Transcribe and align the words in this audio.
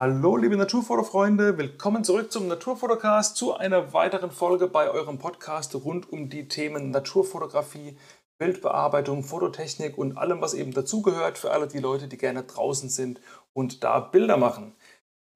Hallo 0.00 0.36
liebe 0.36 0.56
Naturfotofreunde, 0.56 1.56
willkommen 1.56 2.02
zurück 2.02 2.32
zum 2.32 2.48
Naturfotocast, 2.48 3.36
zu 3.36 3.54
einer 3.54 3.92
weiteren 3.92 4.32
Folge 4.32 4.66
bei 4.66 4.90
eurem 4.90 5.18
Podcast 5.18 5.72
rund 5.76 6.12
um 6.12 6.28
die 6.28 6.48
Themen 6.48 6.90
Naturfotografie, 6.90 7.96
Bildbearbeitung, 8.36 9.22
Fototechnik 9.22 9.96
und 9.96 10.18
allem, 10.18 10.40
was 10.40 10.52
eben 10.52 10.74
dazugehört 10.74 11.38
für 11.38 11.52
alle 11.52 11.68
die 11.68 11.78
Leute, 11.78 12.08
die 12.08 12.18
gerne 12.18 12.42
draußen 12.42 12.88
sind 12.88 13.20
und 13.52 13.84
da 13.84 14.00
Bilder 14.00 14.36
machen. 14.36 14.74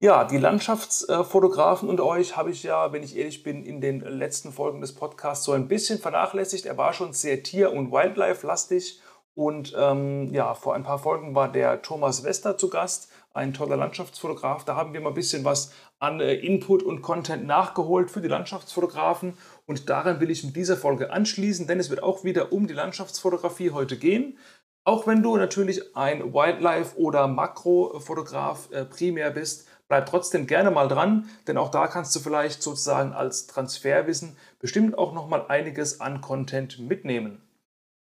Ja, 0.01 0.25
die 0.25 0.37
Landschaftsfotografen 0.37 1.87
unter 1.87 2.05
euch 2.05 2.35
habe 2.35 2.51
ich 2.51 2.61
ja, 2.63 2.91
wenn 2.91 3.01
ich 3.01 3.15
ehrlich 3.15 3.43
bin, 3.43 3.63
in 3.63 3.79
den 3.79 4.01
letzten 4.01 4.51
Folgen 4.51 4.81
des 4.81 4.93
Podcasts 4.93 5.45
so 5.45 5.53
ein 5.53 5.69
bisschen 5.69 5.99
vernachlässigt. 5.99 6.65
Er 6.65 6.77
war 6.77 6.91
schon 6.91 7.13
sehr 7.13 7.43
tier- 7.43 7.71
und 7.71 7.93
wildlife-lastig 7.93 8.99
und 9.35 9.73
ähm, 9.77 10.33
ja, 10.33 10.53
vor 10.53 10.75
ein 10.75 10.83
paar 10.83 10.99
Folgen 10.99 11.33
war 11.33 11.49
der 11.49 11.81
Thomas 11.81 12.25
Wester 12.25 12.57
zu 12.57 12.69
Gast 12.69 13.08
ein 13.33 13.53
toller 13.53 13.77
Landschaftsfotograf. 13.77 14.65
Da 14.65 14.75
haben 14.75 14.93
wir 14.93 15.01
mal 15.01 15.09
ein 15.09 15.15
bisschen 15.15 15.45
was 15.45 15.71
an 15.99 16.19
äh, 16.19 16.33
Input 16.33 16.83
und 16.83 17.01
Content 17.01 17.45
nachgeholt 17.45 18.11
für 18.11 18.21
die 18.21 18.27
Landschaftsfotografen. 18.27 19.37
Und 19.65 19.89
daran 19.89 20.19
will 20.19 20.31
ich 20.31 20.43
mit 20.43 20.55
dieser 20.55 20.77
Folge 20.77 21.11
anschließen, 21.11 21.67
denn 21.67 21.79
es 21.79 21.89
wird 21.89 22.03
auch 22.03 22.23
wieder 22.23 22.51
um 22.51 22.67
die 22.67 22.73
Landschaftsfotografie 22.73 23.71
heute 23.71 23.97
gehen. 23.97 24.37
Auch 24.83 25.05
wenn 25.05 25.21
du 25.21 25.37
natürlich 25.37 25.95
ein 25.95 26.33
Wildlife- 26.33 26.97
oder 26.97 27.27
Makrofotograf 27.27 28.71
äh, 28.71 28.85
primär 28.85 29.29
bist, 29.29 29.67
bleib 29.87 30.05
trotzdem 30.05 30.47
gerne 30.47 30.71
mal 30.71 30.87
dran, 30.87 31.29
denn 31.47 31.57
auch 31.57 31.69
da 31.69 31.87
kannst 31.87 32.15
du 32.15 32.19
vielleicht 32.19 32.63
sozusagen 32.63 33.13
als 33.13 33.47
Transferwissen 33.47 34.37
bestimmt 34.59 34.97
auch 34.97 35.13
noch 35.13 35.27
mal 35.27 35.45
einiges 35.47 35.99
an 35.99 36.21
Content 36.21 36.79
mitnehmen. 36.79 37.41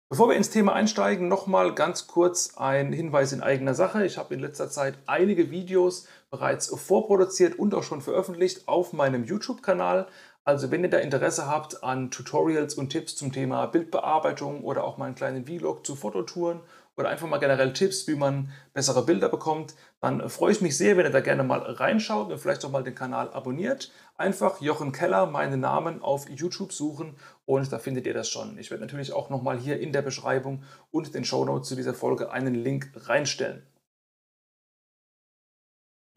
Bevor 0.09 0.29
wir 0.29 0.37
ins 0.37 0.49
Thema 0.49 0.71
einsteigen, 0.71 1.27
nochmal 1.27 1.75
ganz 1.75 2.07
kurz 2.07 2.53
ein 2.55 2.93
Hinweis 2.93 3.33
in 3.33 3.43
eigener 3.43 3.73
Sache. 3.73 4.05
Ich 4.05 4.17
habe 4.17 4.33
in 4.33 4.39
letzter 4.39 4.69
Zeit 4.69 4.97
einige 5.05 5.51
Videos 5.51 6.07
bereits 6.29 6.67
vorproduziert 6.67 7.59
und 7.59 7.75
auch 7.75 7.83
schon 7.83 7.99
veröffentlicht 7.99 8.69
auf 8.69 8.93
meinem 8.93 9.25
YouTube-Kanal. 9.25 10.07
Also 10.45 10.71
wenn 10.71 10.81
ihr 10.81 10.89
da 10.89 10.99
Interesse 10.99 11.47
habt 11.47 11.83
an 11.83 12.09
Tutorials 12.09 12.75
und 12.75 12.87
Tipps 12.89 13.17
zum 13.17 13.33
Thema 13.33 13.65
Bildbearbeitung 13.65 14.63
oder 14.63 14.85
auch 14.85 14.97
mal 14.97 15.07
einen 15.07 15.15
kleinen 15.15 15.45
Vlog 15.45 15.85
zu 15.85 15.97
Fototouren 15.97 16.61
oder 16.95 17.09
einfach 17.09 17.27
mal 17.27 17.39
generell 17.39 17.73
Tipps, 17.73 18.07
wie 18.07 18.15
man 18.15 18.49
bessere 18.73 19.03
Bilder 19.03 19.27
bekommt, 19.27 19.75
dann 19.99 20.29
freue 20.29 20.53
ich 20.53 20.61
mich 20.61 20.77
sehr, 20.77 20.95
wenn 20.95 21.05
ihr 21.05 21.11
da 21.11 21.19
gerne 21.19 21.43
mal 21.43 21.59
reinschaut 21.59 22.31
und 22.31 22.39
vielleicht 22.39 22.63
auch 22.63 22.71
mal 22.71 22.83
den 22.83 22.95
Kanal 22.95 23.29
abonniert. 23.33 23.91
Einfach 24.15 24.61
Jochen 24.61 24.93
Keller, 24.93 25.25
meinen 25.25 25.59
Namen 25.59 26.01
auf 26.01 26.29
YouTube 26.29 26.71
suchen 26.71 27.17
und 27.47 27.71
da 27.71 27.79
findet 27.79 28.05
ihr 28.05 28.13
das 28.13 28.29
schon. 28.29 28.57
Ich 28.59 28.69
werde 28.71 28.83
natürlich 28.83 29.13
auch 29.13 29.29
nochmal 29.29 29.57
hier 29.57 29.79
in 29.79 29.93
der 29.93 30.01
Beschreibung 30.01 30.63
und 30.91 31.15
den 31.15 31.23
Show 31.23 31.45
Notes 31.45 31.69
zu 31.69 31.75
dieser 31.75 31.93
Folge 31.93 32.31
einen 32.31 32.53
Link 32.53 32.91
reinstellen. 32.95 33.65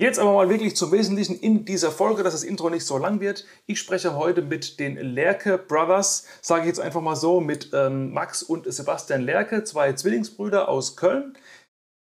Jetzt 0.00 0.19
aber 0.19 0.33
mal 0.33 0.48
wirklich 0.48 0.77
zum 0.77 0.92
Wesentlichen 0.92 1.39
in 1.39 1.67
dieser 1.67 1.92
Folge, 1.92 2.22
dass 2.22 2.33
das 2.33 2.42
Intro 2.42 2.70
nicht 2.70 2.87
so 2.87 2.98
lang 2.98 3.20
wird. 3.20 3.45
Ich 3.67 3.78
spreche 3.78 4.17
heute 4.17 4.42
mit 4.42 4.81
den 4.81 4.97
Lerke 4.97 5.56
Brothers, 5.59 6.27
sage 6.41 6.62
ich 6.62 6.69
jetzt 6.69 6.81
einfach 6.81 7.03
mal 7.03 7.17
so, 7.17 7.41
mit 7.41 7.70
ähm, 7.75 8.12
Max 8.12 8.42
und 8.42 8.72
Sebastian 8.72 9.20
Lerke, 9.20 9.62
zwei 9.62 9.92
Zwillingsbrüder 9.92 10.69
aus 10.69 10.97
Köln, 10.97 11.37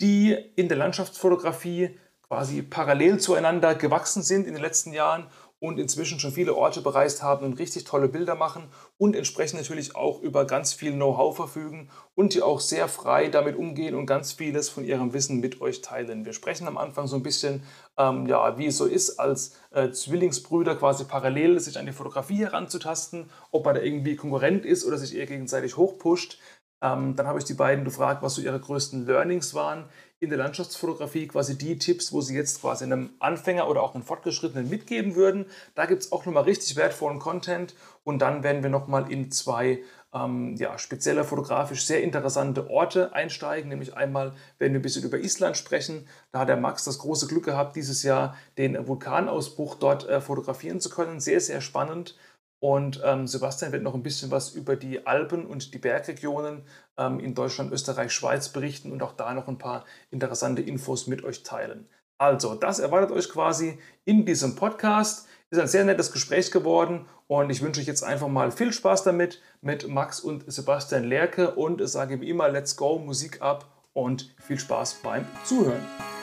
die 0.00 0.32
in 0.56 0.68
der 0.68 0.78
Landschaftsfotografie 0.78 1.98
quasi 2.26 2.62
parallel 2.62 3.18
zueinander 3.18 3.74
gewachsen 3.74 4.22
sind 4.22 4.46
in 4.46 4.54
den 4.54 4.62
letzten 4.62 4.92
Jahren 4.92 5.26
und 5.60 5.78
inzwischen 5.78 6.18
schon 6.18 6.32
viele 6.32 6.56
Orte 6.56 6.80
bereist 6.80 7.22
haben 7.22 7.44
und 7.44 7.58
richtig 7.58 7.84
tolle 7.84 8.08
Bilder 8.08 8.34
machen 8.34 8.64
und 8.96 9.14
entsprechend 9.14 9.60
natürlich 9.60 9.94
auch 9.94 10.20
über 10.20 10.46
ganz 10.46 10.72
viel 10.72 10.92
Know-how 10.92 11.36
verfügen 11.36 11.90
und 12.14 12.34
die 12.34 12.42
auch 12.42 12.60
sehr 12.60 12.88
frei 12.88 13.28
damit 13.28 13.56
umgehen 13.56 13.94
und 13.94 14.06
ganz 14.06 14.32
vieles 14.32 14.70
von 14.70 14.84
ihrem 14.84 15.12
Wissen 15.12 15.38
mit 15.40 15.60
euch 15.60 15.82
teilen. 15.82 16.24
Wir 16.24 16.32
sprechen 16.32 16.66
am 16.66 16.78
Anfang 16.78 17.06
so 17.06 17.16
ein 17.16 17.22
bisschen, 17.22 17.62
ähm, 17.98 18.26
ja, 18.26 18.56
wie 18.58 18.66
es 18.66 18.78
so 18.78 18.86
ist, 18.86 19.20
als 19.20 19.54
äh, 19.70 19.90
Zwillingsbrüder 19.90 20.76
quasi 20.76 21.04
parallel 21.04 21.60
sich 21.60 21.78
an 21.78 21.86
die 21.86 21.92
Fotografie 21.92 22.38
heranzutasten, 22.38 23.28
ob 23.50 23.66
man 23.66 23.74
da 23.74 23.82
irgendwie 23.82 24.16
Konkurrent 24.16 24.64
ist 24.64 24.86
oder 24.86 24.96
sich 24.96 25.14
eher 25.14 25.26
gegenseitig 25.26 25.76
hochpusht. 25.76 26.38
Ähm, 26.82 27.14
dann 27.14 27.26
habe 27.26 27.38
ich 27.38 27.44
die 27.44 27.54
beiden 27.54 27.84
gefragt, 27.84 28.22
was 28.22 28.36
so 28.36 28.40
ihre 28.42 28.58
größten 28.58 29.04
Learnings 29.04 29.52
waren 29.52 29.84
in 30.20 30.28
der 30.28 30.38
Landschaftsfotografie 30.38 31.26
quasi 31.28 31.56
die 31.56 31.78
Tipps, 31.78 32.12
wo 32.12 32.20
Sie 32.20 32.36
jetzt 32.36 32.60
quasi 32.60 32.84
einem 32.84 33.10
Anfänger 33.20 33.68
oder 33.68 33.82
auch 33.82 33.94
einem 33.94 34.04
Fortgeschrittenen 34.04 34.68
mitgeben 34.68 35.14
würden. 35.14 35.46
Da 35.74 35.86
gibt 35.86 36.02
es 36.02 36.12
auch 36.12 36.26
nochmal 36.26 36.44
richtig 36.44 36.76
wertvollen 36.76 37.18
Content 37.18 37.74
und 38.04 38.20
dann 38.20 38.42
werden 38.42 38.62
wir 38.62 38.68
nochmal 38.68 39.10
in 39.10 39.30
zwei 39.30 39.82
ähm, 40.12 40.56
ja, 40.56 40.76
spezielle 40.78 41.24
fotografisch 41.24 41.86
sehr 41.86 42.02
interessante 42.02 42.68
Orte 42.68 43.14
einsteigen. 43.14 43.70
Nämlich 43.70 43.96
einmal 43.96 44.34
werden 44.58 44.74
wir 44.74 44.80
ein 44.80 44.82
bisschen 44.82 45.04
über 45.04 45.18
Island 45.18 45.56
sprechen. 45.56 46.06
Da 46.32 46.40
hat 46.40 46.48
der 46.50 46.56
Max 46.58 46.84
das 46.84 46.98
große 46.98 47.26
Glück 47.26 47.46
gehabt, 47.46 47.76
dieses 47.76 48.02
Jahr 48.02 48.36
den 48.58 48.86
Vulkanausbruch 48.86 49.76
dort 49.76 50.06
äh, 50.06 50.20
fotografieren 50.20 50.80
zu 50.80 50.90
können. 50.90 51.20
Sehr, 51.20 51.40
sehr 51.40 51.62
spannend. 51.62 52.16
Und 52.60 53.00
ähm, 53.04 53.26
Sebastian 53.26 53.72
wird 53.72 53.82
noch 53.82 53.94
ein 53.94 54.02
bisschen 54.02 54.30
was 54.30 54.50
über 54.50 54.76
die 54.76 55.06
Alpen 55.06 55.46
und 55.46 55.72
die 55.72 55.78
Bergregionen 55.78 56.62
ähm, 56.98 57.18
in 57.18 57.34
Deutschland, 57.34 57.72
Österreich, 57.72 58.12
Schweiz 58.12 58.50
berichten 58.50 58.92
und 58.92 59.02
auch 59.02 59.12
da 59.12 59.32
noch 59.32 59.48
ein 59.48 59.58
paar 59.58 59.86
interessante 60.10 60.60
Infos 60.60 61.06
mit 61.06 61.24
euch 61.24 61.42
teilen. 61.42 61.88
Also, 62.18 62.54
das 62.54 62.78
erwartet 62.78 63.12
euch 63.12 63.30
quasi 63.30 63.78
in 64.04 64.26
diesem 64.26 64.56
Podcast. 64.56 65.26
Ist 65.48 65.58
ein 65.58 65.68
sehr 65.68 65.84
nettes 65.84 66.12
Gespräch 66.12 66.50
geworden 66.50 67.06
und 67.26 67.48
ich 67.48 67.62
wünsche 67.62 67.80
euch 67.80 67.86
jetzt 67.86 68.04
einfach 68.04 68.28
mal 68.28 68.52
viel 68.52 68.72
Spaß 68.72 69.04
damit 69.04 69.40
mit 69.62 69.88
Max 69.88 70.20
und 70.20 70.44
Sebastian 70.52 71.04
Lerke 71.04 71.54
und 71.54 71.80
sage 71.88 72.20
wie 72.20 72.28
immer, 72.28 72.50
let's 72.50 72.76
go, 72.76 72.98
Musik 72.98 73.40
ab 73.40 73.66
und 73.94 74.34
viel 74.38 74.58
Spaß 74.58 75.00
beim 75.02 75.26
Zuhören. 75.44 76.19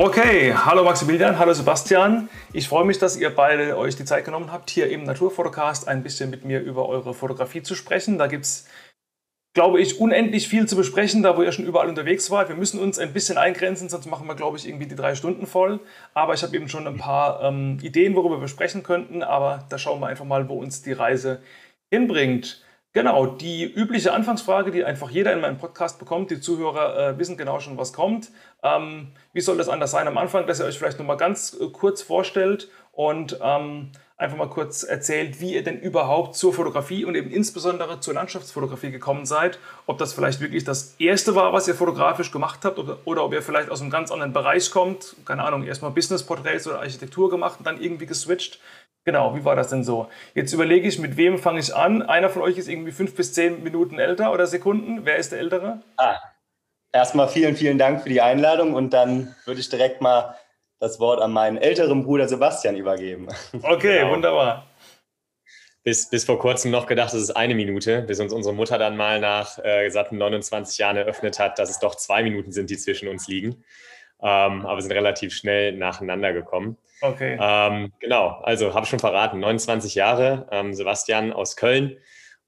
Okay, 0.00 0.54
hallo 0.54 0.84
Maximilian, 0.84 1.40
hallo 1.40 1.52
Sebastian. 1.52 2.28
Ich 2.52 2.68
freue 2.68 2.84
mich, 2.84 3.00
dass 3.00 3.16
ihr 3.16 3.34
beide 3.34 3.76
euch 3.76 3.96
die 3.96 4.04
Zeit 4.04 4.24
genommen 4.24 4.52
habt, 4.52 4.70
hier 4.70 4.88
im 4.90 5.02
Naturfotocast 5.02 5.88
ein 5.88 6.04
bisschen 6.04 6.30
mit 6.30 6.44
mir 6.44 6.60
über 6.60 6.88
eure 6.88 7.14
Fotografie 7.14 7.64
zu 7.64 7.74
sprechen. 7.74 8.16
Da 8.16 8.28
gibt 8.28 8.44
es, 8.44 8.68
glaube 9.54 9.80
ich, 9.80 9.98
unendlich 9.98 10.46
viel 10.46 10.68
zu 10.68 10.76
besprechen, 10.76 11.24
da 11.24 11.36
wo 11.36 11.42
ihr 11.42 11.50
schon 11.50 11.64
überall 11.64 11.88
unterwegs 11.88 12.30
wart. 12.30 12.48
Wir 12.48 12.54
müssen 12.54 12.78
uns 12.78 13.00
ein 13.00 13.12
bisschen 13.12 13.38
eingrenzen, 13.38 13.88
sonst 13.88 14.06
machen 14.06 14.28
wir, 14.28 14.36
glaube 14.36 14.56
ich, 14.56 14.68
irgendwie 14.68 14.86
die 14.86 14.94
drei 14.94 15.16
Stunden 15.16 15.48
voll. 15.48 15.80
Aber 16.14 16.32
ich 16.32 16.44
habe 16.44 16.54
eben 16.54 16.68
schon 16.68 16.86
ein 16.86 16.98
paar 16.98 17.42
ähm, 17.42 17.78
Ideen, 17.82 18.14
worüber 18.14 18.40
wir 18.40 18.46
sprechen 18.46 18.84
könnten. 18.84 19.24
Aber 19.24 19.66
da 19.68 19.78
schauen 19.78 19.98
wir 19.98 20.06
einfach 20.06 20.24
mal, 20.24 20.48
wo 20.48 20.60
uns 20.60 20.80
die 20.80 20.92
Reise 20.92 21.42
hinbringt. 21.92 22.62
Genau, 22.94 23.26
die 23.26 23.64
übliche 23.64 24.12
Anfangsfrage, 24.14 24.70
die 24.70 24.84
einfach 24.84 25.10
jeder 25.10 25.32
in 25.32 25.40
meinem 25.40 25.58
Podcast 25.58 25.98
bekommt. 25.98 26.30
Die 26.30 26.40
Zuhörer 26.40 27.10
äh, 27.10 27.18
wissen 27.18 27.36
genau 27.36 27.60
schon, 27.60 27.76
was 27.76 27.92
kommt. 27.92 28.30
Ähm, 28.62 29.12
wie 29.34 29.42
soll 29.42 29.58
das 29.58 29.68
anders 29.68 29.90
sein 29.90 30.08
am 30.08 30.16
Anfang, 30.16 30.46
dass 30.46 30.58
ihr 30.60 30.66
euch 30.66 30.78
vielleicht 30.78 30.98
noch 30.98 31.06
mal 31.06 31.16
ganz 31.16 31.56
äh, 31.60 31.68
kurz 31.68 32.00
vorstellt 32.02 32.68
und 32.92 33.38
ähm, 33.42 33.92
einfach 34.16 34.36
mal 34.36 34.48
kurz 34.48 34.82
erzählt, 34.82 35.40
wie 35.40 35.54
ihr 35.54 35.62
denn 35.62 35.78
überhaupt 35.78 36.34
zur 36.34 36.52
Fotografie 36.52 37.04
und 37.04 37.14
eben 37.14 37.30
insbesondere 37.30 38.00
zur 38.00 38.14
Landschaftsfotografie 38.14 38.90
gekommen 38.90 39.26
seid. 39.26 39.58
Ob 39.86 39.98
das 39.98 40.12
vielleicht 40.12 40.40
wirklich 40.40 40.64
das 40.64 40.96
erste 40.98 41.34
war, 41.36 41.52
was 41.52 41.68
ihr 41.68 41.74
fotografisch 41.74 42.32
gemacht 42.32 42.64
habt 42.64 42.78
oder, 42.78 42.98
oder 43.04 43.24
ob 43.24 43.32
ihr 43.32 43.42
vielleicht 43.42 43.70
aus 43.70 43.80
einem 43.80 43.90
ganz 43.90 44.10
anderen 44.10 44.32
Bereich 44.32 44.70
kommt. 44.70 45.14
Keine 45.24 45.44
Ahnung, 45.44 45.62
erstmal 45.62 45.92
Business-Porträts 45.92 46.66
oder 46.66 46.80
Architektur 46.80 47.30
gemacht 47.30 47.60
und 47.60 47.66
dann 47.66 47.80
irgendwie 47.80 48.06
geswitcht. 48.06 48.58
Genau, 49.04 49.34
wie 49.34 49.44
war 49.44 49.56
das 49.56 49.68
denn 49.68 49.84
so? 49.84 50.08
Jetzt 50.34 50.52
überlege 50.52 50.86
ich, 50.86 50.98
mit 50.98 51.16
wem 51.16 51.38
fange 51.38 51.60
ich 51.60 51.74
an? 51.74 52.02
Einer 52.02 52.28
von 52.28 52.42
euch 52.42 52.58
ist 52.58 52.68
irgendwie 52.68 52.92
fünf 52.92 53.14
bis 53.14 53.32
zehn 53.32 53.62
Minuten 53.62 53.98
älter 53.98 54.32
oder 54.32 54.46
Sekunden. 54.46 55.06
Wer 55.06 55.16
ist 55.16 55.32
der 55.32 55.38
Ältere? 55.38 55.80
Ah, 55.96 56.18
erstmal 56.92 57.28
vielen, 57.28 57.56
vielen 57.56 57.78
Dank 57.78 58.02
für 58.02 58.08
die 58.08 58.20
Einladung 58.20 58.74
und 58.74 58.92
dann 58.92 59.34
würde 59.44 59.60
ich 59.60 59.68
direkt 59.68 60.00
mal 60.00 60.34
das 60.78 61.00
Wort 61.00 61.20
an 61.20 61.32
meinen 61.32 61.56
älteren 61.56 62.04
Bruder 62.04 62.28
Sebastian 62.28 62.76
übergeben. 62.76 63.28
Okay, 63.62 64.00
genau. 64.00 64.12
wunderbar. 64.12 64.66
Bis, 65.82 66.10
bis 66.10 66.24
vor 66.24 66.38
kurzem 66.38 66.70
noch 66.70 66.86
gedacht, 66.86 67.14
es 67.14 67.22
ist 67.22 67.30
eine 67.30 67.54
Minute, 67.54 68.02
bis 68.02 68.20
uns 68.20 68.32
unsere 68.32 68.54
Mutter 68.54 68.78
dann 68.78 68.96
mal 68.96 69.20
nach 69.20 69.58
äh, 69.64 69.88
satten 69.88 70.18
29 70.18 70.76
Jahren 70.78 70.96
eröffnet 70.96 71.38
hat, 71.38 71.58
dass 71.58 71.70
es 71.70 71.78
doch 71.78 71.94
zwei 71.94 72.22
Minuten 72.22 72.52
sind, 72.52 72.68
die 72.68 72.76
zwischen 72.76 73.08
uns 73.08 73.26
liegen. 73.26 73.64
Ähm, 74.20 74.66
aber 74.66 74.82
sind 74.82 74.92
relativ 74.92 75.32
schnell 75.32 75.72
nacheinander 75.72 76.32
gekommen. 76.32 76.76
Okay. 77.00 77.38
Ähm, 77.40 77.92
genau, 78.00 78.40
also 78.42 78.74
habe 78.74 78.86
schon 78.86 78.98
verraten, 78.98 79.40
29 79.40 79.94
Jahre, 79.94 80.48
ähm, 80.50 80.74
Sebastian 80.74 81.32
aus 81.32 81.56
Köln. 81.56 81.98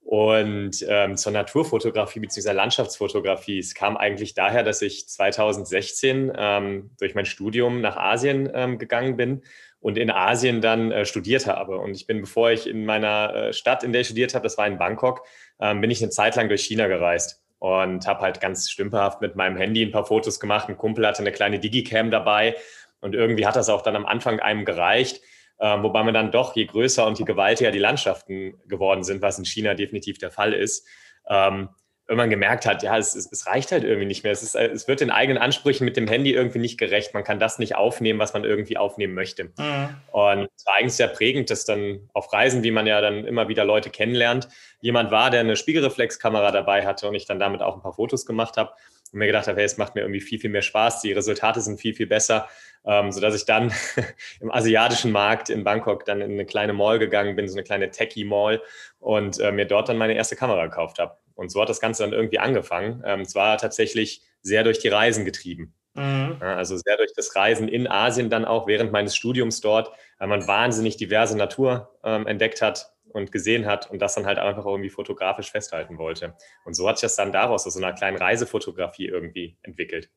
Und 0.03 0.85
ähm, 0.89 1.17
zur 1.17 1.33
Naturfotografie 1.33 2.21
bzw. 2.21 2.53
Landschaftsfotografie. 2.53 3.59
Es 3.59 3.75
kam 3.75 3.97
eigentlich 3.97 4.35
daher, 4.35 4.63
dass 4.63 4.83
ich 4.83 5.09
2016 5.09 6.33
ähm, 6.37 6.91
durch 6.99 7.15
mein 7.15 7.27
Studium 7.27 7.81
nach 7.81 7.97
Asien 7.97 8.51
ähm, 8.53 8.79
gegangen 8.79 9.17
bin 9.17 9.43
und 9.79 9.99
in 9.99 10.11
Asien 10.11 10.61
dann 10.61 10.91
äh, 10.91 11.05
studiert 11.05 11.47
habe. 11.47 11.79
Und 11.79 11.95
ich 11.95 12.07
bin, 12.07 12.23
bevor 12.23 12.51
ich 12.51 12.67
in 12.67 12.87
meiner 12.87 13.35
äh, 13.35 13.53
Stadt, 13.53 13.85
in 13.85 13.93
der 13.93 14.01
ich 14.01 14.09
studiert 14.09 14.35
habe, 14.35 14.43
das 14.43 14.59
war 14.59 14.67
in 14.67 14.79
Bangkok, 14.79 15.23
ähm, 15.61 15.81
bin 15.81 15.91
ich 15.91 16.03
eine 16.03 16.11
Zeit 16.11 16.35
lang 16.35 16.49
durch 16.49 16.63
China 16.63 16.87
gereist 16.87 17.43
und 17.59 18.07
habe 18.07 18.21
halt 18.21 18.41
ganz 18.41 18.71
stümperhaft 18.71 19.21
mit 19.21 19.37
meinem 19.37 19.57
Handy 19.57 19.83
ein 19.83 19.93
paar 19.93 20.07
Fotos 20.07 20.41
gemacht. 20.41 20.69
Ein 20.69 20.79
Kumpel 20.79 21.07
hatte 21.07 21.21
eine 21.21 21.31
kleine 21.31 21.61
Digicam 21.61 22.11
dabei 22.11 22.57
und 23.01 23.15
irgendwie 23.15 23.47
hat 23.47 23.57
das 23.57 23.69
auch 23.69 23.83
dann 23.83 23.97
am 23.97 24.07
Anfang 24.07 24.41
einem 24.41 24.65
gereicht. 24.65 25.21
Ähm, 25.61 25.83
wobei 25.83 26.03
man 26.03 26.15
dann 26.15 26.31
doch, 26.31 26.57
je 26.57 26.65
größer 26.65 27.07
und 27.07 27.19
je 27.19 27.25
gewaltiger 27.25 27.71
die 27.71 27.79
Landschaften 27.79 28.59
geworden 28.67 29.05
sind, 29.05 29.21
was 29.21 29.39
in 29.39 29.45
China 29.45 29.75
definitiv 29.75 30.17
der 30.17 30.31
Fall 30.31 30.55
ist, 30.55 30.87
ähm, 31.29 31.69
irgendwann 32.11 32.31
gemerkt 32.31 32.67
hat, 32.67 32.83
ja, 32.83 32.99
es, 32.99 33.15
es, 33.15 33.47
reicht 33.47 33.71
halt 33.71 33.85
irgendwie 33.85 34.07
nicht 34.07 34.25
mehr. 34.25 34.33
Es, 34.33 34.43
ist, 34.43 34.57
es 34.57 34.89
wird 34.89 35.01
den 35.01 35.13
eigenen 35.13 35.41
Ansprüchen 35.41 35.85
mit 35.85 35.97
dem 35.97 36.09
Handy 36.09 36.33
irgendwie 36.33 36.59
nicht 36.59 36.77
gerecht. 36.77 37.15
Man 37.15 37.23
kann 37.23 37.39
das 37.39 37.61
nicht 37.61 37.77
aufnehmen, 37.77 38.19
was 38.19 38.33
man 38.33 38.43
irgendwie 38.43 38.77
aufnehmen 38.77 39.15
möchte. 39.15 39.45
Mhm. 39.45 39.97
Und 40.11 40.49
es 40.57 40.67
war 40.67 40.75
eigentlich 40.75 40.95
sehr 40.95 41.07
prägend, 41.07 41.51
dass 41.51 41.67
dann 41.67 42.11
auf 42.13 42.33
Reisen, 42.33 42.65
wie 42.65 42.73
man 42.73 42.89
ja 42.89 43.01
dann 43.01 43.25
immer 43.27 43.47
wieder 43.47 43.65
Leute 43.65 43.91
kennenlernt, 43.91 44.49
jemand 44.81 45.13
war, 45.13 45.31
der 45.31 45.41
eine 45.41 45.55
Spiegelreflexkamera 45.55 46.51
dabei 46.51 46.85
hatte 46.85 47.07
und 47.07 47.15
ich 47.15 47.27
dann 47.27 47.39
damit 47.39 47.63
auch 47.63 47.77
ein 47.77 47.83
paar 47.83 47.93
Fotos 47.93 48.27
gemacht 48.27 48.57
habe 48.57 48.73
und 49.13 49.19
mir 49.19 49.27
gedacht 49.27 49.49
habe, 49.49 49.59
hey, 49.59 49.67
es 49.67 49.77
macht 49.77 49.95
mir 49.95 50.03
irgendwie 50.03 50.21
viel, 50.21 50.39
viel 50.39 50.51
mehr 50.51 50.63
Spaß. 50.63 51.01
Die 51.03 51.13
Resultate 51.13 51.61
sind 51.61 51.81
viel, 51.81 51.95
viel 51.95 52.07
besser 52.07 52.49
ähm, 52.85 53.13
sodass 53.13 53.35
ich 53.35 53.45
dann 53.45 53.73
im 54.41 54.51
asiatischen 54.51 55.13
Markt 55.13 55.51
in 55.51 55.65
Bangkok 55.65 56.05
dann 56.05 56.21
in 56.21 56.33
eine 56.33 56.47
kleine 56.47 56.73
Mall 56.73 56.99
gegangen 56.99 57.37
bin, 57.37 57.49
so 57.49 57.55
eine 57.55 57.65
kleine 57.65 57.91
Techie-Mall 57.91 58.63
und 58.99 59.39
äh, 59.39 59.53
mir 59.53 59.67
dort 59.67 59.89
dann 59.89 59.99
meine 59.99 60.15
erste 60.15 60.37
Kamera 60.37 60.67
gekauft 60.67 60.99
habe. 60.99 61.17
Und 61.35 61.51
so 61.51 61.61
hat 61.61 61.69
das 61.69 61.81
Ganze 61.81 62.03
dann 62.03 62.13
irgendwie 62.13 62.39
angefangen. 62.39 63.03
Ähm, 63.05 63.21
es 63.21 63.35
war 63.35 63.59
tatsächlich 63.59 64.23
sehr 64.43 64.65
durch 64.65 64.79
die 64.79 64.89
Reisen 64.89 65.25
getrieben. 65.25 65.75
Mhm. 65.95 66.37
Also 66.41 66.77
sehr 66.77 66.97
durch 66.97 67.13
das 67.15 67.35
Reisen 67.35 67.69
in 67.69 67.89
Asien 67.89 68.31
dann 68.31 68.45
auch 68.45 68.67
während 68.67 68.93
meines 68.93 69.17
Studiums 69.17 69.61
dort, 69.61 69.91
weil 70.19 70.29
man 70.29 70.47
wahnsinnig 70.47 70.97
diverse 70.97 71.37
Natur 71.37 71.99
ähm, 72.05 72.27
entdeckt 72.27 72.63
hat 72.63 72.93
und 73.13 73.33
gesehen 73.33 73.67
hat 73.67 73.91
und 73.91 74.01
das 74.01 74.15
dann 74.15 74.27
halt 74.27 74.39
einfach 74.39 74.65
irgendwie 74.65 74.91
fotografisch 74.91 75.51
festhalten 75.51 75.99
wollte. 75.99 76.35
Und 76.65 76.75
so 76.75 76.89
hat 76.89 76.99
sich 76.99 77.03
das 77.03 77.17
dann 77.17 77.33
daraus 77.33 77.67
aus 77.67 77.75
so 77.75 77.81
einer 77.81 77.93
kleinen 77.93 78.17
Reisefotografie 78.17 79.07
irgendwie 79.07 79.57
entwickelt. 79.63 80.11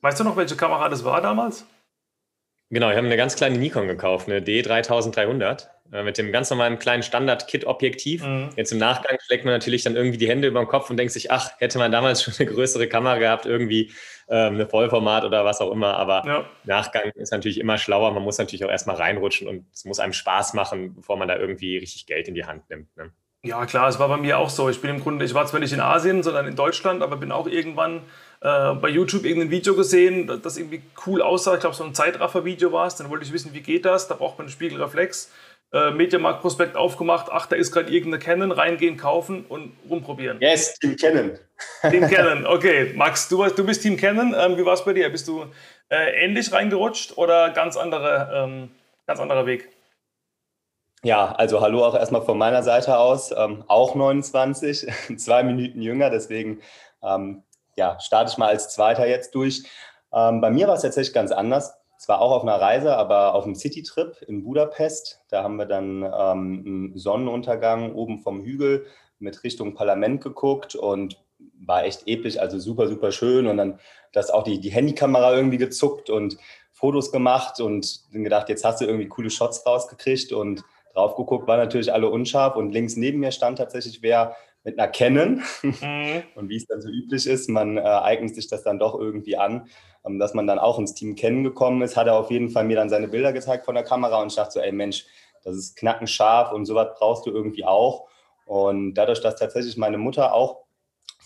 Weißt 0.00 0.18
du 0.20 0.24
noch, 0.24 0.36
welche 0.36 0.56
Kamera 0.56 0.88
das 0.88 1.04
war 1.04 1.20
damals? 1.20 1.66
Genau, 2.72 2.88
ich 2.88 2.96
habe 2.96 3.06
eine 3.06 3.18
ganz 3.18 3.36
kleine 3.36 3.58
Nikon 3.58 3.86
gekauft, 3.86 4.28
eine 4.28 4.40
D3300 4.40 5.66
äh, 5.92 6.02
mit 6.02 6.16
dem 6.16 6.32
ganz 6.32 6.48
normalen 6.48 6.78
kleinen 6.78 7.02
Standard-Kit-Objektiv. 7.02 8.24
Mhm. 8.24 8.48
Jetzt 8.56 8.72
im 8.72 8.78
Nachgang 8.78 9.18
schlägt 9.26 9.44
man 9.44 9.52
natürlich 9.52 9.82
dann 9.82 9.94
irgendwie 9.94 10.16
die 10.16 10.26
Hände 10.26 10.48
über 10.48 10.58
den 10.58 10.68
Kopf 10.68 10.88
und 10.88 10.96
denkt 10.96 11.12
sich, 11.12 11.30
ach, 11.30 11.50
hätte 11.58 11.78
man 11.78 11.92
damals 11.92 12.22
schon 12.24 12.32
eine 12.38 12.50
größere 12.50 12.88
Kamera 12.88 13.18
gehabt, 13.18 13.44
irgendwie 13.44 13.92
ähm, 14.26 14.54
eine 14.54 14.66
Vollformat 14.66 15.24
oder 15.24 15.44
was 15.44 15.60
auch 15.60 15.70
immer. 15.70 15.98
Aber 15.98 16.22
ja. 16.26 16.46
Nachgang 16.64 17.10
ist 17.14 17.30
natürlich 17.30 17.60
immer 17.60 17.76
schlauer. 17.76 18.10
Man 18.12 18.22
muss 18.22 18.38
natürlich 18.38 18.64
auch 18.64 18.70
erstmal 18.70 18.96
reinrutschen 18.96 19.48
und 19.48 19.66
es 19.70 19.84
muss 19.84 20.00
einem 20.00 20.14
Spaß 20.14 20.54
machen, 20.54 20.94
bevor 20.94 21.18
man 21.18 21.28
da 21.28 21.36
irgendwie 21.36 21.76
richtig 21.76 22.06
Geld 22.06 22.26
in 22.26 22.34
die 22.34 22.46
Hand 22.46 22.70
nimmt. 22.70 22.96
Ne? 22.96 23.12
Ja, 23.44 23.66
klar, 23.66 23.88
es 23.88 23.98
war 23.98 24.08
bei 24.08 24.16
mir 24.16 24.38
auch 24.38 24.48
so. 24.48 24.70
Ich 24.70 24.80
bin 24.80 24.88
im 24.88 25.00
Grunde, 25.00 25.26
ich 25.26 25.34
war 25.34 25.44
zwar 25.44 25.60
nicht 25.60 25.74
in 25.74 25.80
Asien, 25.80 26.22
sondern 26.22 26.46
in 26.46 26.56
Deutschland, 26.56 27.02
aber 27.02 27.18
bin 27.18 27.32
auch 27.32 27.46
irgendwann 27.46 28.02
äh, 28.42 28.74
bei 28.74 28.88
YouTube 28.88 29.24
irgendein 29.24 29.50
Video 29.50 29.74
gesehen, 29.76 30.40
das 30.42 30.56
irgendwie 30.56 30.82
cool 31.06 31.22
aussah. 31.22 31.54
Ich 31.54 31.60
glaube, 31.60 31.76
so 31.76 31.84
ein 31.84 31.94
Zeitraffer-Video 31.94 32.72
war 32.72 32.88
es. 32.88 32.96
Dann 32.96 33.08
wollte 33.08 33.24
ich 33.24 33.32
wissen, 33.32 33.54
wie 33.54 33.60
geht 33.60 33.84
das? 33.84 34.08
Da 34.08 34.14
braucht 34.14 34.38
man 34.38 34.46
einen 34.46 34.52
Spiegelreflex. 34.52 35.30
Äh, 35.72 35.92
Mediamarkt-Prospekt 35.92 36.76
aufgemacht. 36.76 37.28
Ach, 37.30 37.46
da 37.46 37.54
ist 37.56 37.70
gerade 37.70 37.92
irgendeine 37.92 38.22
Canon. 38.22 38.50
Reingehen, 38.50 38.96
kaufen 38.96 39.46
und 39.48 39.72
rumprobieren. 39.88 40.38
Yes, 40.40 40.74
Team 40.78 40.96
Canon. 40.96 41.38
Team 41.88 42.06
Canon, 42.10 42.44
okay. 42.46 42.92
Max, 42.96 43.28
du, 43.28 43.46
du 43.46 43.64
bist 43.64 43.82
Team 43.82 43.96
Canon. 43.96 44.34
Ähm, 44.36 44.58
wie 44.58 44.66
war 44.66 44.74
es 44.74 44.84
bei 44.84 44.92
dir? 44.92 45.08
Bist 45.08 45.28
du 45.28 45.46
äh, 45.88 46.24
ähnlich 46.24 46.52
reingerutscht 46.52 47.16
oder 47.16 47.50
ganz, 47.50 47.76
andere, 47.76 48.28
ähm, 48.34 48.70
ganz 49.06 49.20
anderer 49.20 49.46
Weg? 49.46 49.70
Ja, 51.04 51.32
also 51.32 51.60
hallo 51.60 51.84
auch 51.84 51.94
erstmal 51.94 52.22
von 52.22 52.38
meiner 52.38 52.62
Seite 52.62 52.98
aus. 52.98 53.30
Ähm, 53.30 53.64
auch 53.68 53.94
29, 53.94 54.88
zwei 55.16 55.44
Minuten 55.44 55.80
jünger, 55.80 56.10
deswegen 56.10 56.60
ähm, 57.02 57.44
ja, 57.76 57.98
starte 58.00 58.30
ich 58.30 58.38
mal 58.38 58.48
als 58.48 58.68
Zweiter 58.70 59.06
jetzt 59.06 59.34
durch. 59.34 59.64
Ähm, 60.12 60.40
bei 60.40 60.50
mir 60.50 60.68
war 60.68 60.74
es 60.74 60.82
tatsächlich 60.82 61.14
ganz 61.14 61.32
anders. 61.32 61.74
Zwar 61.98 62.20
auch 62.20 62.32
auf 62.32 62.42
einer 62.42 62.60
Reise, 62.60 62.96
aber 62.96 63.34
auf 63.34 63.44
einem 63.44 63.54
City-Trip 63.54 64.22
in 64.26 64.42
Budapest. 64.42 65.20
Da 65.28 65.44
haben 65.44 65.56
wir 65.56 65.66
dann 65.66 66.02
ähm, 66.02 66.10
einen 66.66 66.98
Sonnenuntergang 66.98 67.94
oben 67.94 68.18
vom 68.18 68.42
Hügel 68.42 68.86
mit 69.20 69.44
Richtung 69.44 69.74
Parlament 69.74 70.20
geguckt 70.20 70.74
und 70.74 71.22
war 71.64 71.84
echt 71.84 72.08
episch, 72.08 72.38
also 72.38 72.58
super, 72.58 72.88
super 72.88 73.12
schön. 73.12 73.46
Und 73.46 73.56
dann 73.56 73.78
das 74.12 74.30
auch 74.30 74.42
die, 74.42 74.58
die 74.60 74.72
Handykamera 74.72 75.34
irgendwie 75.34 75.58
gezuckt 75.58 76.10
und 76.10 76.36
Fotos 76.72 77.12
gemacht 77.12 77.60
und 77.60 78.12
dann 78.12 78.24
gedacht, 78.24 78.48
jetzt 78.48 78.64
hast 78.64 78.80
du 78.80 78.86
irgendwie 78.86 79.08
coole 79.08 79.30
Shots 79.30 79.64
rausgekriegt 79.64 80.32
und 80.32 80.64
drauf 80.92 81.14
geguckt, 81.14 81.46
war 81.46 81.56
natürlich 81.56 81.92
alle 81.92 82.08
unscharf 82.08 82.56
und 82.56 82.72
links 82.72 82.96
neben 82.96 83.20
mir 83.20 83.30
stand 83.30 83.58
tatsächlich 83.58 84.02
wer 84.02 84.36
mit 84.64 84.78
einer 84.78 84.88
Canon. 84.88 85.42
Mhm. 85.62 86.22
Und 86.34 86.48
wie 86.48 86.56
es 86.56 86.66
dann 86.66 86.80
so 86.80 86.88
üblich 86.88 87.26
ist, 87.26 87.48
man 87.48 87.76
äh, 87.76 87.80
eignet 87.80 88.34
sich 88.34 88.48
das 88.48 88.62
dann 88.62 88.78
doch 88.78 88.98
irgendwie 88.98 89.36
an, 89.36 89.68
ähm, 90.04 90.18
dass 90.18 90.34
man 90.34 90.46
dann 90.46 90.58
auch 90.58 90.78
ins 90.78 90.94
Team 90.94 91.16
Canon 91.16 91.44
gekommen 91.44 91.82
ist, 91.82 91.96
hat 91.96 92.06
er 92.06 92.16
auf 92.16 92.30
jeden 92.30 92.50
Fall 92.50 92.64
mir 92.64 92.76
dann 92.76 92.90
seine 92.90 93.08
Bilder 93.08 93.32
gezeigt 93.32 93.64
von 93.64 93.74
der 93.74 93.84
Kamera 93.84 94.20
und 94.20 94.28
ich 94.28 94.36
dachte 94.36 94.52
so, 94.52 94.60
ey 94.60 94.72
Mensch, 94.72 95.06
das 95.44 95.56
ist 95.56 95.76
knackenscharf 95.76 96.52
und 96.52 96.66
sowas 96.66 96.88
brauchst 96.98 97.26
du 97.26 97.30
irgendwie 97.30 97.64
auch. 97.64 98.08
Und 98.46 98.94
dadurch, 98.94 99.20
dass 99.20 99.36
tatsächlich 99.36 99.76
meine 99.76 99.98
Mutter 99.98 100.34
auch 100.34 100.61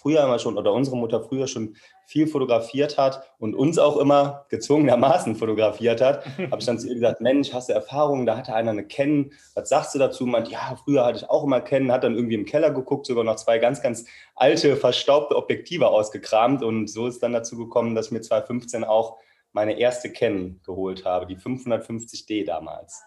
früher 0.06 0.23
immer 0.23 0.38
schon 0.38 0.56
oder 0.56 0.73
unsere 0.73 0.97
Mutter 0.97 1.20
früher 1.20 1.49
schon 1.49 1.75
viel 2.06 2.29
fotografiert 2.29 2.97
hat 2.97 3.29
und 3.41 3.56
uns 3.56 3.76
auch 3.76 3.97
immer 3.97 4.47
gezwungenermaßen 4.50 5.35
fotografiert 5.35 6.00
hat, 6.00 6.25
habe 6.38 6.58
ich 6.61 6.64
dann 6.67 6.79
zu 6.79 6.87
ihr 6.87 6.94
gesagt, 6.94 7.20
Mensch, 7.20 7.53
hast 7.53 7.69
du 7.69 7.73
Erfahrungen? 7.73 8.25
Da 8.25 8.37
hatte 8.37 8.55
einer 8.55 8.70
eine 8.70 8.87
Canon. 8.87 9.32
Was 9.55 9.69
sagst 9.69 9.97
du 9.97 9.99
dazu? 9.99 10.25
Meint, 10.25 10.49
ja, 10.49 10.79
früher 10.85 11.05
hatte 11.05 11.19
ich 11.19 11.29
auch 11.29 11.43
immer 11.43 11.61
Canon, 11.61 11.91
hat 11.91 12.05
dann 12.05 12.14
irgendwie 12.14 12.37
im 12.37 12.44
Keller 12.44 12.70
geguckt, 12.70 13.06
sogar 13.06 13.25
noch 13.25 13.35
zwei 13.35 13.58
ganz, 13.58 13.82
ganz 13.82 14.05
alte, 14.37 14.76
verstaubte 14.76 15.35
Objektive 15.35 15.88
ausgekramt 15.88 16.62
und 16.62 16.87
so 16.87 17.08
ist 17.08 17.20
dann 17.25 17.32
dazu 17.32 17.56
gekommen, 17.56 17.97
dass 17.97 18.06
ich 18.06 18.12
mir 18.12 18.20
2015 18.20 18.85
auch 18.85 19.17
meine 19.50 19.76
erste 19.76 20.12
Canon 20.12 20.61
geholt 20.64 21.05
habe, 21.05 21.26
die 21.26 21.37
550D 21.37 22.47
damals. 22.47 23.03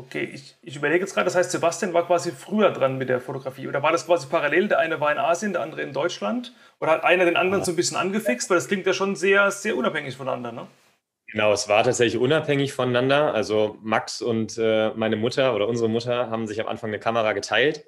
Okay, 0.00 0.30
ich, 0.32 0.56
ich 0.62 0.76
überlege 0.76 1.00
jetzt 1.00 1.12
gerade, 1.12 1.26
das 1.26 1.34
heißt, 1.34 1.50
Sebastian 1.50 1.92
war 1.92 2.06
quasi 2.06 2.32
früher 2.32 2.70
dran 2.70 2.96
mit 2.96 3.10
der 3.10 3.20
Fotografie. 3.20 3.68
Oder 3.68 3.82
war 3.82 3.92
das 3.92 4.06
quasi 4.06 4.28
parallel? 4.28 4.68
Der 4.68 4.78
eine 4.78 4.98
war 4.98 5.12
in 5.12 5.18
Asien, 5.18 5.52
der 5.52 5.60
andere 5.60 5.82
in 5.82 5.92
Deutschland? 5.92 6.54
Oder 6.80 6.92
hat 6.92 7.04
einer 7.04 7.26
den 7.26 7.36
anderen 7.36 7.64
so 7.64 7.72
ein 7.72 7.76
bisschen 7.76 7.98
angefixt? 7.98 8.48
Weil 8.48 8.56
das 8.56 8.66
klingt 8.66 8.86
ja 8.86 8.94
schon 8.94 9.14
sehr, 9.14 9.50
sehr 9.50 9.76
unabhängig 9.76 10.16
voneinander, 10.16 10.52
ne? 10.52 10.66
Genau, 11.26 11.52
es 11.52 11.68
war 11.68 11.84
tatsächlich 11.84 12.18
unabhängig 12.18 12.72
voneinander. 12.72 13.34
Also 13.34 13.76
Max 13.82 14.22
und 14.22 14.56
äh, 14.56 14.90
meine 14.94 15.16
Mutter 15.16 15.54
oder 15.54 15.68
unsere 15.68 15.90
Mutter 15.90 16.30
haben 16.30 16.46
sich 16.46 16.62
am 16.62 16.66
Anfang 16.66 16.88
eine 16.88 16.98
Kamera 16.98 17.34
geteilt, 17.34 17.84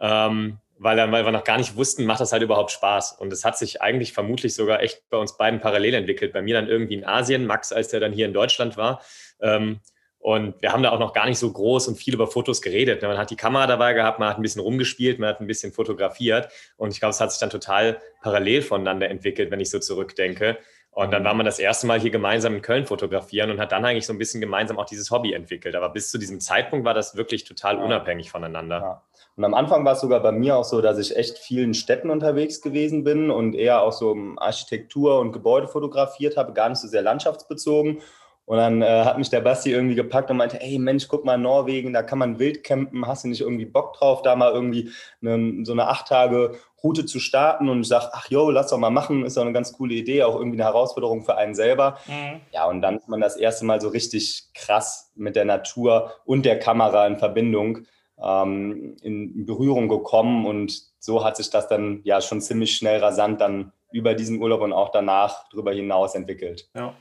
ähm, 0.00 0.58
weil, 0.78 0.96
weil 1.12 1.24
wir 1.24 1.30
noch 1.30 1.44
gar 1.44 1.58
nicht 1.58 1.76
wussten, 1.76 2.04
macht 2.04 2.20
das 2.20 2.32
halt 2.32 2.42
überhaupt 2.42 2.72
Spaß. 2.72 3.12
Und 3.12 3.32
es 3.32 3.44
hat 3.44 3.56
sich 3.56 3.80
eigentlich 3.80 4.12
vermutlich 4.12 4.56
sogar 4.56 4.82
echt 4.82 5.08
bei 5.08 5.18
uns 5.18 5.36
beiden 5.36 5.60
parallel 5.60 5.94
entwickelt. 5.94 6.32
Bei 6.32 6.42
mir 6.42 6.54
dann 6.54 6.66
irgendwie 6.66 6.94
in 6.94 7.04
Asien, 7.04 7.46
Max, 7.46 7.72
als 7.72 7.90
der 7.90 8.00
dann 8.00 8.12
hier 8.12 8.26
in 8.26 8.34
Deutschland 8.34 8.76
war. 8.76 9.00
Ähm, 9.40 9.78
und 10.24 10.54
wir 10.62 10.72
haben 10.72 10.82
da 10.82 10.90
auch 10.90 10.98
noch 10.98 11.12
gar 11.12 11.26
nicht 11.26 11.38
so 11.38 11.52
groß 11.52 11.86
und 11.86 11.96
viel 11.96 12.14
über 12.14 12.26
Fotos 12.26 12.62
geredet. 12.62 13.02
Man 13.02 13.18
hat 13.18 13.30
die 13.30 13.36
Kamera 13.36 13.66
dabei 13.66 13.92
gehabt, 13.92 14.18
man 14.18 14.30
hat 14.30 14.38
ein 14.38 14.42
bisschen 14.42 14.62
rumgespielt, 14.62 15.18
man 15.18 15.28
hat 15.28 15.38
ein 15.38 15.46
bisschen 15.46 15.70
fotografiert. 15.70 16.48
Und 16.78 16.92
ich 16.92 16.98
glaube, 16.98 17.10
es 17.10 17.20
hat 17.20 17.30
sich 17.30 17.38
dann 17.40 17.50
total 17.50 18.00
parallel 18.22 18.62
voneinander 18.62 19.10
entwickelt, 19.10 19.50
wenn 19.50 19.60
ich 19.60 19.68
so 19.68 19.80
zurückdenke. 19.80 20.56
Und 20.92 21.12
dann 21.12 21.24
war 21.24 21.34
man 21.34 21.44
das 21.44 21.58
erste 21.58 21.86
Mal 21.86 22.00
hier 22.00 22.10
gemeinsam 22.10 22.54
in 22.54 22.62
Köln 22.62 22.86
fotografieren 22.86 23.50
und 23.50 23.60
hat 23.60 23.72
dann 23.72 23.84
eigentlich 23.84 24.06
so 24.06 24.14
ein 24.14 24.18
bisschen 24.18 24.40
gemeinsam 24.40 24.78
auch 24.78 24.86
dieses 24.86 25.10
Hobby 25.10 25.34
entwickelt. 25.34 25.76
Aber 25.76 25.90
bis 25.90 26.10
zu 26.10 26.16
diesem 26.16 26.40
Zeitpunkt 26.40 26.86
war 26.86 26.94
das 26.94 27.16
wirklich 27.18 27.44
total 27.44 27.76
unabhängig 27.76 28.30
voneinander. 28.30 28.78
Ja. 28.78 29.02
Und 29.36 29.44
am 29.44 29.52
Anfang 29.52 29.84
war 29.84 29.92
es 29.92 30.00
sogar 30.00 30.20
bei 30.20 30.32
mir 30.32 30.56
auch 30.56 30.64
so, 30.64 30.80
dass 30.80 30.96
ich 30.96 31.16
echt 31.16 31.36
vielen 31.36 31.74
Städten 31.74 32.08
unterwegs 32.08 32.62
gewesen 32.62 33.04
bin 33.04 33.30
und 33.30 33.54
eher 33.54 33.82
auch 33.82 33.92
so 33.92 34.16
Architektur 34.38 35.18
und 35.18 35.32
Gebäude 35.32 35.68
fotografiert 35.68 36.38
habe, 36.38 36.54
gar 36.54 36.70
nicht 36.70 36.78
so 36.78 36.88
sehr 36.88 37.02
landschaftsbezogen. 37.02 38.00
Und 38.46 38.58
dann 38.58 38.82
äh, 38.82 39.04
hat 39.04 39.16
mich 39.16 39.30
der 39.30 39.40
Basti 39.40 39.70
irgendwie 39.70 39.94
gepackt 39.94 40.30
und 40.30 40.36
meinte, 40.36 40.60
ey 40.60 40.78
Mensch, 40.78 41.08
guck 41.08 41.24
mal 41.24 41.38
Norwegen, 41.38 41.94
da 41.94 42.02
kann 42.02 42.18
man 42.18 42.38
wild 42.38 42.62
campen, 42.62 43.06
hast 43.06 43.24
du 43.24 43.28
nicht 43.28 43.40
irgendwie 43.40 43.64
Bock 43.64 43.94
drauf, 43.94 44.20
da 44.22 44.36
mal 44.36 44.52
irgendwie 44.52 44.90
eine, 45.22 45.64
so 45.64 45.72
eine 45.72 45.88
acht 45.88 46.08
Tage 46.08 46.58
Route 46.82 47.06
zu 47.06 47.20
starten? 47.20 47.70
Und 47.70 47.80
ich 47.80 47.88
sage, 47.88 48.10
ach 48.12 48.28
jo, 48.28 48.50
lass 48.50 48.68
doch 48.68 48.78
mal 48.78 48.90
machen, 48.90 49.24
ist 49.24 49.36
doch 49.38 49.42
eine 49.42 49.52
ganz 49.52 49.72
coole 49.72 49.94
Idee, 49.94 50.24
auch 50.24 50.36
irgendwie 50.36 50.56
eine 50.56 50.64
Herausforderung 50.64 51.22
für 51.22 51.36
einen 51.36 51.54
selber. 51.54 51.98
Mhm. 52.06 52.40
Ja, 52.52 52.66
und 52.66 52.82
dann 52.82 52.98
ist 52.98 53.08
man 53.08 53.20
das 53.20 53.36
erste 53.36 53.64
Mal 53.64 53.80
so 53.80 53.88
richtig 53.88 54.48
krass 54.52 55.10
mit 55.14 55.36
der 55.36 55.46
Natur 55.46 56.12
und 56.26 56.44
der 56.44 56.58
Kamera 56.58 57.06
in 57.06 57.16
Verbindung 57.16 57.86
ähm, 58.22 58.96
in 59.02 59.46
Berührung 59.46 59.88
gekommen 59.88 60.46
und 60.46 60.82
so 60.98 61.24
hat 61.24 61.36
sich 61.36 61.50
das 61.50 61.68
dann 61.68 62.00
ja 62.04 62.20
schon 62.20 62.40
ziemlich 62.40 62.76
schnell 62.76 63.00
rasant 63.00 63.40
dann 63.40 63.72
über 63.92 64.14
diesen 64.14 64.40
Urlaub 64.40 64.60
und 64.60 64.72
auch 64.72 64.90
danach 64.90 65.48
darüber 65.50 65.72
hinaus 65.72 66.14
entwickelt. 66.14 66.68
Ja. 66.74 66.94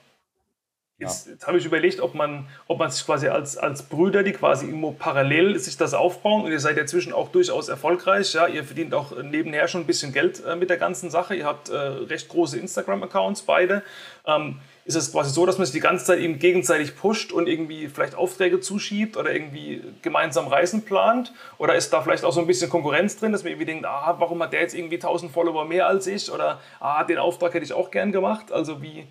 Jetzt, 1.00 1.28
jetzt 1.28 1.48
habe 1.48 1.58
ich 1.58 1.66
überlegt, 1.66 2.00
ob 2.02 2.14
man, 2.14 2.48
ob 2.68 2.78
man 2.80 2.92
sich 2.92 3.04
quasi 3.06 3.28
als, 3.28 3.58
als 3.58 3.84
Brüder, 3.84 4.22
die 4.22 4.32
quasi 4.32 4.68
immer 4.68 4.92
parallel 4.92 5.58
sich 5.60 5.76
das 5.76 5.94
aufbauen 5.94 6.44
und 6.44 6.52
ihr 6.52 6.60
seid 6.60 6.78
ja 6.78 6.86
zwischen 6.86 7.14
auch 7.14 7.30
durchaus 7.30 7.68
erfolgreich. 7.68 8.34
Ja, 8.34 8.48
ihr 8.48 8.64
verdient 8.64 8.94
auch 8.94 9.12
nebenher 9.22 9.68
schon 9.68 9.82
ein 9.82 9.88
bisschen 9.88 10.14
Geld 10.14 10.44
äh, 10.46 10.56
mit 10.56 10.70
der 10.70 10.78
ganzen 10.78 11.10
Sache. 11.10 11.36
Ihr 11.36 11.46
habt 11.46 11.70
äh, 11.70 11.76
recht 11.76 12.30
große 12.30 12.60
Instagram-Accounts, 12.60 13.42
beide. 13.42 13.82
Ähm, 14.26 14.60
ist 14.86 14.96
es 14.96 15.12
quasi 15.12 15.32
so, 15.32 15.46
dass 15.46 15.58
man 15.58 15.66
sich 15.66 15.74
die 15.74 15.80
ganze 15.80 16.06
Zeit 16.06 16.20
eben 16.20 16.40
gegenseitig 16.40 16.98
pusht 16.98 17.32
und 17.32 17.48
irgendwie 17.48 17.88
vielleicht 17.88 18.16
Aufträge 18.16 18.60
zuschiebt 18.60 19.16
oder 19.16 19.34
irgendwie 19.34 19.82
gemeinsam 20.02 20.48
Reisen 20.48 20.84
plant? 20.84 21.34
Oder 21.58 21.76
ist 21.76 21.92
da 21.92 22.02
vielleicht 22.02 22.26
auch 22.26 22.34
so 22.34 22.42
ein 22.42 22.48
bisschen 22.48 22.70
Konkurrenz 22.70 23.18
drin, 23.18 23.32
dass 23.32 23.44
man 23.44 23.52
irgendwie 23.52 23.66
denkt, 23.66 23.86
ah, 23.86 24.16
warum 24.20 24.44
hat 24.44 24.52
der 24.52 24.62
jetzt 24.62 24.76
irgendwie 24.76 24.96
1000 24.96 25.32
Follower 25.32 25.66
mehr 25.66 25.88
als 25.88 26.06
ich? 26.06 26.32
Oder 26.32 26.60
ah, 26.80 27.04
den 27.06 27.18
Auftrag 27.18 27.54
hätte 27.54 27.66
ich 27.66 27.74
auch 27.74 27.92
gern 27.92 28.12
gemacht. 28.12 28.52
Also 28.52 28.82
wie, 28.82 29.08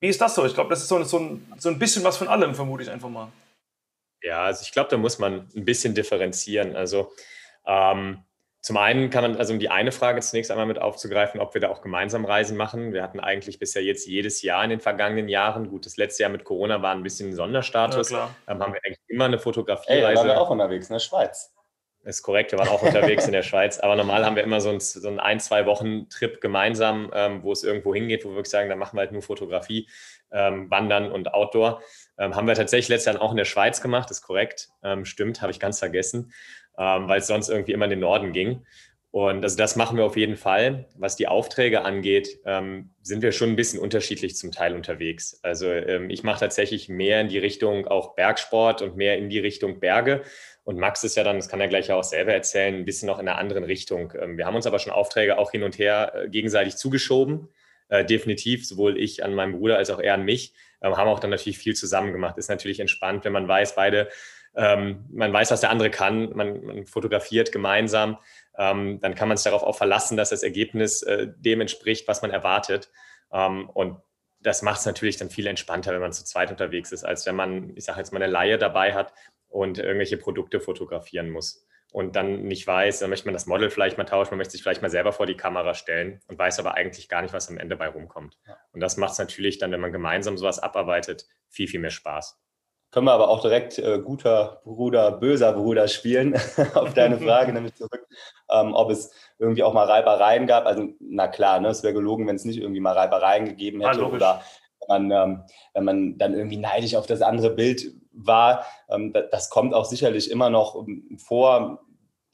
wie 0.00 0.08
ist 0.08 0.20
das 0.20 0.34
so? 0.34 0.44
Ich 0.46 0.54
glaube, 0.54 0.70
das 0.70 0.80
ist 0.80 0.88
so, 0.88 1.02
so, 1.02 1.18
ein, 1.18 1.52
so 1.58 1.68
ein 1.68 1.78
bisschen 1.78 2.04
was 2.04 2.16
von 2.16 2.28
allem, 2.28 2.54
vermute 2.54 2.82
ich 2.82 2.90
einfach 2.90 3.08
mal. 3.08 3.28
Ja, 4.22 4.44
also 4.44 4.62
ich 4.62 4.72
glaube, 4.72 4.90
da 4.90 4.96
muss 4.96 5.18
man 5.18 5.48
ein 5.54 5.64
bisschen 5.64 5.94
differenzieren. 5.94 6.76
Also 6.76 7.12
ähm, 7.66 8.24
zum 8.60 8.76
einen 8.76 9.10
kann 9.10 9.22
man, 9.22 9.36
also 9.36 9.52
um 9.52 9.58
die 9.60 9.70
eine 9.70 9.92
Frage 9.92 10.20
zunächst 10.20 10.50
einmal 10.50 10.66
mit 10.66 10.80
aufzugreifen, 10.80 11.40
ob 11.40 11.54
wir 11.54 11.60
da 11.60 11.68
auch 11.68 11.80
gemeinsam 11.80 12.24
Reisen 12.24 12.56
machen. 12.56 12.92
Wir 12.92 13.02
hatten 13.02 13.20
eigentlich 13.20 13.58
bisher 13.58 13.82
jetzt 13.82 14.06
jedes 14.06 14.42
Jahr 14.42 14.64
in 14.64 14.70
den 14.70 14.80
vergangenen 14.80 15.28
Jahren, 15.28 15.68
gut, 15.68 15.86
das 15.86 15.96
letzte 15.96 16.24
Jahr 16.24 16.32
mit 16.32 16.44
Corona 16.44 16.82
war 16.82 16.92
ein 16.94 17.02
bisschen 17.02 17.30
ein 17.30 17.34
Sonderstatus, 17.34 18.10
ja, 18.10 18.34
ähm, 18.48 18.60
haben 18.60 18.72
wir 18.72 18.80
eigentlich 18.84 18.98
immer 19.06 19.26
eine 19.26 19.38
Fotografiereise. 19.38 20.08
Ey, 20.08 20.16
waren 20.16 20.26
wir 20.26 20.40
auch 20.40 20.50
unterwegs 20.50 20.88
in 20.88 20.94
der 20.94 21.00
Schweiz. 21.00 21.54
Ist 22.08 22.22
korrekt, 22.22 22.52
wir 22.52 22.58
waren 22.58 22.68
auch 22.68 22.82
unterwegs 22.82 23.26
in 23.26 23.32
der 23.32 23.42
Schweiz, 23.42 23.78
aber 23.78 23.94
normal 23.94 24.24
haben 24.24 24.34
wir 24.34 24.42
immer 24.42 24.62
so 24.62 24.70
einen, 24.70 24.80
so 24.80 25.06
einen 25.06 25.20
ein, 25.20 25.40
zwei 25.40 25.66
Wochen 25.66 26.08
Trip 26.08 26.40
gemeinsam, 26.40 27.10
ähm, 27.12 27.42
wo 27.42 27.52
es 27.52 27.64
irgendwo 27.64 27.94
hingeht, 27.94 28.24
wo 28.24 28.30
wir 28.30 28.36
wirklich 28.36 28.50
sagen, 28.50 28.70
da 28.70 28.76
machen 28.76 28.96
wir 28.96 29.00
halt 29.00 29.12
nur 29.12 29.20
Fotografie, 29.20 29.90
ähm, 30.32 30.70
Wandern 30.70 31.12
und 31.12 31.34
Outdoor. 31.34 31.82
Ähm, 32.16 32.34
haben 32.34 32.46
wir 32.46 32.54
tatsächlich 32.54 32.88
letztes 32.88 33.12
Jahr 33.12 33.22
auch 33.22 33.32
in 33.32 33.36
der 33.36 33.44
Schweiz 33.44 33.82
gemacht, 33.82 34.10
ist 34.10 34.22
korrekt, 34.22 34.70
ähm, 34.82 35.04
stimmt, 35.04 35.42
habe 35.42 35.52
ich 35.52 35.60
ganz 35.60 35.80
vergessen, 35.80 36.32
ähm, 36.78 37.08
weil 37.08 37.18
es 37.18 37.26
sonst 37.26 37.50
irgendwie 37.50 37.72
immer 37.72 37.84
in 37.84 37.90
den 37.90 38.00
Norden 38.00 38.32
ging. 38.32 38.64
Und 39.10 39.42
also 39.42 39.56
das 39.56 39.76
machen 39.76 39.96
wir 39.96 40.04
auf 40.04 40.16
jeden 40.16 40.36
Fall. 40.36 40.86
Was 40.96 41.16
die 41.16 41.28
Aufträge 41.28 41.82
angeht, 41.82 42.40
ähm, 42.44 42.90
sind 43.02 43.22
wir 43.22 43.32
schon 43.32 43.50
ein 43.50 43.56
bisschen 43.56 43.80
unterschiedlich 43.80 44.36
zum 44.36 44.52
Teil 44.52 44.74
unterwegs. 44.74 45.40
Also 45.42 45.70
ähm, 45.70 46.10
ich 46.10 46.22
mache 46.22 46.40
tatsächlich 46.40 46.88
mehr 46.88 47.20
in 47.20 47.28
die 47.28 47.38
Richtung 47.38 47.86
auch 47.86 48.14
Bergsport 48.14 48.82
und 48.82 48.96
mehr 48.96 49.16
in 49.16 49.30
die 49.30 49.38
Richtung 49.38 49.80
Berge. 49.80 50.22
Und 50.68 50.76
Max 50.76 51.02
ist 51.02 51.16
ja 51.16 51.24
dann, 51.24 51.36
das 51.36 51.48
kann 51.48 51.62
er 51.62 51.68
gleich 51.68 51.90
auch 51.92 52.04
selber 52.04 52.34
erzählen, 52.34 52.74
ein 52.74 52.84
bisschen 52.84 53.06
noch 53.06 53.18
in 53.18 53.26
einer 53.26 53.38
anderen 53.38 53.64
Richtung. 53.64 54.12
Ähm, 54.20 54.36
wir 54.36 54.44
haben 54.44 54.54
uns 54.54 54.66
aber 54.66 54.78
schon 54.78 54.92
Aufträge 54.92 55.38
auch 55.38 55.50
hin 55.50 55.62
und 55.62 55.78
her 55.78 56.12
äh, 56.14 56.28
gegenseitig 56.28 56.76
zugeschoben. 56.76 57.48
Äh, 57.88 58.04
definitiv, 58.04 58.68
sowohl 58.68 58.98
ich 58.98 59.24
an 59.24 59.34
meinem 59.34 59.52
Bruder 59.52 59.78
als 59.78 59.88
auch 59.88 59.98
er 59.98 60.12
an 60.12 60.26
mich. 60.26 60.52
Ähm, 60.82 60.94
haben 60.94 61.08
auch 61.08 61.20
dann 61.20 61.30
natürlich 61.30 61.56
viel 61.56 61.74
zusammen 61.74 62.12
gemacht. 62.12 62.36
Ist 62.36 62.50
natürlich 62.50 62.80
entspannt, 62.80 63.24
wenn 63.24 63.32
man 63.32 63.48
weiß, 63.48 63.76
beide, 63.76 64.10
ähm, 64.54 65.06
man 65.10 65.32
weiß, 65.32 65.50
was 65.52 65.62
der 65.62 65.70
andere 65.70 65.88
kann, 65.88 66.36
man, 66.36 66.62
man 66.62 66.86
fotografiert 66.86 67.50
gemeinsam, 67.50 68.18
ähm, 68.58 69.00
dann 69.00 69.14
kann 69.14 69.28
man 69.28 69.38
sich 69.38 69.44
darauf 69.44 69.62
auch 69.62 69.78
verlassen, 69.78 70.18
dass 70.18 70.28
das 70.28 70.42
Ergebnis 70.42 71.00
äh, 71.00 71.28
dem 71.34 71.62
entspricht, 71.62 72.06
was 72.08 72.20
man 72.20 72.30
erwartet. 72.30 72.90
Ähm, 73.32 73.70
und 73.70 74.02
das 74.40 74.60
macht 74.60 74.80
es 74.80 74.84
natürlich 74.84 75.16
dann 75.16 75.30
viel 75.30 75.46
entspannter, 75.46 75.94
wenn 75.94 76.02
man 76.02 76.12
zu 76.12 76.26
zweit 76.26 76.50
unterwegs 76.50 76.92
ist, 76.92 77.04
als 77.04 77.24
wenn 77.24 77.36
man, 77.36 77.72
ich 77.74 77.86
sage 77.86 78.00
jetzt 78.00 78.12
mal, 78.12 78.22
eine 78.22 78.30
Laie 78.30 78.58
dabei 78.58 78.92
hat 78.92 79.14
und 79.48 79.78
irgendwelche 79.78 80.16
Produkte 80.16 80.60
fotografieren 80.60 81.30
muss 81.30 81.66
und 81.92 82.16
dann 82.16 82.42
nicht 82.42 82.66
weiß, 82.66 82.98
dann 82.98 83.10
möchte 83.10 83.26
man 83.26 83.34
das 83.34 83.46
Model 83.46 83.70
vielleicht 83.70 83.96
mal 83.96 84.04
tauschen, 84.04 84.32
man 84.32 84.38
möchte 84.38 84.52
sich 84.52 84.62
vielleicht 84.62 84.82
mal 84.82 84.90
selber 84.90 85.12
vor 85.12 85.26
die 85.26 85.36
Kamera 85.36 85.74
stellen 85.74 86.20
und 86.28 86.38
weiß 86.38 86.58
aber 86.58 86.74
eigentlich 86.74 87.08
gar 87.08 87.22
nicht, 87.22 87.32
was 87.32 87.48
am 87.48 87.58
Ende 87.58 87.76
bei 87.76 87.88
rumkommt. 87.88 88.38
Und 88.72 88.80
das 88.80 88.96
macht 88.96 89.12
es 89.12 89.18
natürlich 89.18 89.58
dann, 89.58 89.72
wenn 89.72 89.80
man 89.80 89.92
gemeinsam 89.92 90.36
sowas 90.36 90.58
abarbeitet, 90.58 91.26
viel, 91.48 91.66
viel 91.66 91.80
mehr 91.80 91.90
Spaß. 91.90 92.38
Können 92.90 93.06
wir 93.06 93.12
aber 93.12 93.28
auch 93.28 93.42
direkt 93.42 93.78
äh, 93.78 94.00
guter 94.02 94.62
Bruder, 94.64 95.12
böser 95.12 95.52
Bruder 95.52 95.88
spielen, 95.88 96.34
auf 96.74 96.94
deine 96.94 97.18
Frage 97.20 97.52
nämlich 97.52 97.74
zurück, 97.74 98.06
ähm, 98.50 98.74
ob 98.74 98.90
es 98.90 99.12
irgendwie 99.38 99.62
auch 99.62 99.74
mal 99.74 99.84
Reibereien 99.84 100.46
gab. 100.46 100.66
Also 100.66 100.88
na 101.00 101.28
klar, 101.28 101.60
ne, 101.60 101.68
es 101.68 101.82
wäre 101.82 101.94
gelogen, 101.94 102.26
wenn 102.26 102.36
es 102.36 102.44
nicht 102.44 102.58
irgendwie 102.58 102.80
mal 102.80 102.96
Reibereien 102.96 103.44
gegeben 103.44 103.82
hätte 103.82 104.00
ja, 104.00 104.06
oder 104.06 104.42
wenn 104.80 105.08
man, 105.08 105.10
ähm, 105.10 105.44
wenn 105.74 105.84
man 105.84 106.18
dann 106.18 106.34
irgendwie 106.34 106.56
neidisch 106.56 106.94
auf 106.94 107.06
das 107.06 107.20
andere 107.20 107.50
Bild 107.50 107.92
war. 108.26 108.64
Ähm, 108.88 109.12
das 109.30 109.50
kommt 109.50 109.74
auch 109.74 109.84
sicherlich 109.84 110.30
immer 110.30 110.50
noch 110.50 110.76
ähm, 110.76 111.18
vor. 111.18 111.80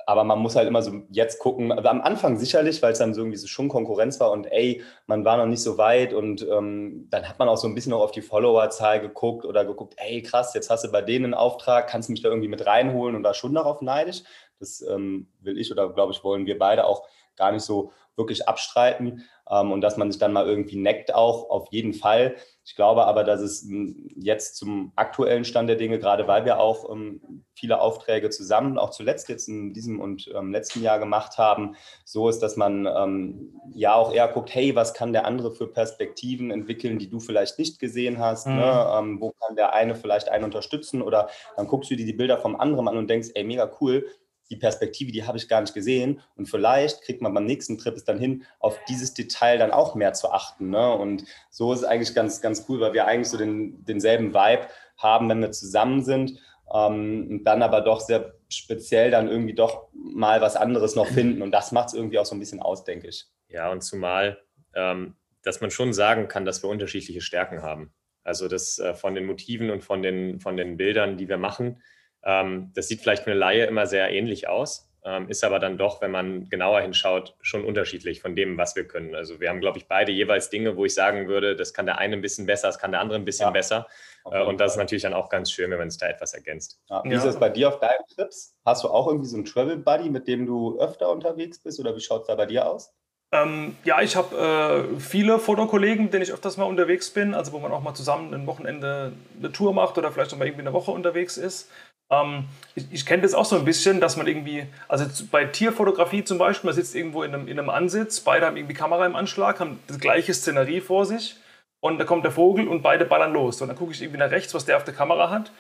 Aber 0.07 0.23
man 0.25 0.39
muss 0.39 0.55
halt 0.55 0.69
immer 0.69 0.83
so 0.83 1.03
jetzt 1.09 1.39
gucken, 1.39 1.73
also 1.73 1.89
am 1.89 2.03
Anfang 2.03 2.37
sicherlich, 2.37 2.83
weil 2.83 2.93
es 2.93 2.99
dann 2.99 3.15
so 3.15 3.23
irgendwie 3.23 3.39
so 3.39 3.47
schon 3.47 3.71
Konkurrenz 3.71 4.21
war 4.21 4.33
und 4.33 4.45
ey, 4.53 4.83
man 5.07 5.25
war 5.25 5.39
noch 5.39 5.47
nicht 5.47 5.63
so 5.63 5.79
weit 5.79 6.13
und 6.13 6.47
ähm, 6.47 7.07
dann 7.09 7.27
hat 7.27 7.39
man 7.39 7.49
auch 7.49 7.57
so 7.57 7.67
ein 7.67 7.75
bisschen 7.75 7.93
noch 7.93 8.03
auf 8.03 8.11
die 8.11 8.21
Followerzahl 8.21 9.01
geguckt 9.01 9.47
oder 9.47 9.65
geguckt, 9.65 9.95
ey 9.97 10.21
krass, 10.21 10.53
jetzt 10.53 10.69
hast 10.69 10.85
du 10.85 10.93
bei 10.93 11.01
denen 11.01 11.25
einen 11.25 11.35
Auftrag, 11.35 11.89
kannst 11.89 12.11
du 12.11 12.13
mich 12.13 12.21
da 12.21 12.29
irgendwie 12.29 12.49
mit 12.49 12.67
reinholen 12.67 13.17
und 13.17 13.25
war 13.25 13.33
schon 13.33 13.55
darauf 13.55 13.81
neidisch. 13.81 14.23
Das 14.59 14.83
ähm, 14.83 15.29
will 15.41 15.59
ich 15.59 15.73
oder 15.73 15.91
glaube 15.91 16.13
ich 16.13 16.23
wollen 16.23 16.45
wir 16.45 16.59
beide 16.59 16.85
auch 16.85 17.07
gar 17.37 17.53
nicht 17.53 17.65
so 17.65 17.91
wirklich 18.17 18.49
abstreiten 18.49 19.25
ähm, 19.51 19.73
und 19.73 19.81
dass 19.81 19.97
man 19.97 20.11
sich 20.11 20.21
dann 20.21 20.33
mal 20.33 20.47
irgendwie 20.47 20.77
neckt 20.77 21.15
auch, 21.15 21.51
auf 21.51 21.69
jeden 21.71 21.95
Fall. 21.95 22.37
Ich 22.67 22.77
glaube 22.77 23.05
aber, 23.05 23.25
dass 23.25 23.41
es 23.41 23.63
hm, 23.63 24.09
jetzt 24.17 24.57
zum 24.57 24.93
aktuellen 24.97 25.45
Stand 25.45 25.69
der 25.69 25.77
Dinge, 25.77 25.99
gerade 25.99 26.27
weil 26.27 26.47
wir 26.47 26.59
auch 26.59 26.91
ähm, 26.91 27.45
viele 27.55 27.79
Aufträge 27.79 28.31
zusammen, 28.31 28.79
auch 28.79 28.91
zuletzt 28.91 29.29
jetzt 29.29 29.49
in 29.49 29.75
diesem 29.75 30.01
und 30.01 30.31
ähm, 30.35 30.51
letzten 30.51 30.83
Jahr 30.83 30.99
gemacht 30.99 31.37
haben, 31.37 31.77
so 32.05 32.29
ist, 32.29 32.39
dass 32.39 32.57
man 32.57 32.87
ähm, 32.87 33.61
ja 33.75 33.95
auch 33.95 34.13
eher 34.13 34.29
guckt, 34.29 34.55
hey, 34.55 34.75
was 34.75 34.95
kann 34.95 35.13
der 35.13 35.27
andere 35.27 35.53
für 35.53 35.67
Perspektiven 35.67 36.51
entwickeln, 36.51 36.99
die 36.99 37.11
du 37.11 37.21
vielleicht 37.21 37.59
nicht 37.59 37.79
gesehen 37.79 38.19
hast? 38.19 38.47
Ne? 38.47 38.53
Mhm. 38.53 39.11
Ne? 39.13 39.21
Wo 39.21 39.33
kann 39.33 39.57
der 39.57 39.75
eine 39.75 39.95
vielleicht 39.95 40.31
einen 40.31 40.45
unterstützen? 40.45 41.03
Oder 41.03 41.29
dann 41.57 41.67
guckst 41.67 41.91
du 41.91 41.97
dir 41.97 42.07
die 42.07 42.13
Bilder 42.15 42.39
vom 42.39 42.57
anderen 42.57 42.89
an 42.89 42.97
und 42.97 43.11
denkst, 43.11 43.29
ey, 43.35 43.45
mega 43.45 43.71
cool, 43.81 44.07
die 44.51 44.57
Perspektive, 44.57 45.13
die 45.13 45.25
habe 45.25 45.39
ich 45.39 45.49
gar 45.49 45.61
nicht 45.61 45.75
gesehen. 45.75 46.21
Und 46.37 46.47
vielleicht 46.47 47.03
kriegt 47.03 47.23
man 47.23 47.33
beim 47.35 47.47
nächsten 47.47 47.79
Trip 47.79 47.95
es 47.95 48.05
dann 48.05 48.19
hin, 48.19 48.45
auf 48.59 48.79
dieses 48.89 49.15
Detail 49.15 49.59
dann 49.59 49.71
auch 49.71 49.95
mehr 49.95 50.13
zu 50.13 50.31
achten. 50.31 50.71
Ne? 50.71 50.93
Und 50.93 51.25
so 51.51 51.73
ist 51.73 51.81
es 51.81 51.85
eigentlich 51.85 52.15
ganz, 52.15 52.41
ganz 52.41 52.67
cool, 52.69 52.81
weil 52.81 52.93
wir 52.93 53.07
eigentlich 53.07 53.31
so 53.31 53.39
den, 53.39 53.85
denselben 53.85 54.35
Vibe 54.35 54.67
haben, 54.99 55.29
wenn 55.29 55.41
wir 55.41 55.53
zusammen 55.53 56.03
sind. 56.03 56.39
Ähm, 56.73 57.29
und 57.31 57.45
dann 57.45 57.63
aber 57.63 57.81
doch 57.81 58.01
sehr 58.01 58.35
speziell 58.49 59.11
dann 59.11 59.29
irgendwie 59.29 59.55
doch 59.55 59.89
mal 59.93 60.41
was 60.41 60.57
anderes 60.57 60.95
noch 60.95 61.07
finden. 61.07 61.43
Und 61.43 61.53
das 61.53 61.73
macht 61.73 61.89
es 61.89 61.95
irgendwie 61.95 62.19
auch 62.19 62.27
so 62.27 62.35
ein 62.35 62.41
bisschen 62.41 62.61
aus, 62.61 62.85
denke 62.85 63.09
ich. 63.09 63.27
Ja, 63.49 63.71
und 63.71 63.83
zumal, 63.83 64.39
ähm, 64.75 65.17
dass 65.43 65.61
man 65.61 65.71
schon 65.71 65.93
sagen 65.93 66.29
kann, 66.29 66.45
dass 66.45 66.63
wir 66.63 66.71
unterschiedliche 66.71 67.21
Stärken 67.21 67.63
haben. 67.63 67.93
Also 68.23 68.49
das 68.49 68.79
äh, 68.79 68.95
von 68.95 69.15
den 69.15 69.27
Motiven 69.27 69.71
und 69.71 69.85
von 69.85 70.03
den, 70.03 70.41
von 70.41 70.57
den 70.57 70.77
Bildern, 70.77 71.17
die 71.19 71.29
wir 71.29 71.37
machen, 71.37 71.83
das 72.25 72.89
sieht 72.89 73.01
vielleicht 73.01 73.25
für 73.25 73.31
eine 73.31 73.39
Laie 73.39 73.67
immer 73.67 73.87
sehr 73.87 74.11
ähnlich 74.11 74.49
aus, 74.49 74.89
ähm, 75.07 75.29
ist 75.29 75.45
aber 75.45 75.59
dann 75.59 75.77
doch, 75.77 76.01
wenn 76.01 76.11
man 76.11 76.49
genauer 76.49 76.81
hinschaut, 76.81 77.37
schon 77.43 77.63
unterschiedlich 77.63 78.23
von 78.23 78.35
dem, 78.35 78.57
was 78.57 78.75
wir 78.75 78.89
können. 78.89 79.15
Also 79.15 79.39
wir 79.39 79.51
haben, 79.51 79.61
glaube 79.61 79.77
ich, 79.77 79.87
beide 79.87 80.13
jeweils 80.13 80.49
Dinge, 80.49 80.77
wo 80.79 80.87
ich 80.87 80.95
sagen 80.95 81.29
würde, 81.29 81.57
das 81.57 81.75
kann 81.75 81.85
der 81.85 81.99
eine 81.99 82.17
ein 82.17 82.23
bisschen 82.23 82.47
besser, 82.47 82.69
das 82.69 82.79
kann 82.79 82.91
der 82.91 83.01
andere 83.01 83.19
ein 83.19 83.27
bisschen 83.27 83.49
ja. 83.49 83.51
besser. 83.51 83.87
Äh, 84.31 84.43
und 84.43 84.59
das 84.61 84.73
ist 84.73 84.79
natürlich 84.79 85.03
dann 85.03 85.13
auch 85.13 85.29
ganz 85.29 85.53
schön, 85.53 85.71
wenn 85.71 85.79
man 85.79 85.89
es 85.89 85.99
da 85.99 86.09
etwas 86.09 86.33
ergänzt. 86.33 86.81
Ja. 86.89 87.03
Wie 87.05 87.13
ist 87.13 87.25
es 87.25 87.39
bei 87.39 87.51
dir 87.51 87.69
auf 87.69 87.81
deinen 87.81 88.07
Trips? 88.15 88.57
Hast 88.65 88.83
du 88.85 88.89
auch 88.89 89.07
irgendwie 89.07 89.29
so 89.29 89.37
einen 89.37 89.45
Travel 89.45 89.77
Buddy, 89.77 90.09
mit 90.09 90.27
dem 90.27 90.47
du 90.47 90.81
öfter 90.81 91.11
unterwegs 91.11 91.59
bist 91.59 91.79
oder 91.79 91.95
wie 91.95 92.01
schaut 92.01 92.23
es 92.23 92.29
da 92.29 92.35
bei 92.35 92.47
dir 92.47 92.67
aus? 92.67 92.95
Ähm, 93.35 93.77
ja, 93.85 94.01
ich 94.01 94.17
habe 94.17 94.89
äh, 94.97 95.01
viele 95.01 95.39
Fotokollegen, 95.39 96.11
denen 96.11 96.23
ich 96.23 96.33
öfters 96.33 96.57
mal 96.57 96.65
unterwegs 96.65 97.11
bin, 97.11 97.35
also 97.35 97.53
wo 97.53 97.59
man 97.59 97.73
auch 97.73 97.83
mal 97.83 97.95
zusammen 97.95 98.33
ein 98.33 98.47
Wochenende 98.47 99.13
eine 99.37 99.51
Tour 99.51 99.75
macht 99.75 99.99
oder 99.99 100.13
vielleicht 100.13 100.33
auch 100.33 100.39
mal 100.39 100.47
irgendwie 100.47 100.63
eine 100.63 100.73
Woche 100.73 100.93
unterwegs 100.93 101.37
ist. 101.37 101.69
Ähm, 102.11 102.45
ich, 102.75 102.85
ich 102.91 103.07
kenne 103.07 103.23
das 103.23 103.35
auch 103.35 103.45
so 103.45 103.57
ein 103.57 103.65
bisschen, 103.65 104.01
dass 104.01 104.17
man 104.17 104.27
irgendwie, 104.27 104.67
also 104.89 105.05
bei 105.31 105.45
Tierfotografie 105.45 106.25
zum 106.25 106.39
Beispiel, 106.39 106.69
man 106.69 106.75
sitzt 106.75 106.95
irgendwo 106.95 107.23
in 107.23 107.35
einem, 107.35 107.49
in 107.49 107.59
einem 107.59 107.71
Ansitz, 107.71 108.21
beide 108.21 108.47
haben 108.47 108.57
irgendwie 108.57 108.75
Kamera 108.75 109.07
im 109.07 109.17
Anschlag, 109.17 109.61
haben 109.61 109.81
das 109.87 109.99
gleiche 109.99 110.35
Szenerie 110.35 110.81
vor 110.81 111.07
sich 111.07 111.37
und 111.81 111.99
da 111.99 112.05
kommt 112.05 112.25
der 112.25 112.33
Vogel 112.33 112.69
und 112.69 112.83
beide 112.83 113.05
ballern 113.05 113.33
los. 113.33 113.61
Und 113.61 113.69
dann 113.69 113.77
gucke 113.77 113.93
ich 113.93 114.03
irgendwie 114.03 114.19
nach 114.19 114.31
rechts, 114.31 114.55
was 114.55 114.65
der 114.65 114.77
auf 114.77 114.85
der 114.85 114.95
Kamera 114.95 115.31
hat 115.31 115.51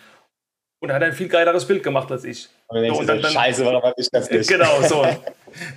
und 0.84 0.90
er 0.90 0.96
hat 0.96 1.02
ein 1.02 1.14
viel 1.14 1.28
geileres 1.28 1.66
Bild 1.66 1.82
gemacht 1.82 2.12
als 2.12 2.24
ich. 2.24 2.46
Und, 2.68 2.86
so, 2.86 2.94
und 3.00 3.06
dann, 3.06 3.22
dann, 3.22 3.32
Scheiße, 3.32 3.64
warum 3.64 3.82
habe 3.82 3.94
ich 3.96 4.10
das 4.10 4.30
nicht? 4.30 4.48
Genau, 4.48 4.82
so. 4.82 5.04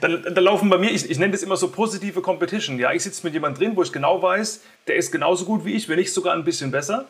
Dann, 0.01 0.23
dann 0.23 0.43
laufen 0.43 0.71
bei 0.71 0.79
mir, 0.79 0.89
ich, 0.89 1.07
ich 1.07 1.19
nenne 1.19 1.33
das 1.33 1.43
immer 1.43 1.55
so 1.55 1.67
positive 1.67 2.19
Competition. 2.19 2.79
Ja, 2.79 2.93
ich 2.93 3.03
sitze 3.03 3.23
mit 3.23 3.35
jemandem 3.35 3.61
drin, 3.61 3.77
wo 3.77 3.83
ich 3.83 3.91
genau 3.91 4.19
weiß, 4.19 4.63
der 4.87 4.95
ist 4.95 5.11
genauso 5.11 5.45
gut 5.45 5.65
wie 5.65 5.73
ich, 5.73 5.87
wenn 5.87 5.99
nicht 5.99 6.11
sogar 6.11 6.33
ein 6.33 6.43
bisschen 6.43 6.71
besser. 6.71 7.05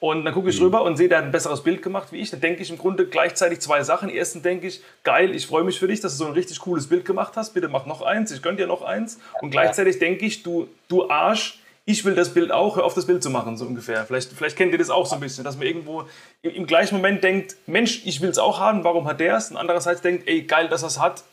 Und 0.00 0.24
dann 0.24 0.32
gucke 0.32 0.48
ich 0.48 0.58
mhm. 0.58 0.64
rüber 0.66 0.82
und 0.82 0.96
sehe, 0.96 1.08
der 1.08 1.18
hat 1.18 1.26
ein 1.26 1.30
besseres 1.30 1.62
Bild 1.62 1.82
gemacht 1.82 2.08
wie 2.10 2.20
ich. 2.20 2.30
Dann 2.30 2.40
denke 2.40 2.62
ich 2.62 2.70
im 2.70 2.78
Grunde 2.78 3.06
gleichzeitig 3.06 3.60
zwei 3.60 3.82
Sachen. 3.82 4.08
Erstens 4.08 4.42
denke 4.42 4.66
ich, 4.66 4.82
geil, 5.04 5.34
ich 5.34 5.46
freue 5.46 5.62
mich 5.62 5.78
für 5.78 5.88
dich, 5.88 6.00
dass 6.00 6.12
du 6.16 6.24
so 6.24 6.26
ein 6.26 6.32
richtig 6.32 6.58
cooles 6.60 6.88
Bild 6.88 7.04
gemacht 7.04 7.34
hast. 7.36 7.52
Bitte 7.52 7.68
mach 7.68 7.84
noch 7.84 8.00
eins, 8.00 8.32
ich 8.32 8.42
gönne 8.42 8.56
dir 8.56 8.66
noch 8.66 8.82
eins. 8.82 9.20
Und 9.42 9.50
gleichzeitig 9.50 9.98
denke 9.98 10.24
ich, 10.24 10.42
du, 10.42 10.68
du 10.88 11.10
Arsch, 11.10 11.60
ich 11.84 12.04
will 12.04 12.14
das 12.14 12.32
Bild 12.32 12.50
auch, 12.50 12.76
hör 12.76 12.84
auf 12.84 12.94
das 12.94 13.06
Bild 13.06 13.22
zu 13.22 13.28
machen, 13.28 13.58
so 13.58 13.66
ungefähr. 13.66 14.04
Vielleicht, 14.06 14.32
vielleicht 14.32 14.56
kennt 14.56 14.72
ihr 14.72 14.78
das 14.78 14.90
auch 14.90 15.04
so 15.04 15.16
ein 15.16 15.20
bisschen, 15.20 15.44
dass 15.44 15.58
man 15.58 15.66
irgendwo 15.66 16.04
im, 16.40 16.50
im 16.52 16.66
gleichen 16.66 16.96
Moment 16.96 17.22
denkt, 17.22 17.56
Mensch, 17.66 18.06
ich 18.06 18.22
will 18.22 18.30
es 18.30 18.38
auch 18.38 18.58
haben, 18.58 18.84
warum 18.84 19.06
hat 19.06 19.20
der 19.20 19.36
es? 19.36 19.50
Und 19.50 19.58
andererseits 19.58 20.00
denkt, 20.00 20.26
ey, 20.26 20.42
geil, 20.42 20.68
dass 20.68 20.82
er 20.82 20.88
es 20.88 20.98
hat, 20.98 21.24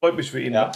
freut 0.00 0.16
mich 0.16 0.30
für 0.30 0.40
ihn. 0.40 0.54
Ja. 0.54 0.66
Ne? 0.66 0.72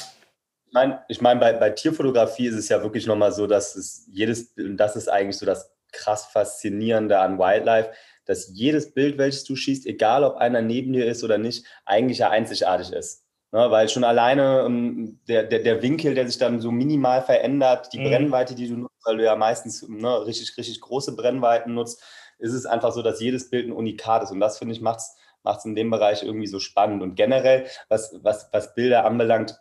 Ich 0.67 0.73
meine, 0.73 1.05
ich 1.09 1.21
mein, 1.21 1.41
bei, 1.41 1.53
bei 1.53 1.71
Tierfotografie 1.71 2.47
ist 2.47 2.57
es 2.57 2.69
ja 2.69 2.83
wirklich 2.83 3.07
nochmal 3.07 3.33
so, 3.33 3.47
dass 3.47 3.77
es 3.77 4.07
jedes, 4.09 4.53
das 4.57 4.97
ist 4.97 5.09
eigentlich 5.09 5.39
so 5.39 5.47
das 5.47 5.74
krass 5.95 6.27
Faszinierende 6.27 7.19
an 7.19 7.39
Wildlife, 7.39 7.91
dass 8.27 8.51
jedes 8.53 8.93
Bild, 8.93 9.19
welches 9.19 9.45
du 9.45 9.57
schießt, 9.57 9.87
egal 9.87 10.25
ob 10.25 10.37
einer 10.37 10.63
neben 10.63 10.93
dir 10.93 11.07
ist 11.07 11.25
oder 11.25 11.39
nicht, 11.39 11.65
eigentlich 11.85 12.19
ja 12.19 12.31
einzigartig 12.31 12.93
ist. 12.93 13.25
Ne, 13.53 13.71
weil 13.71 13.89
schon 13.89 14.03
alleine 14.03 14.65
um, 14.65 14.75
ähm, 14.75 15.21
der, 15.29 15.45
der, 15.45 15.61
der 15.61 15.81
Winkel, 15.81 16.17
der 16.17 16.27
sich 16.27 16.39
dann 16.39 16.61
so 16.61 16.73
minimal 16.73 17.23
verändert, 17.23 17.93
die 17.93 18.01
mhm. 18.01 18.09
Brennweite, 18.09 18.57
die 18.57 18.67
du 18.67 18.77
nutzt, 18.77 19.07
weil 19.07 19.17
du 19.17 19.25
ja 19.25 19.37
meistens 19.37 19.87
ne, 19.89 20.27
richtig, 20.27 20.57
richtig 20.59 20.81
große 20.81 21.15
Brennweiten 21.15 21.73
nutzt, 21.73 22.03
ist 22.39 22.53
es 22.53 22.67
einfach 22.67 22.91
so, 22.91 23.01
dass 23.01 23.21
jedes 23.21 23.51
Bild 23.51 23.69
ein 23.69 23.73
Unikat 23.73 24.25
ist. 24.25 24.33
Und 24.33 24.41
das, 24.41 24.59
finde 24.59 24.75
ich, 24.75 24.81
macht 24.81 24.99
es 24.99 25.65
in 25.65 25.77
dem 25.77 25.89
Bereich 25.89 26.25
irgendwie 26.25 26.49
so 26.49 26.59
spannend. 26.59 27.01
Und 27.03 27.15
generell, 27.15 27.67
was, 27.89 28.19
was, 28.23 28.49
was 28.51 28.75
Bilder 28.75 29.05
anbelangt, 29.05 29.61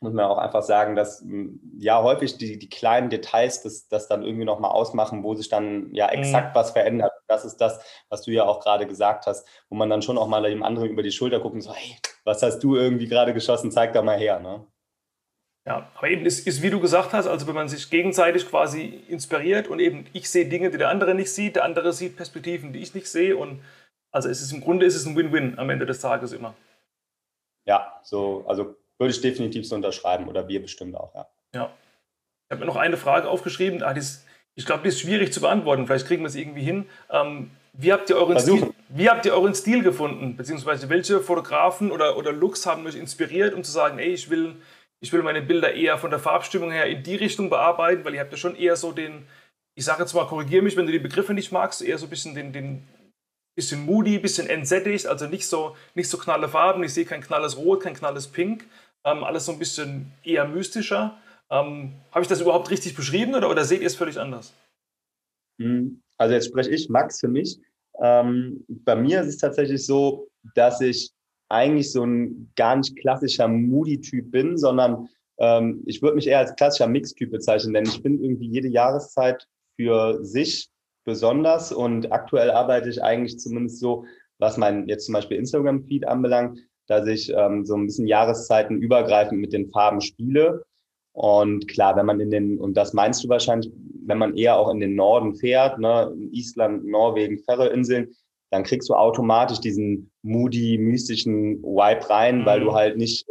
muss 0.00 0.12
man 0.12 0.24
auch 0.24 0.38
einfach 0.38 0.62
sagen, 0.62 0.96
dass 0.96 1.20
hm, 1.20 1.60
ja 1.78 2.02
häufig 2.02 2.38
die, 2.38 2.58
die 2.58 2.68
kleinen 2.68 3.10
Details 3.10 3.62
das, 3.62 3.88
das 3.88 4.08
dann 4.08 4.22
irgendwie 4.22 4.44
nochmal 4.44 4.70
ausmachen, 4.70 5.22
wo 5.22 5.34
sich 5.34 5.48
dann 5.48 5.92
ja 5.92 6.06
mhm. 6.06 6.18
exakt 6.18 6.54
mhm. 6.54 6.58
was 6.58 6.70
verändert. 6.70 7.12
Das 7.28 7.44
ist 7.44 7.58
das, 7.58 7.80
was 8.08 8.22
du 8.22 8.30
ja 8.30 8.44
auch 8.44 8.60
gerade 8.60 8.86
gesagt 8.86 9.26
hast, 9.26 9.46
wo 9.68 9.76
man 9.76 9.90
dann 9.90 10.02
schon 10.02 10.18
auch 10.18 10.28
mal 10.28 10.42
dem 10.42 10.62
anderen 10.62 10.90
über 10.90 11.02
die 11.02 11.12
Schulter 11.12 11.40
guckt 11.40 11.54
und 11.54 11.62
so, 11.62 11.72
hey, 11.74 11.96
was 12.24 12.42
hast 12.42 12.60
du 12.60 12.76
irgendwie 12.76 13.08
gerade 13.08 13.34
geschossen, 13.34 13.70
zeig 13.70 13.92
da 13.92 14.02
mal 14.02 14.18
her. 14.18 14.40
Ne? 14.40 14.66
Ja, 15.66 15.90
aber 15.96 16.08
eben 16.08 16.24
ist, 16.24 16.46
ist, 16.46 16.62
wie 16.62 16.70
du 16.70 16.80
gesagt 16.80 17.12
hast, 17.12 17.26
also 17.26 17.48
wenn 17.48 17.54
man 17.56 17.68
sich 17.68 17.90
gegenseitig 17.90 18.48
quasi 18.48 19.02
inspiriert 19.08 19.66
und 19.66 19.80
eben 19.80 20.06
ich 20.12 20.30
sehe 20.30 20.46
Dinge, 20.46 20.70
die 20.70 20.78
der 20.78 20.90
andere 20.90 21.14
nicht 21.14 21.32
sieht, 21.32 21.56
der 21.56 21.64
andere 21.64 21.92
sieht 21.92 22.16
Perspektiven, 22.16 22.72
die 22.72 22.78
ich 22.78 22.94
nicht 22.94 23.08
sehe 23.08 23.36
und 23.36 23.60
also 24.12 24.28
es 24.28 24.40
ist 24.40 24.52
im 24.52 24.60
Grunde 24.60 24.86
ist 24.86 24.94
es 24.94 25.06
ein 25.06 25.16
Win-Win 25.16 25.58
am 25.58 25.68
Ende 25.68 25.84
des 25.84 26.00
Tages 26.00 26.32
immer. 26.32 26.54
Ja, 27.66 28.00
so, 28.04 28.44
also 28.46 28.76
würde 28.98 29.12
ich 29.12 29.20
definitiv 29.20 29.66
so 29.66 29.74
unterschreiben 29.74 30.28
oder 30.28 30.48
wir 30.48 30.62
bestimmt 30.62 30.96
auch, 30.96 31.14
ja. 31.14 31.26
Ja. 31.54 31.70
Ich 32.48 32.52
habe 32.52 32.60
mir 32.60 32.66
noch 32.66 32.76
eine 32.76 32.96
Frage 32.96 33.28
aufgeschrieben. 33.28 33.82
Ah, 33.82 33.90
ist, 33.90 34.24
ich 34.54 34.66
glaube, 34.66 34.82
die 34.82 34.88
ist 34.90 35.00
schwierig 35.00 35.32
zu 35.32 35.40
beantworten. 35.40 35.86
Vielleicht 35.86 36.06
kriegen 36.06 36.22
wir 36.22 36.28
es 36.28 36.36
irgendwie 36.36 36.62
hin. 36.62 36.86
Ähm, 37.10 37.50
wie, 37.72 37.92
habt 37.92 38.08
ihr 38.08 38.16
euren 38.16 38.38
Stil, 38.38 38.72
wie 38.88 39.10
habt 39.10 39.26
ihr 39.26 39.34
euren 39.34 39.54
Stil 39.54 39.82
gefunden? 39.82 40.36
Beziehungsweise 40.36 40.88
welche 40.88 41.20
Fotografen 41.20 41.90
oder, 41.90 42.16
oder 42.16 42.32
Looks 42.32 42.64
haben 42.64 42.86
euch 42.86 42.94
inspiriert, 42.94 43.52
um 43.52 43.64
zu 43.64 43.72
sagen, 43.72 43.98
ey, 43.98 44.12
ich 44.12 44.30
will, 44.30 44.54
ich 45.00 45.12
will 45.12 45.22
meine 45.22 45.42
Bilder 45.42 45.74
eher 45.74 45.98
von 45.98 46.10
der 46.10 46.20
Farbstimmung 46.20 46.70
her 46.70 46.86
in 46.86 47.02
die 47.02 47.16
Richtung 47.16 47.50
bearbeiten, 47.50 48.04
weil 48.04 48.14
ihr 48.14 48.20
habt 48.20 48.32
ja 48.32 48.38
schon 48.38 48.56
eher 48.56 48.76
so 48.76 48.92
den, 48.92 49.26
ich 49.74 49.84
sage 49.84 50.02
jetzt 50.02 50.14
mal, 50.14 50.26
korrigiere 50.26 50.62
mich, 50.62 50.76
wenn 50.76 50.86
du 50.86 50.92
die 50.92 50.98
Begriffe 51.00 51.34
nicht 51.34 51.52
magst, 51.52 51.82
eher 51.82 51.98
so 51.98 52.06
ein 52.06 52.10
bisschen 52.10 52.34
den, 52.34 52.52
den 52.52 52.86
bisschen 53.56 53.84
moody, 53.84 54.18
bisschen 54.18 54.48
entsättigt, 54.48 55.06
also 55.06 55.26
nicht 55.26 55.46
so, 55.46 55.76
nicht 55.94 56.08
so 56.08 56.18
knalle 56.18 56.48
Farben. 56.48 56.84
Ich 56.84 56.94
sehe 56.94 57.06
kein 57.06 57.22
knalles 57.22 57.56
Rot, 57.56 57.82
kein 57.82 57.94
knalles 57.94 58.28
Pink, 58.28 58.66
ähm, 59.06 59.24
alles 59.24 59.46
so 59.46 59.52
ein 59.52 59.58
bisschen 59.58 60.12
eher 60.24 60.46
mystischer. 60.46 61.16
Ähm, 61.48 61.94
Habe 62.10 62.22
ich 62.22 62.28
das 62.28 62.40
überhaupt 62.40 62.70
richtig 62.70 62.94
beschrieben 62.94 63.34
oder, 63.34 63.48
oder 63.48 63.64
seht 63.64 63.80
ihr 63.80 63.86
es 63.86 63.94
völlig 63.94 64.18
anders? 64.18 64.52
Hm, 65.60 66.02
also 66.18 66.34
jetzt 66.34 66.48
spreche 66.48 66.70
ich 66.70 66.88
Max 66.88 67.20
für 67.20 67.28
mich. 67.28 67.58
Ähm, 68.02 68.64
bei 68.68 68.96
mir 68.96 69.20
ist 69.20 69.28
es 69.28 69.38
tatsächlich 69.38 69.86
so, 69.86 70.28
dass 70.54 70.80
ich 70.80 71.12
eigentlich 71.48 71.92
so 71.92 72.04
ein 72.04 72.50
gar 72.56 72.76
nicht 72.76 72.98
klassischer 72.98 73.48
Moody-Typ 73.48 74.30
bin, 74.30 74.58
sondern 74.58 75.08
ähm, 75.38 75.82
ich 75.86 76.02
würde 76.02 76.16
mich 76.16 76.26
eher 76.26 76.40
als 76.40 76.56
klassischer 76.56 76.88
Mix-Typ 76.88 77.30
bezeichnen, 77.30 77.74
denn 77.74 77.84
ich 77.84 78.02
bin 78.02 78.22
irgendwie 78.22 78.48
jede 78.48 78.68
Jahreszeit 78.68 79.46
für 79.76 80.24
sich 80.24 80.68
besonders 81.04 81.72
und 81.72 82.10
aktuell 82.10 82.50
arbeite 82.50 82.88
ich 82.88 83.02
eigentlich 83.02 83.38
zumindest 83.38 83.78
so, 83.78 84.04
was 84.38 84.56
mein 84.56 84.88
jetzt 84.88 85.06
zum 85.06 85.12
Beispiel 85.12 85.38
Instagram-Feed 85.38 86.08
anbelangt, 86.08 86.58
dass 86.86 87.06
ich 87.06 87.32
ähm, 87.34 87.64
so 87.64 87.74
ein 87.74 87.86
bisschen 87.86 88.06
Jahreszeiten 88.06 88.80
übergreifend 88.80 89.40
mit 89.40 89.52
den 89.52 89.70
Farben 89.70 90.00
spiele. 90.00 90.64
Und 91.12 91.66
klar, 91.68 91.96
wenn 91.96 92.06
man 92.06 92.20
in 92.20 92.30
den, 92.30 92.58
und 92.58 92.76
das 92.76 92.92
meinst 92.92 93.24
du 93.24 93.28
wahrscheinlich, 93.28 93.72
wenn 94.04 94.18
man 94.18 94.36
eher 94.36 94.58
auch 94.58 94.70
in 94.70 94.80
den 94.80 94.94
Norden 94.94 95.34
fährt, 95.34 95.78
ne, 95.78 96.14
Island, 96.30 96.84
Norwegen, 96.84 97.38
Färöerinseln, 97.38 98.14
dann 98.50 98.62
kriegst 98.62 98.88
du 98.88 98.94
automatisch 98.94 99.60
diesen 99.60 100.10
moody, 100.22 100.78
mystischen 100.78 101.62
Vibe 101.62 102.10
rein, 102.10 102.40
mhm. 102.40 102.46
weil 102.46 102.60
du 102.60 102.70
mhm. 102.70 102.74
halt 102.74 102.96
nicht 102.96 103.26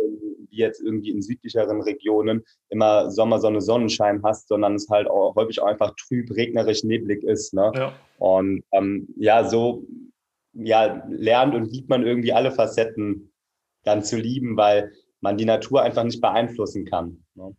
wie 0.56 0.58
jetzt 0.58 0.82
irgendwie 0.82 1.12
in 1.12 1.22
südlicheren 1.22 1.82
Regionen 1.82 2.44
immer 2.70 3.12
Sommersonne, 3.12 3.62
Sonnenschein 3.62 4.22
hast, 4.24 4.48
sondern 4.48 4.76
es 4.76 4.90
halt 4.90 5.08
auch 5.08 5.36
häufig 5.36 5.62
auch 5.62 5.68
einfach 5.68 5.94
trüb, 5.96 6.32
regnerisch, 6.32 6.84
neblig 6.84 7.24
ist. 7.24 7.54
Ne? 7.54 7.72
Ja. 7.76 7.94
Und 8.18 8.64
ähm, 8.72 9.08
ja, 9.18 9.48
so 9.48 9.86
ja, 10.54 11.06
lernt 11.10 11.54
und 11.54 11.72
liebt 11.72 11.90
man 11.90 12.06
irgendwie 12.06 12.34
alle 12.34 12.52
Facetten 12.52 13.32
dann 13.86 14.04
zu 14.04 14.18
lieben, 14.18 14.58
weil 14.58 14.92
man 15.22 15.38
die 15.38 15.46
Natur 15.46 15.82
einfach 15.82 16.04
nicht 16.04 16.22
beeinflussen 16.22 16.86
kann. 16.86 17.24
Ne? 17.36 17.56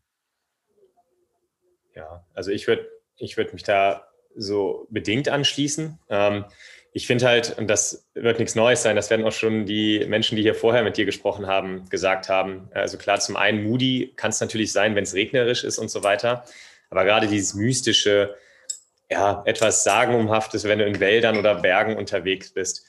Ja, 1.94 2.24
also 2.34 2.50
ich 2.50 2.66
würde 2.66 2.88
ich 3.16 3.36
würd 3.36 3.54
mich 3.54 3.62
da 3.62 4.06
so 4.34 4.86
bedingt 4.90 5.28
anschließen. 5.28 5.98
Ähm, 6.10 6.44
ich 6.92 7.06
finde 7.06 7.26
halt, 7.26 7.58
und 7.58 7.68
das 7.68 8.08
wird 8.14 8.38
nichts 8.38 8.54
Neues 8.54 8.82
sein, 8.82 8.96
das 8.96 9.10
werden 9.10 9.26
auch 9.26 9.32
schon 9.32 9.66
die 9.66 10.04
Menschen, 10.06 10.36
die 10.36 10.42
hier 10.42 10.54
vorher 10.54 10.82
mit 10.82 10.96
dir 10.96 11.04
gesprochen 11.04 11.46
haben, 11.46 11.88
gesagt 11.90 12.28
haben. 12.28 12.70
Also 12.72 12.96
klar, 12.96 13.20
zum 13.20 13.36
einen 13.36 13.64
Moody 13.64 14.14
kann 14.16 14.30
es 14.30 14.40
natürlich 14.40 14.72
sein, 14.72 14.94
wenn 14.94 15.04
es 15.04 15.14
regnerisch 15.14 15.64
ist 15.64 15.78
und 15.78 15.90
so 15.90 16.02
weiter. 16.02 16.44
Aber 16.88 17.04
gerade 17.04 17.26
dieses 17.26 17.54
mystische, 17.54 18.34
ja, 19.10 19.42
etwas 19.44 19.84
Sagenumhaftes, 19.84 20.64
wenn 20.64 20.78
du 20.78 20.86
in 20.86 21.00
Wäldern 21.00 21.36
oder 21.36 21.56
Bergen 21.56 21.96
unterwegs 21.96 22.52
bist, 22.52 22.86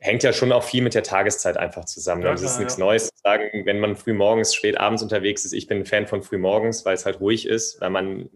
hängt 0.00 0.22
ja 0.22 0.32
schon 0.32 0.50
auch 0.52 0.64
viel 0.64 0.82
mit 0.82 0.94
der 0.94 1.02
Tageszeit 1.02 1.56
einfach 1.56 1.84
zusammen. 1.84 2.22
Ja, 2.22 2.30
also 2.30 2.44
es 2.44 2.52
ist 2.52 2.58
nichts 2.58 2.78
ja. 2.78 2.84
Neues 2.84 3.08
zu 3.08 3.22
sagen, 3.22 3.66
wenn 3.66 3.80
man 3.80 3.96
früh 3.96 4.14
morgens, 4.14 4.54
spät 4.54 4.78
abends 4.78 5.02
unterwegs 5.02 5.44
ist. 5.44 5.52
Ich 5.52 5.66
bin 5.66 5.78
ein 5.78 5.86
Fan 5.86 6.06
von 6.06 6.22
früh 6.22 6.38
morgens, 6.38 6.84
weil 6.84 6.94
es 6.94 7.04
halt 7.04 7.20
ruhig 7.20 7.46
ist, 7.46 7.80
weil 7.80 7.90
man 7.90 8.30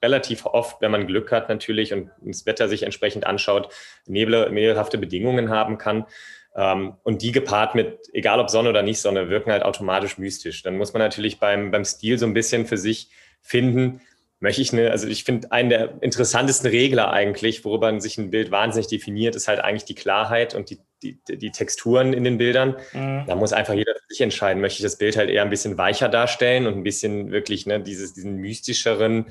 relativ 0.00 0.46
oft, 0.46 0.80
wenn 0.80 0.92
man 0.92 1.06
Glück 1.06 1.32
hat 1.32 1.48
natürlich 1.48 1.92
und 1.92 2.10
das 2.20 2.46
Wetter 2.46 2.68
sich 2.68 2.84
entsprechend 2.84 3.26
anschaut, 3.26 3.72
Nebel, 4.06 4.48
nebelhafte 4.50 4.96
Bedingungen 4.96 5.50
haben 5.50 5.76
kann. 5.76 6.06
Ähm, 6.54 6.94
und 7.02 7.22
die 7.22 7.32
gepaart 7.32 7.74
mit, 7.74 8.08
egal 8.12 8.38
ob 8.38 8.48
Sonne 8.48 8.70
oder 8.70 8.82
nicht 8.82 9.00
Sonne, 9.00 9.28
wirken 9.28 9.50
halt 9.50 9.64
automatisch 9.64 10.18
mystisch. 10.18 10.62
Dann 10.62 10.76
muss 10.76 10.92
man 10.92 11.02
natürlich 11.02 11.40
beim, 11.40 11.72
beim 11.72 11.84
Stil 11.84 12.18
so 12.18 12.26
ein 12.26 12.34
bisschen 12.34 12.64
für 12.66 12.78
sich 12.78 13.10
finden, 13.40 14.00
möchte 14.40 14.62
ich 14.62 14.72
eine, 14.72 14.90
also 14.90 15.08
ich 15.08 15.24
finde, 15.24 15.50
einen 15.50 15.68
der 15.68 16.00
interessantesten 16.00 16.68
Regler 16.70 17.10
eigentlich, 17.12 17.64
worüber 17.64 18.00
sich 18.00 18.18
ein 18.18 18.30
Bild 18.30 18.50
wahnsinnig 18.50 18.86
definiert, 18.86 19.34
ist 19.34 19.48
halt 19.48 19.60
eigentlich 19.60 19.84
die 19.84 19.96
Klarheit 19.96 20.54
und 20.54 20.70
die, 20.70 20.78
die, 21.02 21.18
die 21.28 21.50
Texturen 21.50 22.12
in 22.12 22.22
den 22.24 22.38
Bildern. 22.38 22.76
Mhm. 22.92 23.24
Da 23.26 23.34
muss 23.34 23.52
einfach 23.52 23.74
jeder 23.74 23.94
für 23.94 24.06
sich 24.08 24.20
entscheiden, 24.20 24.60
möchte 24.60 24.78
ich 24.78 24.84
das 24.84 24.98
Bild 24.98 25.16
halt 25.16 25.30
eher 25.30 25.42
ein 25.42 25.50
bisschen 25.50 25.76
weicher 25.76 26.08
darstellen 26.08 26.66
und 26.66 26.74
ein 26.74 26.84
bisschen 26.84 27.32
wirklich 27.32 27.66
ne, 27.66 27.80
dieses, 27.80 28.14
diesen 28.14 28.36
mystischeren, 28.36 29.26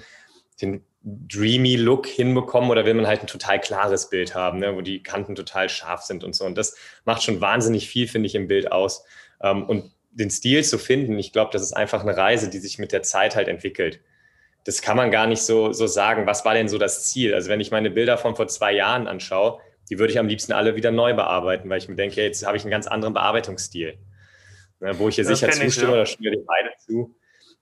den 0.62 0.84
dreamy 1.04 1.78
Look 1.78 2.08
hinbekommen 2.08 2.70
oder 2.70 2.84
will 2.84 2.96
man 2.96 3.08
halt 3.08 3.22
ein 3.22 3.28
total 3.28 3.62
klares 3.62 4.10
Bild 4.10 4.36
haben, 4.36 4.60
ne, 4.60 4.76
wo 4.76 4.82
die 4.82 5.04
Kanten 5.04 5.36
total 5.36 5.70
scharf 5.70 6.02
sind 6.02 6.26
und 6.26 6.36
so. 6.36 6.43
Und 6.43 6.58
das 6.58 6.76
macht 7.06 7.24
schon 7.24 7.39
wahnsinnig 7.39 7.88
viel, 7.88 8.10
finde 8.10 8.28
ich, 8.28 8.36
im 8.36 8.48
Bild 8.48 8.74
aus. 8.74 9.06
Ähm, 9.41 9.63
und 9.63 9.91
den 10.12 10.32
Stil 10.32 10.65
zu 10.65 10.78
finden, 10.78 11.17
ich 11.17 11.32
glaube, 11.32 11.52
das 11.54 11.62
ist 11.62 11.74
einfach 11.74 12.02
eine 12.02 12.17
Reise, 12.17 12.50
die 12.50 12.58
sich 12.58 12.78
mit 12.78 12.91
der 12.91 13.04
Zeit 13.04 13.38
halt 13.38 13.48
entwickelt 13.48 14.02
das 14.67 14.82
kann 14.82 14.97
man 14.97 15.12
gar 15.12 15.27
nicht 15.27 15.41
so, 15.43 15.71
so 15.71 15.88
sagen. 15.88 16.27
Was 16.27 16.43
war 16.43 16.53
denn 16.53 16.67
so 16.67 16.77
das 16.77 17.06
Ziel? 17.06 17.34
Also 17.34 17.49
wenn 17.49 17.62
ich 17.62 17.71
meine 17.71 17.89
Bilder 17.89 18.17
von 18.17 18.36
vor 18.36 18.49
zwei 18.49 18.73
Jahren 18.73 19.08
anschaue, 19.08 19.62
die 19.89 19.97
würde 19.97 20.12
ich 20.12 20.19
am 20.19 20.27
liebsten 20.27 20.51
alle 20.51 20.75
wieder 20.75 20.91
neu 20.91 21.13
bearbeiten, 21.13 21.69
weil 21.69 21.77
ich 21.77 21.88
mir 21.88 21.95
denke, 21.95 22.21
jetzt 22.21 22.45
habe 22.45 22.58
ich 22.58 22.63
einen 22.63 22.71
ganz 22.71 22.86
anderen 22.86 23.13
Bearbeitungsstil. 23.13 23.97
Ne, 24.82 24.99
wo 24.99 25.08
ich 25.08 25.15
hier 25.15 25.23
das 25.23 25.39
sicher 25.39 25.53
zustimme, 25.53 25.67
ich, 25.67 25.77
ja. 25.77 25.95
da 25.95 26.06
stimmen 26.06 26.23
wir 26.25 26.32
dir 26.32 26.45
beide 26.45 26.69
zu. 26.86 27.15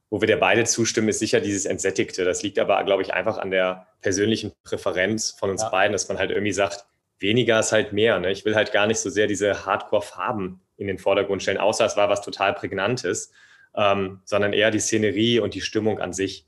Wo 0.09 0.19
wir 0.19 0.25
dir 0.25 0.37
beide 0.37 0.63
zustimmen, 0.63 1.07
ist 1.07 1.19
sicher 1.19 1.41
dieses 1.41 1.65
Entsättigte. 1.65 2.25
Das 2.25 2.41
liegt 2.41 2.57
aber, 2.57 2.83
glaube 2.85 3.03
ich, 3.03 3.13
einfach 3.13 3.37
an 3.37 3.51
der 3.51 3.85
persönlichen 4.01 4.53
Präferenz 4.63 5.29
von 5.29 5.51
uns 5.51 5.61
ja. 5.61 5.69
beiden, 5.69 5.91
dass 5.91 6.07
man 6.07 6.17
halt 6.17 6.31
irgendwie 6.31 6.53
sagt, 6.53 6.87
weniger 7.19 7.59
ist 7.59 7.71
halt 7.71 7.93
mehr. 7.93 8.19
Ne? 8.19 8.31
Ich 8.31 8.45
will 8.45 8.55
halt 8.55 8.71
gar 8.71 8.87
nicht 8.87 8.97
so 8.97 9.11
sehr 9.11 9.27
diese 9.27 9.63
Hardcore-Farben 9.63 10.59
in 10.77 10.87
den 10.87 10.97
Vordergrund 10.97 11.43
stellen, 11.43 11.59
außer 11.59 11.85
es 11.85 11.97
war 11.97 12.09
was 12.09 12.23
total 12.23 12.55
Prägnantes, 12.55 13.31
ähm, 13.75 14.21
sondern 14.25 14.53
eher 14.53 14.71
die 14.71 14.79
Szenerie 14.79 15.39
und 15.39 15.53
die 15.53 15.61
Stimmung 15.61 15.99
an 15.99 16.11
sich. 16.11 16.47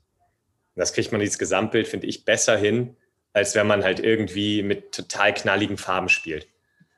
Und 0.78 0.82
das 0.82 0.92
kriegt 0.92 1.10
man 1.10 1.20
dieses 1.20 1.40
Gesamtbild, 1.40 1.88
finde 1.88 2.06
ich, 2.06 2.24
besser 2.24 2.56
hin, 2.56 2.96
als 3.32 3.56
wenn 3.56 3.66
man 3.66 3.82
halt 3.82 3.98
irgendwie 3.98 4.62
mit 4.62 4.92
total 4.92 5.34
knalligen 5.34 5.76
Farben 5.76 6.08
spielt. 6.08 6.46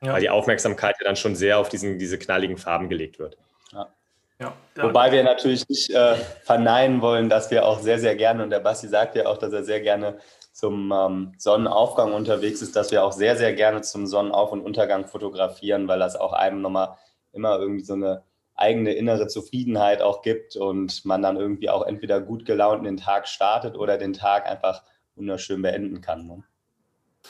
Ja. 0.03 0.13
Weil 0.13 0.21
die 0.21 0.29
Aufmerksamkeit 0.29 0.97
ja 0.99 1.07
dann 1.07 1.15
schon 1.15 1.35
sehr 1.35 1.57
auf 1.57 1.67
diesen, 1.67 1.97
diese 1.97 2.19
knalligen 2.19 2.59
Farben 2.59 2.89
gelegt 2.89 3.17
wird. 3.17 3.39
Ja. 3.71 3.91
Ja. 4.39 4.53
Wobei 4.75 5.11
wir 5.11 5.23
natürlich 5.23 5.67
nicht 5.67 5.89
äh, 5.89 6.13
verneinen 6.43 7.01
wollen, 7.01 7.27
dass 7.27 7.49
wir 7.49 7.65
auch 7.65 7.79
sehr, 7.79 7.97
sehr 7.97 8.15
gerne, 8.15 8.43
und 8.43 8.51
der 8.51 8.59
Basti 8.59 8.87
sagt 8.87 9.15
ja 9.15 9.25
auch, 9.25 9.39
dass 9.39 9.51
er 9.51 9.63
sehr 9.63 9.81
gerne 9.81 10.19
zum 10.53 10.93
ähm, 10.95 11.33
Sonnenaufgang 11.39 12.13
unterwegs 12.13 12.61
ist, 12.61 12.75
dass 12.75 12.91
wir 12.91 13.03
auch 13.03 13.13
sehr, 13.13 13.35
sehr 13.35 13.55
gerne 13.55 13.81
zum 13.81 14.05
Sonnenauf- 14.05 14.51
und 14.51 14.61
Untergang 14.61 15.07
fotografieren, 15.07 15.87
weil 15.87 15.97
das 15.97 16.15
auch 16.15 16.33
einem 16.33 16.61
nochmal 16.61 16.99
immer 17.33 17.57
irgendwie 17.57 17.83
so 17.83 17.93
eine 17.93 18.21
eigene 18.55 18.93
innere 18.93 19.27
Zufriedenheit 19.27 20.01
auch 20.01 20.21
gibt 20.21 20.55
und 20.55 21.03
man 21.05 21.21
dann 21.21 21.37
irgendwie 21.37 21.69
auch 21.69 21.85
entweder 21.85 22.21
gut 22.21 22.45
gelaunt 22.45 22.79
in 22.79 22.85
den 22.85 22.97
Tag 22.97 23.27
startet 23.27 23.75
oder 23.75 23.97
den 23.97 24.13
Tag 24.13 24.45
einfach 24.45 24.83
wunderschön 25.15 25.61
beenden 25.61 26.01
kann. 26.01 26.27
Ne? 26.27 26.43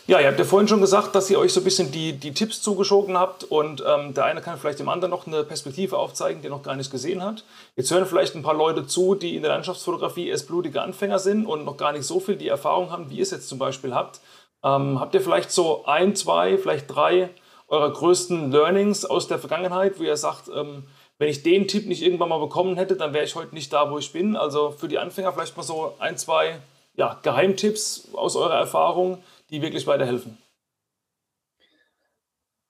Ja, 0.08 0.20
ihr 0.20 0.28
habt 0.28 0.40
ja 0.40 0.46
vorhin 0.46 0.68
schon 0.68 0.82
gesagt, 0.82 1.14
dass 1.16 1.30
ihr 1.30 1.38
euch 1.38 1.54
so 1.54 1.62
ein 1.62 1.64
bisschen 1.64 1.92
die, 1.92 2.14
die 2.14 2.34
Tipps 2.34 2.62
zugeschoben 2.62 3.18
habt 3.18 3.44
und 3.44 3.84
ähm, 3.86 4.14
der 4.14 4.26
eine 4.26 4.42
kann 4.42 4.58
vielleicht 4.58 4.80
dem 4.80 4.90
anderen 4.90 5.12
noch 5.12 5.28
eine 5.28 5.44
Perspektive 5.44 5.98
aufzeigen, 5.98 6.42
die 6.42 6.50
noch 6.50 6.64
gar 6.64 6.76
nicht 6.76 6.92
gesehen 6.92 7.24
hat. 7.24 7.44
Jetzt 7.76 7.92
hören 7.92 8.06
vielleicht 8.06 8.36
ein 8.36 8.42
paar 8.42 8.56
Leute 8.56 8.88
zu, 8.88 9.16
die 9.16 9.36
in 9.36 9.44
der 9.44 9.52
Landschaftsfotografie 9.52 10.28
erst 10.28 10.48
blutige 10.48 10.82
Anfänger 10.82 11.20
sind 11.20 11.46
und 11.46 11.66
noch 11.66 11.78
gar 11.78 11.92
nicht 11.92 12.06
so 12.06 12.20
viel 12.20 12.36
die 12.36 12.48
Erfahrung 12.48 12.90
haben, 12.90 13.10
wie 13.10 13.18
ihr 13.18 13.24
es 13.24 13.32
jetzt 13.32 13.48
zum 13.48 13.60
Beispiel 13.60 13.94
habt. 13.94 14.22
Ähm, 14.64 15.00
habt 15.00 15.14
ihr 15.14 15.22
vielleicht 15.22 15.52
so 15.52 15.86
ein, 15.86 16.16
zwei, 16.16 16.58
vielleicht 16.58 16.94
drei 16.94 17.30
eurer 17.68 17.92
größten 17.92 18.52
Learnings 18.52 19.06
aus 19.06 19.28
der 19.28 19.40
Vergangenheit, 19.40 20.00
wo 20.00 20.04
ihr 20.04 20.18
sagt, 20.18 20.50
ähm, 20.54 20.84
wenn 21.22 21.30
ich 21.30 21.44
den 21.44 21.68
Tipp 21.68 21.86
nicht 21.86 22.02
irgendwann 22.02 22.30
mal 22.30 22.40
bekommen 22.40 22.78
hätte, 22.78 22.96
dann 22.96 23.14
wäre 23.14 23.24
ich 23.24 23.36
heute 23.36 23.54
nicht 23.54 23.72
da, 23.72 23.92
wo 23.92 24.00
ich 24.00 24.12
bin. 24.12 24.36
Also 24.36 24.72
für 24.72 24.88
die 24.88 24.98
Anfänger 24.98 25.32
vielleicht 25.32 25.56
mal 25.56 25.62
so 25.62 25.94
ein, 26.00 26.18
zwei 26.18 26.58
ja, 26.96 27.20
Geheimtipps 27.22 28.10
aus 28.14 28.36
eurer 28.36 28.56
Erfahrung, 28.56 29.20
die 29.52 29.62
wirklich 29.62 29.86
weiterhelfen. 29.86 30.40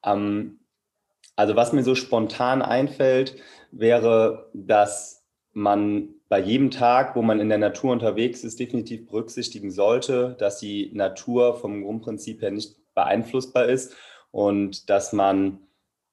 Ähm, 0.03 0.59
also 1.37 1.55
was 1.55 1.71
mir 1.71 1.85
so 1.85 1.95
spontan 1.95 2.61
einfällt, 2.61 3.37
wäre, 3.71 4.49
dass 4.53 5.25
man 5.53 6.09
bei 6.27 6.41
jedem 6.41 6.71
Tag, 6.71 7.15
wo 7.15 7.21
man 7.21 7.39
in 7.39 7.47
der 7.47 7.57
Natur 7.57 7.93
unterwegs 7.93 8.43
ist, 8.43 8.59
definitiv 8.59 9.07
berücksichtigen 9.07 9.71
sollte, 9.71 10.35
dass 10.39 10.59
die 10.59 10.91
Natur 10.93 11.55
vom 11.55 11.83
Grundprinzip 11.83 12.41
her 12.41 12.51
nicht 12.51 12.75
beeinflussbar 12.95 13.67
ist 13.67 13.95
und 14.29 14.89
dass 14.89 15.13
man 15.13 15.59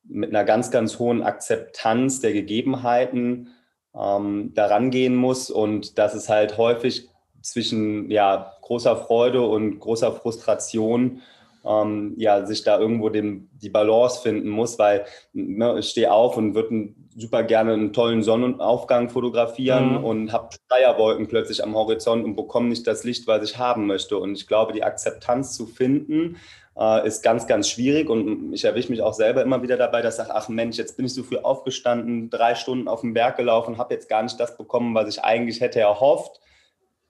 mit 0.04 0.30
einer 0.30 0.44
ganz, 0.44 0.70
ganz 0.70 0.98
hohen 0.98 1.22
Akzeptanz 1.22 2.20
der 2.20 2.32
Gegebenheiten 2.32 3.48
ähm, 3.94 4.52
daran 4.54 4.90
gehen 4.90 5.16
muss. 5.16 5.50
Und 5.50 5.98
dass 5.98 6.14
es 6.14 6.28
halt 6.28 6.56
häufig 6.58 7.08
zwischen 7.42 8.10
ja, 8.10 8.52
großer 8.62 8.96
Freude 8.96 9.42
und 9.42 9.78
großer 9.80 10.12
Frustration 10.12 11.22
ähm, 11.68 12.14
ja, 12.16 12.46
sich 12.46 12.64
da 12.64 12.78
irgendwo 12.78 13.10
den, 13.10 13.50
die 13.52 13.68
Balance 13.68 14.22
finden 14.22 14.48
muss, 14.48 14.78
weil 14.78 15.04
ne, 15.32 15.78
ich 15.78 15.90
stehe 15.90 16.10
auf 16.10 16.36
und 16.36 16.54
würde 16.54 16.94
super 17.14 17.42
gerne 17.42 17.74
einen 17.74 17.92
tollen 17.92 18.22
Sonnenaufgang 18.22 19.10
fotografieren 19.10 19.98
mhm. 19.98 20.04
und 20.04 20.32
habe 20.32 20.48
Schleierwolken 20.66 21.28
plötzlich 21.28 21.62
am 21.62 21.74
Horizont 21.74 22.24
und 22.24 22.36
bekomme 22.36 22.68
nicht 22.68 22.86
das 22.86 23.04
Licht, 23.04 23.26
was 23.26 23.48
ich 23.48 23.58
haben 23.58 23.86
möchte. 23.86 24.16
Und 24.16 24.32
ich 24.32 24.46
glaube, 24.46 24.72
die 24.72 24.84
Akzeptanz 24.84 25.54
zu 25.54 25.66
finden, 25.66 26.36
äh, 26.78 27.06
ist 27.06 27.22
ganz, 27.22 27.46
ganz 27.46 27.68
schwierig. 27.68 28.08
Und 28.08 28.52
ich 28.52 28.64
erwische 28.64 28.90
mich 28.90 29.02
auch 29.02 29.14
selber 29.14 29.42
immer 29.42 29.62
wieder 29.62 29.76
dabei, 29.76 30.00
dass 30.00 30.14
ich 30.14 30.24
sage, 30.24 30.34
ach 30.34 30.48
Mensch, 30.48 30.78
jetzt 30.78 30.96
bin 30.96 31.06
ich 31.06 31.14
so 31.14 31.22
früh 31.22 31.36
aufgestanden, 31.36 32.30
drei 32.30 32.54
Stunden 32.54 32.88
auf 32.88 33.02
den 33.02 33.14
Berg 33.14 33.36
gelaufen, 33.36 33.78
habe 33.78 33.94
jetzt 33.94 34.08
gar 34.08 34.22
nicht 34.22 34.38
das 34.38 34.56
bekommen, 34.56 34.94
was 34.94 35.08
ich 35.08 35.22
eigentlich 35.22 35.60
hätte 35.60 35.80
erhofft. 35.80 36.40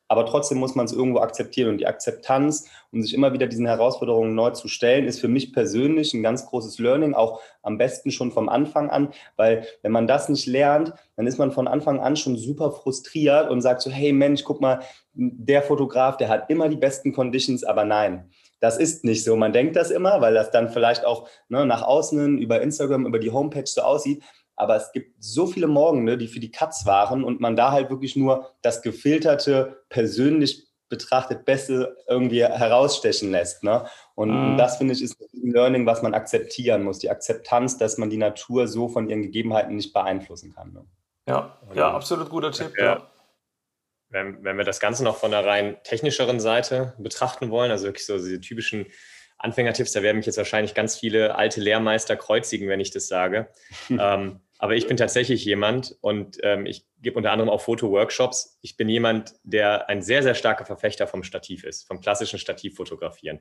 Aber 0.08 0.24
trotzdem 0.24 0.58
muss 0.58 0.74
man 0.74 0.86
es 0.86 0.92
irgendwo 0.92 1.20
akzeptieren. 1.20 1.68
Und 1.68 1.78
die 1.78 1.86
Akzeptanz, 1.86 2.68
um 2.92 3.02
sich 3.02 3.12
immer 3.12 3.34
wieder 3.34 3.46
diesen 3.46 3.66
Herausforderungen 3.66 4.34
neu 4.34 4.50
zu 4.50 4.66
stellen, 4.66 5.06
ist 5.06 5.20
für 5.20 5.28
mich 5.28 5.52
persönlich 5.52 6.14
ein 6.14 6.22
ganz 6.22 6.46
großes 6.46 6.78
Learning, 6.78 7.12
auch 7.12 7.40
am 7.62 7.76
besten 7.76 8.10
schon 8.10 8.32
vom 8.32 8.48
Anfang 8.48 8.88
an. 8.88 9.10
Weil 9.36 9.66
wenn 9.82 9.92
man 9.92 10.06
das 10.06 10.30
nicht 10.30 10.46
lernt, 10.46 10.94
dann 11.16 11.26
ist 11.26 11.38
man 11.38 11.52
von 11.52 11.68
Anfang 11.68 12.00
an 12.00 12.16
schon 12.16 12.36
super 12.36 12.72
frustriert 12.72 13.50
und 13.50 13.60
sagt 13.60 13.82
so, 13.82 13.90
hey 13.90 14.12
Mensch, 14.12 14.44
guck 14.44 14.62
mal, 14.62 14.80
der 15.12 15.62
Fotograf, 15.62 16.16
der 16.16 16.28
hat 16.28 16.48
immer 16.48 16.68
die 16.68 16.76
besten 16.76 17.12
Conditions, 17.12 17.62
aber 17.64 17.84
nein. 17.84 18.30
Das 18.60 18.76
ist 18.76 19.04
nicht 19.04 19.24
so. 19.24 19.36
Man 19.36 19.52
denkt 19.52 19.76
das 19.76 19.90
immer, 19.90 20.20
weil 20.20 20.34
das 20.34 20.50
dann 20.50 20.68
vielleicht 20.68 21.04
auch 21.04 21.28
ne, 21.48 21.64
nach 21.64 21.82
außen 21.82 22.38
über 22.38 22.60
Instagram, 22.60 23.06
über 23.06 23.18
die 23.18 23.30
Homepage 23.30 23.66
so 23.66 23.82
aussieht. 23.82 24.22
Aber 24.58 24.76
es 24.76 24.92
gibt 24.92 25.22
so 25.22 25.46
viele 25.46 25.68
Morgende, 25.68 26.18
die 26.18 26.28
für 26.28 26.40
die 26.40 26.50
Katz 26.50 26.84
waren 26.84 27.24
und 27.24 27.40
man 27.40 27.56
da 27.56 27.70
halt 27.72 27.90
wirklich 27.90 28.16
nur 28.16 28.50
das 28.62 28.82
gefilterte, 28.82 29.84
persönlich 29.88 30.68
betrachtet 30.88 31.44
Beste 31.44 31.96
irgendwie 32.08 32.44
herausstechen 32.44 33.30
lässt. 33.30 33.62
Ne? 33.62 33.86
Und, 34.14 34.52
mhm. 34.52 34.56
das 34.56 34.78
finde 34.78 34.94
ich 34.94 35.02
ist 35.02 35.20
ein 35.20 35.52
Learning, 35.52 35.86
was 35.86 36.02
man 36.02 36.14
akzeptieren 36.14 36.82
muss. 36.82 36.98
Die 36.98 37.10
Akzeptanz, 37.10 37.78
dass 37.78 37.98
man 37.98 38.10
die 38.10 38.16
Natur 38.16 38.66
so 38.66 38.88
von 38.88 39.08
ihren 39.08 39.22
Gegebenheiten 39.22 39.76
nicht 39.76 39.92
beeinflussen 39.92 40.54
kann. 40.54 40.72
Ne? 40.72 40.84
Ja, 41.28 41.58
ja, 41.74 41.92
absolut 41.92 42.30
guter 42.30 42.50
Tipp. 42.50 42.72
Ja. 42.78 43.06
Wenn, 44.08 44.42
wenn 44.42 44.56
wir 44.56 44.64
das 44.64 44.80
Ganze 44.80 45.04
noch 45.04 45.16
von 45.16 45.30
der 45.30 45.44
rein 45.44 45.76
technischeren 45.84 46.40
Seite 46.40 46.94
betrachten 46.98 47.50
wollen, 47.50 47.70
also 47.70 47.86
wirklich 47.86 48.06
so 48.06 48.16
diese 48.16 48.40
typischen 48.40 48.86
Anfängertipps, 49.36 49.92
da 49.92 50.02
werden 50.02 50.16
mich 50.16 50.26
jetzt 50.26 50.38
wahrscheinlich 50.38 50.74
ganz 50.74 50.96
viele 50.96 51.36
alte 51.36 51.60
Lehrmeister 51.60 52.16
kreuzigen, 52.16 52.68
wenn 52.68 52.80
ich 52.80 52.90
das 52.90 53.06
sage. 53.06 53.48
ähm, 53.90 54.40
aber 54.58 54.74
ich 54.74 54.88
bin 54.88 54.96
tatsächlich 54.96 55.44
jemand 55.44 55.96
und 56.00 56.38
ähm, 56.42 56.66
ich 56.66 56.84
gebe 57.00 57.16
unter 57.16 57.30
anderem 57.30 57.48
auch 57.48 57.60
Fotoworkshops. 57.60 58.58
Ich 58.60 58.76
bin 58.76 58.88
jemand, 58.88 59.34
der 59.44 59.88
ein 59.88 60.02
sehr, 60.02 60.24
sehr 60.24 60.34
starker 60.34 60.66
Verfechter 60.66 61.06
vom 61.06 61.22
Stativ 61.22 61.62
ist, 61.62 61.86
vom 61.86 62.00
klassischen 62.00 62.40
Stativfotografieren. 62.40 63.38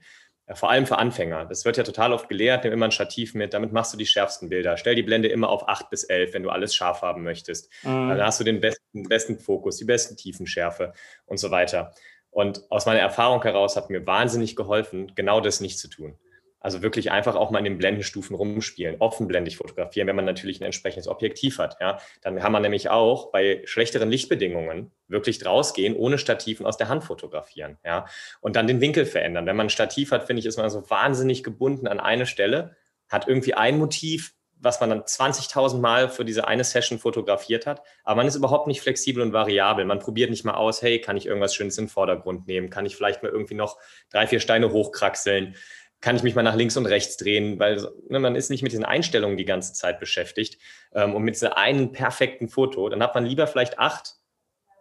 Ja, 0.47 0.53
vor 0.53 0.69
allem 0.69 0.85
für 0.85 0.99
Anfänger. 0.99 1.45
Das 1.45 1.65
wird 1.65 1.75
ja 1.77 1.83
total 1.83 2.13
oft 2.13 2.29
gelehrt, 2.29 2.63
nimm 2.63 2.73
immer 2.73 2.85
ein 2.85 2.91
Stativ 2.91 3.33
mit, 3.33 3.55
damit 3.55 3.73
machst 3.73 3.91
du 3.93 3.97
die 3.97 4.05
schärfsten 4.05 4.49
Bilder. 4.49 4.77
Stell 4.77 4.93
die 4.93 5.01
Blende 5.01 5.27
immer 5.27 5.49
auf 5.49 5.67
8 5.67 5.89
bis 5.89 6.03
11, 6.03 6.35
wenn 6.35 6.43
du 6.43 6.51
alles 6.51 6.75
scharf 6.75 7.01
haben 7.01 7.23
möchtest. 7.23 7.71
Mhm. 7.81 8.09
Dann 8.09 8.21
hast 8.21 8.39
du 8.39 8.43
den 8.43 8.61
besten, 8.61 9.09
besten 9.09 9.39
Fokus, 9.39 9.77
die 9.77 9.85
besten 9.85 10.17
Tiefenschärfe 10.17 10.93
und 11.25 11.37
so 11.39 11.49
weiter. 11.49 11.93
Und 12.29 12.69
aus 12.69 12.85
meiner 12.85 12.99
Erfahrung 12.99 13.41
heraus 13.41 13.75
hat 13.75 13.89
mir 13.89 14.05
wahnsinnig 14.05 14.55
geholfen, 14.55 15.13
genau 15.15 15.41
das 15.41 15.61
nicht 15.61 15.79
zu 15.79 15.87
tun. 15.87 16.19
Also 16.59 16.81
wirklich 16.81 17.11
einfach 17.11 17.35
auch 17.35 17.51
mal 17.51 17.59
in 17.59 17.65
den 17.65 17.77
Blendenstufen 17.77 18.35
rumspielen, 18.35 18.95
offenblendig 18.99 19.57
fotografieren, 19.57 20.07
wenn 20.07 20.15
man 20.15 20.25
natürlich 20.25 20.59
ein 20.59 20.65
entsprechendes 20.65 21.07
Objektiv 21.07 21.59
hat. 21.59 21.77
Ja. 21.79 21.99
Dann 22.21 22.37
kann 22.37 22.51
man 22.51 22.63
nämlich 22.63 22.89
auch 22.89 23.31
bei 23.31 23.61
schlechteren 23.65 24.09
Lichtbedingungen 24.09 24.91
wirklich 25.07 25.45
rausgehen, 25.45 25.95
ohne 25.95 26.17
Stativen 26.17 26.65
aus 26.65 26.77
der 26.77 26.89
Hand 26.89 27.03
fotografieren. 27.03 27.77
Ja. 27.85 28.05
Und 28.41 28.55
dann 28.55 28.67
den 28.67 28.81
Winkel 28.81 29.05
verändern. 29.05 29.45
Wenn 29.45 29.55
man 29.55 29.67
ein 29.67 29.71
Stativ 29.71 30.11
hat, 30.11 30.25
finde 30.25 30.39
ich, 30.39 30.45
ist 30.45 30.57
man 30.57 30.69
so 30.69 30.89
wahnsinnig 30.89 31.43
gebunden 31.43 31.87
an 31.87 31.99
eine 31.99 32.25
Stelle, 32.25 32.75
hat 33.07 33.27
irgendwie 33.27 33.53
ein 33.53 33.77
Motiv, 33.77 34.33
was 34.59 34.79
man 34.79 34.89
dann 34.89 35.01
20.000 35.03 35.79
Mal 35.79 36.09
für 36.09 36.25
diese 36.25 36.47
eine 36.47 36.63
Session 36.63 36.97
fotografiert 36.97 37.67
hat. 37.67 37.83
Aber 38.03 38.15
man 38.17 38.27
ist 38.27 38.35
überhaupt 38.35 38.67
nicht 38.67 38.81
flexibel 38.81 39.21
und 39.21 39.33
variabel. 39.33 39.85
Man 39.85 39.99
probiert 39.99 40.31
nicht 40.31 40.45
mal 40.45 40.55
aus, 40.55 40.81
hey, 40.81 40.99
kann 40.99 41.17
ich 41.17 41.27
irgendwas 41.27 41.53
Schönes 41.53 41.75
den 41.75 41.87
Vordergrund 41.87 42.47
nehmen? 42.47 42.69
Kann 42.69 42.85
ich 42.85 42.95
vielleicht 42.95 43.21
mal 43.21 43.31
irgendwie 43.31 43.53
noch 43.53 43.77
drei, 44.09 44.25
vier 44.25 44.39
Steine 44.39 44.71
hochkraxeln? 44.71 45.55
Kann 46.01 46.15
ich 46.15 46.23
mich 46.23 46.35
mal 46.35 46.43
nach 46.43 46.55
links 46.55 46.77
und 46.77 46.85
rechts 46.85 47.17
drehen, 47.17 47.59
weil 47.59 47.87
ne, 48.09 48.19
man 48.19 48.35
ist 48.35 48.49
nicht 48.49 48.61
mit 48.61 48.71
diesen 48.71 48.85
Einstellungen 48.85 49.37
die 49.37 49.45
ganze 49.45 49.73
Zeit 49.73 49.99
beschäftigt 49.99 50.61
ähm, 50.93 51.15
und 51.15 51.23
mit 51.23 51.35
diesem 51.35 51.53
einen 51.53 51.91
perfekten 51.91 52.49
Foto, 52.49 52.89
dann 52.89 53.01
hat 53.01 53.15
man 53.15 53.25
lieber 53.25 53.47
vielleicht 53.47 53.79
acht, 53.79 54.15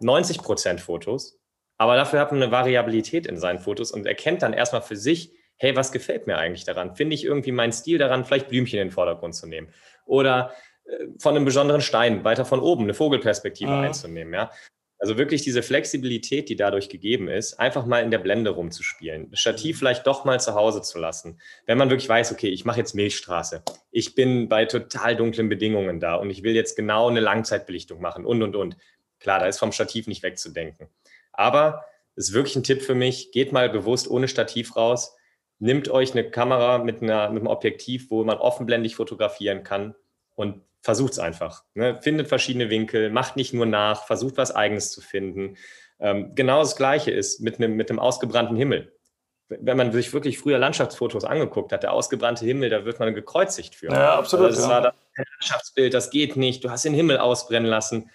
90 0.01 0.39
Prozent 0.39 0.81
Fotos, 0.81 1.39
aber 1.79 1.97
dafür 1.97 2.21
hat 2.21 2.33
man 2.33 2.43
eine 2.43 2.53
Variabilität 2.53 3.27
in 3.27 3.39
seinen 3.39 3.59
Fotos 3.59 3.93
und 3.93 4.07
erkennt 4.07 4.43
dann 4.43 4.53
erstmal 4.53 4.83
für 4.83 4.97
sich, 4.97 5.33
hey, 5.57 5.75
was 5.75 5.91
gefällt 5.91 6.27
mir 6.27 6.37
eigentlich 6.37 6.65
daran? 6.65 6.97
Finde 6.97 7.15
ich 7.15 7.25
irgendwie 7.25 7.53
meinen 7.53 7.73
Stil 7.73 7.97
daran, 7.97 8.25
vielleicht 8.25 8.49
Blümchen 8.49 8.79
in 8.79 8.89
den 8.89 8.93
Vordergrund 8.93 9.35
zu 9.35 9.47
nehmen 9.47 9.69
oder 10.05 10.53
äh, 10.85 11.07
von 11.19 11.35
einem 11.35 11.47
besonderen 11.47 11.81
Stein 11.81 12.25
weiter 12.25 12.45
von 12.45 12.61
oben 12.61 12.85
eine 12.85 12.95
Vogelperspektive 12.95 13.71
mhm. 13.71 13.85
einzunehmen, 13.85 14.35
ja. 14.35 14.51
Also 15.07 15.19
wirklich 15.19 15.43
diese 15.43 15.63
Flexibilität, 15.63 16.49
die 16.49 16.57
dadurch 16.57 16.89
gegeben 16.89 17.29
ist, 17.29 17.61
einfach 17.61 17.87
mal 17.87 18.03
in 18.03 18.11
der 18.11 18.19
Blende 18.19 18.51
rumzuspielen, 18.51 19.31
das 19.31 19.39
Stativ 19.39 19.77
mhm. 19.77 19.79
vielleicht 19.79 20.05
doch 20.05 20.25
mal 20.25 20.41
zu 20.41 20.57
Hause 20.57 20.83
zu 20.83 20.99
lassen. 20.99 21.41
Wenn 21.65 21.79
man 21.79 21.91
wirklich 21.91 22.09
weiß, 22.09 22.33
okay, 22.33 22.49
ich 22.49 22.65
mache 22.65 22.81
jetzt 22.81 22.97
Milchstraße, 22.97 23.63
ich 23.93 24.17
bin 24.17 24.49
bei 24.49 24.65
total 24.65 25.15
dunklen 25.15 25.49
Bedingungen 25.49 26.01
da 26.01 26.17
und 26.17 26.31
ich 26.31 26.43
will 26.43 26.57
jetzt 26.57 26.75
genau 26.75 27.09
eine 27.09 27.21
Langzeitbelichtung 27.21 28.01
machen 28.01 28.27
und, 28.27 28.43
und, 28.43 28.57
und. 28.57 28.77
Klar, 29.21 29.39
da 29.39 29.47
ist 29.47 29.61
vom 29.61 29.71
Stativ 29.71 30.09
nicht 30.09 30.25
wegzudenken. 30.25 30.89
Aber 31.33 31.85
es 32.17 32.31
ist 32.31 32.35
wirklich 32.35 32.57
ein 32.57 32.65
Tipp 32.65 32.83
für 32.83 32.97
mich, 32.97 33.31
geht 33.31 33.53
mal 33.53 33.71
bewusst 33.71 34.11
ohne 34.11 34.27
Stativ 34.27 34.75
raus, 34.75 35.15
nimmt 35.61 35.89
euch 35.89 36.15
eine 36.15 36.29
Kamera 36.29 36.79
mit, 36.79 37.01
einer, 37.01 37.31
mit 37.31 37.43
einem 37.43 37.47
Objektiv, 37.47 38.11
wo 38.11 38.25
man 38.25 38.39
offenblendig 38.39 38.97
fotografieren 38.97 39.63
kann 39.63 39.95
und 40.37 40.63
versucht 40.83 41.15
es 41.15 41.19
einfach. 41.19 41.65
Ne? 41.75 42.01
Findet 42.01 42.29
verschiedene 42.29 42.71
Winkel, 42.71 43.11
macht 43.11 43.37
nicht 43.37 43.53
nur 43.53 43.67
nach, 43.67 44.07
versucht 44.07 44.37
was 44.37 44.55
Eigenes 44.55 44.93
zu 44.93 45.01
finden. 45.01 45.57
Ähm, 45.99 46.35
genau 46.35 46.61
das 46.61 46.77
Gleiche 46.77 47.11
ist 47.11 47.41
mit 47.41 47.57
einem 47.57 47.75
mit 47.75 47.91
ausgebrannten 47.91 48.57
Himmel. 48.57 48.93
Wenn 49.49 49.77
man 49.77 49.93
sich 49.93 50.13
wirklich 50.13 50.39
früher 50.39 50.59
Landschaftsfotos 50.59 51.25
angeguckt 51.25 51.73
hat, 51.73 51.83
der 51.83 51.93
ausgebrannte 51.93 52.45
Himmel, 52.45 52.71
da 52.71 52.85
wird 52.85 52.99
man 53.01 53.15
gekreuzigt 53.15 53.75
für. 53.75 53.87
Ja, 53.87 54.17
absolut. 54.17 54.47
Also 54.47 54.61
das 54.61 54.69
ja. 54.69 54.75
war 54.75 54.83
das 54.83 55.27
Landschaftsbild, 55.41 55.95
das 55.95 56.11
geht 56.11 56.37
nicht, 56.37 56.65
du 56.65 56.71
hast 56.71 56.85
den 56.85 56.95
Himmel 56.95 57.19
ausbrennen 57.19 57.69
lassen. 57.69 58.11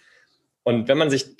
Und 0.64 0.88
wenn 0.88 0.98
man 0.98 1.10
sich 1.10 1.38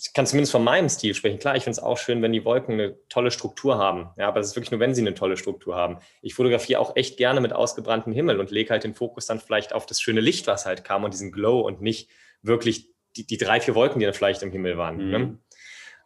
ich 0.00 0.14
kann 0.14 0.26
zumindest 0.26 0.52
von 0.52 0.64
meinem 0.64 0.88
Stil 0.88 1.14
sprechen. 1.14 1.38
Klar, 1.38 1.56
ich 1.56 1.64
finde 1.64 1.78
es 1.78 1.82
auch 1.82 1.98
schön, 1.98 2.22
wenn 2.22 2.32
die 2.32 2.44
Wolken 2.44 2.74
eine 2.74 2.96
tolle 3.08 3.30
Struktur 3.30 3.76
haben. 3.76 4.08
Ja, 4.16 4.28
aber 4.28 4.40
es 4.40 4.48
ist 4.48 4.56
wirklich 4.56 4.70
nur, 4.70 4.80
wenn 4.80 4.94
sie 4.94 5.02
eine 5.02 5.14
tolle 5.14 5.36
Struktur 5.36 5.76
haben. 5.76 5.98
Ich 6.22 6.34
fotografiere 6.34 6.80
auch 6.80 6.96
echt 6.96 7.18
gerne 7.18 7.40
mit 7.40 7.52
ausgebranntem 7.52 8.12
Himmel 8.12 8.40
und 8.40 8.50
lege 8.50 8.70
halt 8.70 8.84
den 8.84 8.94
Fokus 8.94 9.26
dann 9.26 9.40
vielleicht 9.40 9.74
auf 9.74 9.84
das 9.84 10.00
schöne 10.00 10.20
Licht, 10.20 10.46
was 10.46 10.64
halt 10.64 10.84
kam 10.84 11.04
und 11.04 11.12
diesen 11.12 11.32
Glow 11.32 11.60
und 11.60 11.82
nicht 11.82 12.08
wirklich 12.40 12.88
die, 13.16 13.26
die 13.26 13.36
drei, 13.36 13.60
vier 13.60 13.74
Wolken, 13.74 13.98
die 13.98 14.06
dann 14.06 14.14
vielleicht 14.14 14.42
im 14.42 14.50
Himmel 14.50 14.78
waren. 14.78 14.96
Ne? 14.96 15.18
Mhm. 15.18 15.24
Ne? 15.24 15.38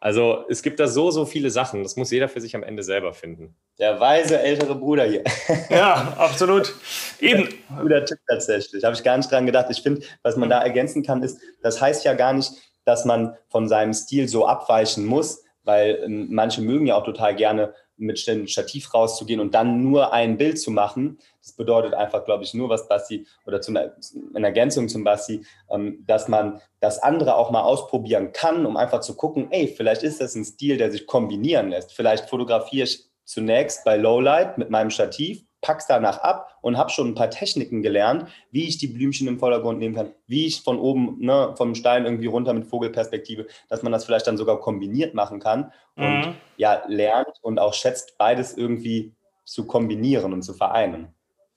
Also 0.01 0.43
es 0.49 0.61
gibt 0.61 0.79
da 0.79 0.87
so, 0.87 1.09
so 1.09 1.25
viele 1.25 1.49
Sachen. 1.49 1.81
Das 1.81 1.95
muss 1.95 2.11
jeder 2.11 2.27
für 2.27 2.41
sich 2.41 2.55
am 2.55 2.63
Ende 2.63 2.83
selber 2.83 3.13
finden. 3.13 3.55
Der 3.79 3.99
weise 3.99 4.39
ältere 4.39 4.75
Bruder 4.75 5.05
hier. 5.05 5.23
Ja, 5.69 6.15
absolut. 6.17 6.75
Eben. 7.19 7.47
Guter 7.81 8.03
Tipp 8.03 8.19
tatsächlich. 8.27 8.83
Habe 8.83 8.95
ich 8.95 9.03
gar 9.03 9.17
nicht 9.17 9.31
dran 9.31 9.45
gedacht. 9.45 9.67
Ich 9.69 9.81
finde, 9.81 10.05
was 10.21 10.35
man 10.35 10.49
da 10.49 10.61
ergänzen 10.61 11.01
kann, 11.01 11.23
ist, 11.23 11.39
das 11.63 11.81
heißt 11.81 12.03
ja 12.03 12.13
gar 12.13 12.33
nicht, 12.33 12.51
dass 12.85 13.05
man 13.05 13.35
von 13.49 13.67
seinem 13.67 13.93
Stil 13.93 14.27
so 14.27 14.45
abweichen 14.45 15.05
muss, 15.05 15.43
weil 15.63 16.01
ähm, 16.05 16.27
manche 16.29 16.61
mögen 16.61 16.87
ja 16.87 16.95
auch 16.95 17.03
total 17.03 17.35
gerne 17.35 17.73
mit 17.97 18.27
dem 18.27 18.47
Stativ 18.47 18.93
rauszugehen 18.93 19.39
und 19.39 19.53
dann 19.55 19.81
nur 19.81 20.11
ein 20.13 20.37
Bild 20.37 20.59
zu 20.59 20.69
machen. 20.69 21.17
Das 21.41 21.53
bedeutet 21.53 21.93
einfach, 21.93 22.25
glaube 22.25 22.43
ich, 22.43 22.53
nur 22.53 22.69
was 22.69 22.87
Basti 22.87 23.25
oder 23.45 23.61
zum, 23.61 23.77
in 23.77 24.43
Ergänzung 24.43 24.89
zum 24.89 25.03
Basti, 25.03 25.45
ähm, 25.69 26.03
dass 26.05 26.27
man 26.27 26.61
das 26.79 26.99
andere 26.99 27.35
auch 27.35 27.51
mal 27.51 27.61
ausprobieren 27.61 28.31
kann, 28.33 28.65
um 28.65 28.77
einfach 28.77 28.99
zu 28.99 29.15
gucken, 29.15 29.47
ey, 29.51 29.67
vielleicht 29.67 30.03
ist 30.03 30.21
das 30.21 30.35
ein 30.35 30.45
Stil, 30.45 30.77
der 30.77 30.91
sich 30.91 31.07
kombinieren 31.07 31.69
lässt. 31.69 31.93
Vielleicht 31.93 32.29
fotografiere 32.29 32.85
ich 32.85 33.05
zunächst 33.23 33.83
bei 33.85 33.97
Lowlight 33.97 34.57
mit 34.57 34.69
meinem 34.69 34.91
Stativ, 34.91 35.43
pack's 35.65 35.87
danach 35.87 36.19
ab 36.19 36.57
und 36.61 36.77
habe 36.77 36.91
schon 36.91 37.07
ein 37.07 37.15
paar 37.15 37.31
Techniken 37.31 37.81
gelernt, 37.81 38.27
wie 38.51 38.67
ich 38.67 38.77
die 38.77 38.87
Blümchen 38.87 39.27
im 39.27 39.39
Vordergrund 39.39 39.79
nehmen 39.79 39.95
kann, 39.95 40.11
wie 40.27 40.45
ich 40.45 40.61
von 40.61 40.77
oben 40.77 41.17
ne, 41.19 41.55
vom 41.57 41.73
Stein 41.73 42.05
irgendwie 42.05 42.27
runter 42.27 42.53
mit 42.53 42.67
Vogelperspektive, 42.67 43.47
dass 43.67 43.81
man 43.81 43.91
das 43.91 44.05
vielleicht 44.05 44.27
dann 44.27 44.37
sogar 44.37 44.59
kombiniert 44.59 45.15
machen 45.15 45.39
kann 45.39 45.71
und 45.95 46.27
mhm. 46.27 46.35
ja 46.57 46.83
lernt 46.87 47.39
und 47.41 47.57
auch 47.57 47.73
schätzt, 47.73 48.17
beides 48.19 48.55
irgendwie 48.55 49.15
zu 49.43 49.65
kombinieren 49.65 50.33
und 50.33 50.43
zu 50.43 50.53
vereinen. 50.53 51.07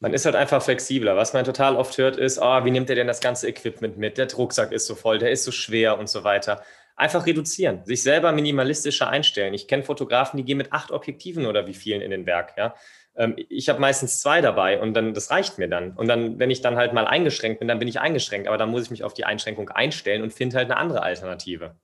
Man 0.01 0.15
ist 0.15 0.25
halt 0.25 0.37
einfach 0.37 0.63
flexibler. 0.63 1.17
Was 1.17 1.33
man 1.33 1.45
total 1.45 1.77
oft 1.77 1.99
hört, 1.99 2.17
ist, 2.17 2.39
oh, 2.41 2.65
wie 2.65 2.71
nimmt 2.71 2.89
er 2.89 2.97
denn 2.97 3.09
das 3.09 3.21
ganze 3.21 3.49
Equipment 3.49 3.99
mit? 3.99 4.17
Der 4.17 4.33
Rucksack 4.33 4.73
ist 4.73 4.87
so 4.87 4.95
voll, 4.95 5.19
der 5.19 5.33
ist 5.33 5.45
so 5.45 5.51
schwer 5.51 5.99
und 5.99 6.09
so 6.09 6.25
weiter. 6.25 6.63
Einfach 6.97 7.27
reduzieren, 7.27 7.85
sich 7.85 8.03
selber 8.03 8.33
minimalistischer 8.33 9.09
einstellen. 9.09 9.55
Ich 9.55 9.69
kenne 9.69 9.83
Fotografen, 9.83 10.37
die 10.37 10.45
gehen 10.45 10.59
mit 10.59 10.73
acht 10.73 10.93
Objektiven 10.93 11.47
oder 11.47 11.67
wie 11.67 11.75
vielen 11.75 12.01
in 12.01 12.11
den 12.11 12.25
Berg. 12.25 12.55
Ja? 12.57 12.75
Ähm, 13.19 13.35
ich 13.37 13.69
habe 13.69 13.81
meistens 13.81 14.21
zwei 14.21 14.41
dabei 14.41 14.81
und 14.81 14.95
dann 14.95 15.13
das 15.13 15.31
reicht 15.31 15.59
mir 15.59 15.69
dann. 15.69 15.93
Und 15.93 16.07
dann, 16.09 16.39
wenn 16.39 16.51
ich 16.51 16.63
dann 16.63 16.77
halt 16.77 16.93
mal 16.93 17.07
eingeschränkt 17.07 17.59
bin, 17.59 17.69
dann 17.69 17.81
bin 17.81 17.89
ich 17.89 18.01
eingeschränkt. 18.01 18.47
Aber 18.49 18.57
dann 18.57 18.71
muss 18.71 18.85
ich 18.85 18.91
mich 18.91 19.05
auf 19.05 19.13
die 19.13 19.25
Einschränkung 19.25 19.69
einstellen 19.69 20.23
und 20.23 20.33
finde 20.33 20.57
halt 20.57 20.71
eine 20.71 20.79
andere 20.79 21.03
Alternative. 21.03 21.75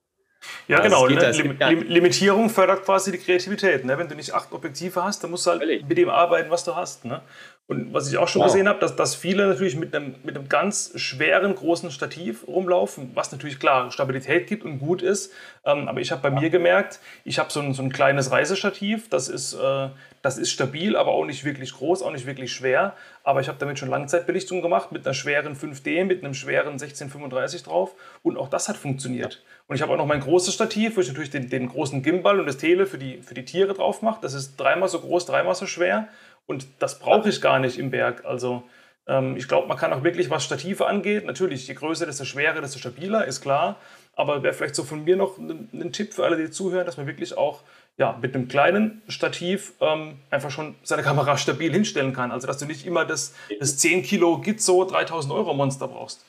Ja, 0.68 0.78
also 0.78 1.06
genau. 1.06 1.20
Ne? 1.20 1.30
Lim 1.32 1.58
Lim 1.58 1.82
Limitierung 1.88 2.50
fördert 2.50 2.84
quasi 2.84 3.12
die 3.12 3.18
Kreativität. 3.18 3.84
Ne? 3.84 3.98
Wenn 3.98 4.08
du 4.08 4.14
nicht 4.14 4.32
acht 4.32 4.52
Objektive 4.52 5.02
hast, 5.02 5.24
dann 5.24 5.30
musst 5.30 5.46
du 5.46 5.50
halt 5.50 5.60
Völlig. 5.60 5.86
mit 5.88 5.98
dem 5.98 6.08
arbeiten, 6.08 6.50
was 6.50 6.64
du 6.64 6.76
hast. 6.76 7.04
Ne? 7.04 7.22
Und 7.66 7.94
was 7.94 8.10
ich 8.10 8.18
auch 8.18 8.28
schon 8.28 8.42
wow. 8.42 8.48
gesehen 8.48 8.68
habe, 8.68 8.78
dass, 8.78 8.94
dass 8.94 9.14
viele 9.14 9.46
natürlich 9.46 9.74
mit 9.74 9.96
einem, 9.96 10.16
mit 10.22 10.36
einem 10.36 10.50
ganz 10.50 10.92
schweren, 10.96 11.54
großen 11.54 11.90
Stativ 11.90 12.46
rumlaufen, 12.46 13.12
was 13.14 13.32
natürlich 13.32 13.58
klar 13.58 13.90
Stabilität 13.90 14.46
gibt 14.46 14.64
und 14.64 14.80
gut 14.80 15.00
ist. 15.00 15.32
Ähm, 15.64 15.88
aber 15.88 16.00
ich 16.00 16.12
habe 16.12 16.20
bei 16.20 16.28
ja. 16.28 16.40
mir 16.40 16.50
gemerkt, 16.50 17.00
ich 17.24 17.38
habe 17.38 17.50
so 17.50 17.60
ein, 17.60 17.72
so 17.72 17.82
ein 17.82 17.90
kleines 17.90 18.30
Reisestativ, 18.30 19.08
das 19.08 19.30
ist, 19.30 19.54
äh, 19.54 19.88
das 20.20 20.36
ist 20.36 20.50
stabil, 20.50 20.94
aber 20.94 21.12
auch 21.12 21.24
nicht 21.24 21.46
wirklich 21.46 21.72
groß, 21.72 22.02
auch 22.02 22.12
nicht 22.12 22.26
wirklich 22.26 22.52
schwer. 22.52 22.94
Aber 23.22 23.40
ich 23.40 23.48
habe 23.48 23.56
damit 23.58 23.78
schon 23.78 23.88
Langzeitbelichtung 23.88 24.60
gemacht 24.60 24.92
mit 24.92 25.06
einer 25.06 25.14
schweren 25.14 25.56
5D, 25.56 26.04
mit 26.04 26.22
einem 26.22 26.34
schweren 26.34 26.72
1635 26.72 27.62
drauf. 27.62 27.94
Und 28.22 28.36
auch 28.36 28.48
das 28.48 28.68
hat 28.68 28.76
funktioniert. 28.76 29.42
Und 29.66 29.76
ich 29.76 29.82
habe 29.82 29.94
auch 29.94 29.96
noch 29.96 30.06
mein 30.06 30.20
großes 30.20 30.52
Stativ, 30.52 30.98
wo 30.98 31.00
ich 31.00 31.08
natürlich 31.08 31.30
den, 31.30 31.48
den 31.48 31.70
großen 31.70 32.02
Gimbal 32.02 32.38
und 32.40 32.46
das 32.46 32.58
Tele 32.58 32.84
für 32.84 32.98
die, 32.98 33.22
für 33.22 33.32
die 33.32 33.46
Tiere 33.46 33.72
drauf 33.72 34.02
mache. 34.02 34.18
Das 34.20 34.34
ist 34.34 34.56
dreimal 34.56 34.90
so 34.90 35.00
groß, 35.00 35.24
dreimal 35.24 35.54
so 35.54 35.66
schwer. 35.66 36.08
Und 36.46 36.66
das 36.78 36.98
brauche 36.98 37.28
ich 37.28 37.40
gar 37.40 37.58
nicht 37.58 37.78
im 37.78 37.90
Berg. 37.90 38.24
Also 38.24 38.64
ähm, 39.06 39.36
ich 39.36 39.48
glaube, 39.48 39.68
man 39.68 39.76
kann 39.76 39.92
auch 39.92 40.04
wirklich, 40.04 40.30
was 40.30 40.44
Stative 40.44 40.86
angeht, 40.86 41.24
natürlich, 41.24 41.66
je 41.68 41.74
größer, 41.74 42.06
desto 42.06 42.24
schwerer, 42.24 42.60
desto 42.60 42.78
stabiler, 42.78 43.26
ist 43.26 43.40
klar. 43.40 43.76
Aber 44.16 44.42
wäre 44.42 44.54
vielleicht 44.54 44.76
so 44.76 44.84
von 44.84 45.04
mir 45.04 45.16
noch 45.16 45.38
ein, 45.38 45.68
ein, 45.72 45.92
Tipp 45.92 46.14
für 46.14 46.24
alle, 46.24 46.36
die 46.36 46.50
zuhören, 46.50 46.86
dass 46.86 46.96
man 46.96 47.06
wirklich 47.06 47.36
auch 47.36 47.62
ja, 47.96 48.16
mit 48.20 48.34
einem 48.34 48.48
kleinen 48.48 49.02
Stativ 49.08 49.72
ähm, 49.80 50.18
einfach 50.30 50.50
schon 50.50 50.76
seine 50.82 51.02
Kamera 51.02 51.36
stabil 51.36 51.72
hinstellen 51.72 52.12
kann. 52.12 52.30
Also 52.30 52.46
dass 52.46 52.58
du 52.58 52.66
nicht 52.66 52.86
immer 52.86 53.04
das, 53.04 53.34
das 53.58 53.76
10 53.78 54.02
Kilo 54.02 54.38
Gizzo 54.38 54.84
3000 54.84 55.32
Euro 55.34 55.52
Monster 55.54 55.88
brauchst. 55.88 56.24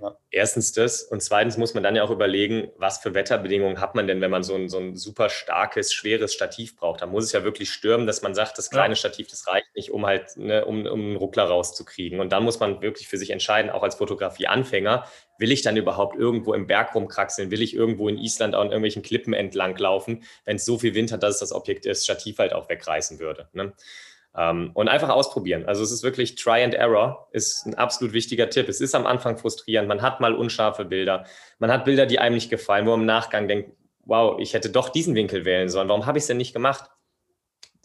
Ja. 0.00 0.16
Erstens 0.30 0.72
das 0.72 1.02
und 1.02 1.22
zweitens 1.22 1.56
muss 1.56 1.74
man 1.74 1.82
dann 1.82 1.96
ja 1.96 2.02
auch 2.02 2.10
überlegen, 2.10 2.70
was 2.76 2.98
für 2.98 3.14
Wetterbedingungen 3.14 3.80
hat 3.80 3.94
man 3.94 4.06
denn, 4.06 4.20
wenn 4.20 4.30
man 4.30 4.42
so 4.42 4.54
ein, 4.54 4.68
so 4.68 4.78
ein 4.78 4.96
super 4.96 5.28
starkes, 5.28 5.92
schweres 5.92 6.32
Stativ 6.32 6.76
braucht. 6.76 7.02
Da 7.02 7.06
muss 7.06 7.24
es 7.24 7.32
ja 7.32 7.44
wirklich 7.44 7.70
stürmen, 7.70 8.06
dass 8.06 8.22
man 8.22 8.34
sagt, 8.34 8.56
das 8.56 8.70
kleine 8.70 8.92
ja. 8.92 8.96
Stativ, 8.96 9.28
das 9.28 9.46
reicht 9.46 9.74
nicht, 9.74 9.90
um 9.90 10.06
halt, 10.06 10.36
ne, 10.36 10.64
um, 10.64 10.86
um 10.86 11.00
einen 11.00 11.16
Ruckler 11.16 11.44
rauszukriegen. 11.44 12.20
Und 12.20 12.32
dann 12.32 12.44
muss 12.44 12.60
man 12.60 12.80
wirklich 12.80 13.08
für 13.08 13.18
sich 13.18 13.30
entscheiden, 13.30 13.70
auch 13.70 13.82
als 13.82 13.96
Fotografie-Anfänger, 13.96 15.04
will 15.38 15.52
ich 15.52 15.62
dann 15.62 15.76
überhaupt 15.76 16.16
irgendwo 16.16 16.54
im 16.54 16.66
Berg 16.66 16.94
rumkraxeln? 16.94 17.50
Will 17.50 17.62
ich 17.62 17.74
irgendwo 17.74 18.08
in 18.08 18.18
Island 18.18 18.54
an 18.54 18.68
irgendwelchen 18.68 19.02
Klippen 19.02 19.32
entlang 19.32 19.76
laufen, 19.76 20.22
wenn 20.44 20.56
es 20.56 20.64
so 20.64 20.78
viel 20.78 20.94
Wind 20.94 21.12
hat, 21.12 21.22
dass 21.22 21.34
es 21.34 21.40
das 21.40 21.52
Objekt, 21.52 21.86
das 21.86 22.04
Stativ 22.04 22.38
halt 22.38 22.52
auch 22.52 22.68
wegreißen 22.68 23.18
würde? 23.18 23.48
Ne? 23.52 23.72
Ähm, 24.36 24.70
und 24.74 24.88
einfach 24.88 25.08
ausprobieren. 25.08 25.66
Also 25.66 25.82
es 25.82 25.90
ist 25.90 26.04
wirklich 26.04 26.36
Try 26.36 26.62
and 26.62 26.74
Error, 26.74 27.28
ist 27.32 27.66
ein 27.66 27.74
absolut 27.74 28.12
wichtiger 28.12 28.48
Tipp. 28.48 28.68
Es 28.68 28.80
ist 28.80 28.94
am 28.94 29.06
Anfang 29.06 29.36
frustrierend, 29.36 29.88
man 29.88 30.02
hat 30.02 30.20
mal 30.20 30.34
unscharfe 30.34 30.84
Bilder, 30.84 31.24
man 31.58 31.72
hat 31.72 31.84
Bilder, 31.84 32.06
die 32.06 32.20
einem 32.20 32.36
nicht 32.36 32.48
gefallen, 32.48 32.86
wo 32.86 32.90
man 32.90 33.00
im 33.00 33.06
Nachgang 33.06 33.48
denkt, 33.48 33.72
wow, 34.04 34.38
ich 34.38 34.54
hätte 34.54 34.70
doch 34.70 34.88
diesen 34.88 35.14
Winkel 35.14 35.44
wählen 35.44 35.68
sollen, 35.68 35.88
warum 35.88 36.06
habe 36.06 36.18
ich 36.18 36.22
es 36.22 36.28
denn 36.28 36.36
nicht 36.36 36.52
gemacht? 36.52 36.90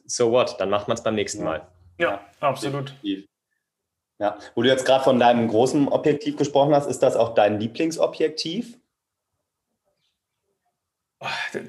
So 0.06 0.32
what, 0.32 0.60
dann 0.60 0.70
macht 0.70 0.88
man 0.88 0.96
es 0.96 1.04
beim 1.04 1.16
nächsten 1.16 1.44
Mal. 1.44 1.68
Ja, 1.98 2.22
absolut. 2.40 2.94
Ja, 4.20 4.38
wo 4.54 4.62
du 4.62 4.70
jetzt 4.70 4.86
gerade 4.86 5.04
von 5.04 5.20
deinem 5.20 5.48
großen 5.48 5.88
Objektiv 5.88 6.38
gesprochen 6.38 6.74
hast, 6.74 6.88
ist 6.88 7.00
das 7.00 7.16
auch 7.16 7.34
dein 7.34 7.60
Lieblingsobjektiv? 7.60 8.78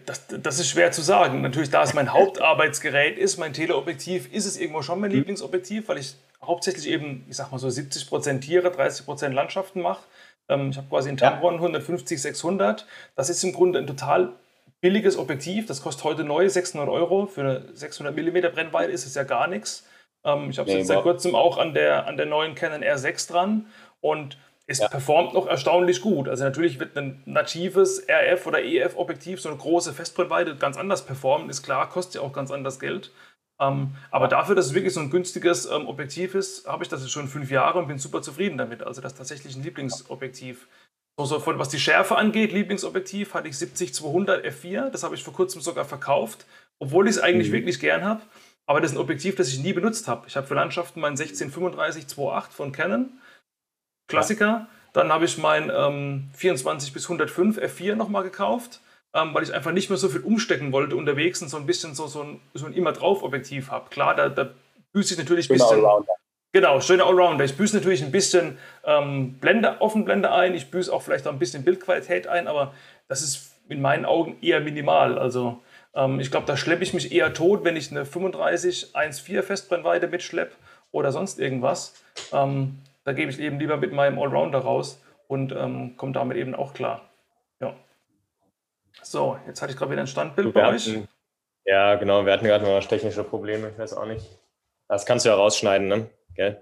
Das, 0.07 0.27
das, 0.27 0.59
ist 0.59 0.69
schwer 0.69 0.91
zu 0.91 1.03
sagen. 1.03 1.41
Natürlich, 1.41 1.71
da 1.71 1.83
es 1.83 1.95
mein 1.95 2.13
Hauptarbeitsgerät 2.13 3.17
ist, 3.17 3.39
mein 3.39 3.53
Teleobjektiv, 3.53 4.33
ist 4.33 4.45
es 4.45 4.59
irgendwo 4.59 4.83
schon 4.83 5.01
mein 5.01 5.11
mhm. 5.11 5.19
Lieblingsobjektiv, 5.19 5.89
weil 5.89 5.99
ich 5.99 6.17
hauptsächlich 6.43 6.89
eben, 6.89 7.25
ich 7.29 7.37
sag 7.37 7.53
mal 7.53 7.59
so 7.59 7.69
70% 7.69 8.41
Tiere, 8.41 8.69
30% 8.69 9.29
Landschaften 9.29 9.83
mache. 9.83 10.03
Ähm, 10.49 10.71
ich 10.71 10.77
habe 10.77 10.89
quasi 10.89 11.09
einen 11.09 11.19
Tamron 11.19 11.55
ja. 11.55 11.61
150, 11.61 12.21
600. 12.21 12.87
Das 13.15 13.31
ist 13.31 13.43
im 13.45 13.53
Grunde 13.53 13.79
ein 13.79 13.87
total 13.87 14.33
billiges 14.81 15.17
Objektiv. 15.17 15.67
Das 15.67 15.83
kostet 15.83 16.05
heute 16.05 16.25
neu 16.25 16.49
600 16.49 16.89
Euro. 16.89 17.27
Für 17.27 17.41
eine 17.43 17.65
600 17.75 18.15
mm 18.17 18.53
Brennweite 18.53 18.93
ist 18.93 19.07
es 19.07 19.15
ja 19.15 19.23
gar 19.23 19.47
nichts. 19.47 19.87
Ähm, 20.25 20.51
ich 20.51 20.59
habe 20.59 20.71
nee, 20.71 20.79
jetzt 20.79 20.89
seit 20.89 21.03
kurzem 21.03 21.35
auch 21.35 21.59
an 21.59 21.73
der, 21.73 22.07
an 22.07 22.17
der 22.17 22.27
neuen 22.27 22.55
Canon 22.55 22.83
R6 22.83 23.31
dran. 23.31 23.67
Und 24.01 24.39
es 24.67 24.79
ja. 24.79 24.89
performt 24.89 25.35
noch 25.35 25.47
erstaunlich 25.47 26.01
gut. 26.01 26.29
Also 26.29 26.45
natürlich 26.45 26.81
wird 26.81 26.97
ein 26.97 27.23
natives 27.25 28.05
RF 28.09 28.47
oder 28.47 28.63
EF-Objektiv, 28.63 29.41
so 29.41 29.49
eine 29.49 29.59
große 29.59 29.93
Festbrennweite, 29.93 30.57
ganz 30.57 30.77
anders 30.77 31.07
performen, 31.07 31.49
ist 31.49 31.63
klar, 31.63 31.89
kostet 31.89 32.17
ja 32.17 32.21
auch 32.23 32.33
ganz 32.33 32.51
anders 32.51 32.81
Geld. 32.81 33.13
Ähm, 33.61 33.95
aber 34.11 34.29
dafür, 34.29 34.55
dass 34.55 34.67
es 34.67 34.75
wirklich 34.75 34.93
so 34.93 35.01
ein 35.01 35.11
günstiges 35.11 35.67
ähm, 35.67 35.87
Objektiv 35.87 36.35
ist, 36.35 36.67
habe 36.67 36.83
ich 36.83 36.91
das 36.91 37.03
jetzt 37.03 37.13
schon 37.13 37.29
fünf 37.29 37.51
Jahre 37.51 37.79
und 37.79 37.89
bin 37.89 37.99
super 37.99 38.21
zufrieden 38.21 38.59
damit. 38.59 38.83
Also 38.83 39.01
das 39.01 39.13
ist 39.13 39.19
tatsächlich 39.19 39.57
ein 39.57 39.63
Lieblingsobjektiv. 39.63 40.69
So, 41.19 41.25
so 41.25 41.41
von, 41.41 41.59
was 41.59 41.71
die 41.71 41.79
Schärfe 41.79 42.17
angeht, 42.17 42.53
Lieblingsobjektiv 42.53 43.33
hatte 43.33 43.49
ich 43.49 43.55
70-200 43.55 44.43
f4. 44.45 44.91
Das 44.91 45.05
habe 45.05 45.15
ich 45.15 45.25
vor 45.25 45.33
kurzem 45.33 45.63
sogar 45.63 45.87
verkauft, 45.87 46.45
obwohl 46.79 47.09
ich 47.09 47.17
es 47.17 47.23
eigentlich 47.23 47.49
mhm. 47.49 47.55
wirklich 47.55 47.81
gern 47.81 48.05
habe. 48.05 48.21
Aber 48.67 48.81
das 48.81 48.91
ist 48.91 48.99
ein 48.99 49.01
Objektiv, 49.01 49.37
das 49.37 49.49
ich 49.49 49.61
nie 49.61 49.73
benutzt 49.73 50.09
habe. 50.09 50.27
Ich 50.27 50.37
habe 50.37 50.47
für 50.47 50.55
Landschaften 50.55 51.01
mein 51.01 51.13
1635 51.13 52.05
2.8 52.05 52.51
von 52.51 52.73
Canon 52.73 53.19
Klassiker. 54.09 54.69
Dann 54.93 55.13
habe 55.13 55.25
ich 55.27 55.37
mein 55.37 55.71
ähm, 55.75 56.31
24 56.35 56.93
bis 56.93 57.05
105 57.05 57.59
F4 57.59 57.97
nochmal 57.97 58.23
gekauft, 58.23 58.81
ähm, 59.15 59.35
weil 59.35 59.43
ich 59.43 59.53
einfach 59.53 59.73
nicht 59.73 59.91
mehr 59.91 59.99
so 59.99 60.09
viel 60.09 60.23
umstecken 60.23 60.73
wollte 60.73 60.97
unterwegs 60.97 61.43
und 61.43 61.49
so 61.49 61.57
ein 61.59 61.67
bisschen 61.67 61.95
so, 61.95 62.07
so 62.07 62.23
ein, 62.23 62.41
so 62.55 62.67
ein 62.67 62.73
immer 62.73 62.93
drauf 62.93 63.23
Objektiv 63.23 63.71
habe. 63.71 63.91
Klar, 63.91 64.15
da, 64.15 64.29
da 64.29 64.51
büße 64.93 65.15
ich 65.15 65.19
natürlich 65.19 65.51
ein 65.51 65.55
bisschen. 65.55 65.79
Allrounder. 65.79 66.13
Genau, 66.53 66.81
schöner 66.81 67.05
Allrounder. 67.05 67.45
Ich 67.45 67.57
büße 67.57 67.77
natürlich 67.77 68.03
ein 68.03 68.11
bisschen 68.11 68.57
ähm, 68.85 69.35
Blende, 69.35 69.83
Offenblende 69.83 70.33
ein. 70.33 70.55
Ich 70.55 70.71
büße 70.71 70.91
auch 70.91 71.03
vielleicht 71.03 71.27
auch 71.27 71.33
ein 71.33 71.39
bisschen 71.39 71.65
Bildqualität 71.65 72.27
ein, 72.27 72.49
aber 72.49 72.73
das 73.09 73.21
ist 73.21 73.53
in 73.69 73.83
meinen 73.83 74.07
Augen 74.07 74.39
eher 74.41 74.61
minimal. 74.61 75.19
Also 75.19 75.63
ähm, 75.95 76.21
ich 76.21 76.31
glaube, 76.31 76.47
da 76.47 76.57
schleppe 76.57 76.83
ich 76.83 76.95
mich 76.95 77.13
eher 77.13 77.35
tot, 77.35 77.65
wenn 77.65 77.77
ich 77.77 77.91
eine 77.91 78.07
35 78.07 78.95
1.4 78.95 79.43
Festbrennweite 79.43 80.09
mitschleppe 80.09 80.55
oder 80.93 81.13
sonst 81.13 81.39
irgendwas. 81.39 81.95
Ähm, 82.33 82.79
da 83.07 83.13
gebe 83.13 83.31
ich 83.31 83.39
eben 83.39 83.61
lieber 83.61 83.77
mit 83.77 83.93
meinem 83.93 84.19
Allrounder 84.19 84.59
raus 84.59 85.01
und 85.29 85.53
ähm, 85.53 85.97
komme 85.97 86.13
damit 86.13 86.37
eben 86.37 86.57
auch 86.57 86.75
klar. 86.75 87.09
Ja. 87.61 87.73
So, 89.01 89.39
jetzt 89.47 89.63
hatte 89.63 89.73
ich 89.73 89.79
gerade 89.79 89.93
wieder 89.93 90.03
ein 90.03 90.09
Standbild 90.09 90.53
bei 90.53 90.69
euch. 90.69 90.91
ja, 91.65 91.95
genau, 91.95 92.27
wir 92.27 92.33
hatten 92.33 92.45
gerade 92.45 92.65
noch 92.65 92.85
technische 92.85 93.23
Probleme, 93.23 93.69
ich 93.69 93.79
weiß 93.79 93.95
auch 93.95 94.07
nicht. 94.07 94.27
Das 94.89 95.07
kannst 95.07 95.25
du 95.25 95.29
ja 95.29 95.37
rausschneiden, 95.37 95.87
ne? 95.87 96.11
Gell? 96.35 96.61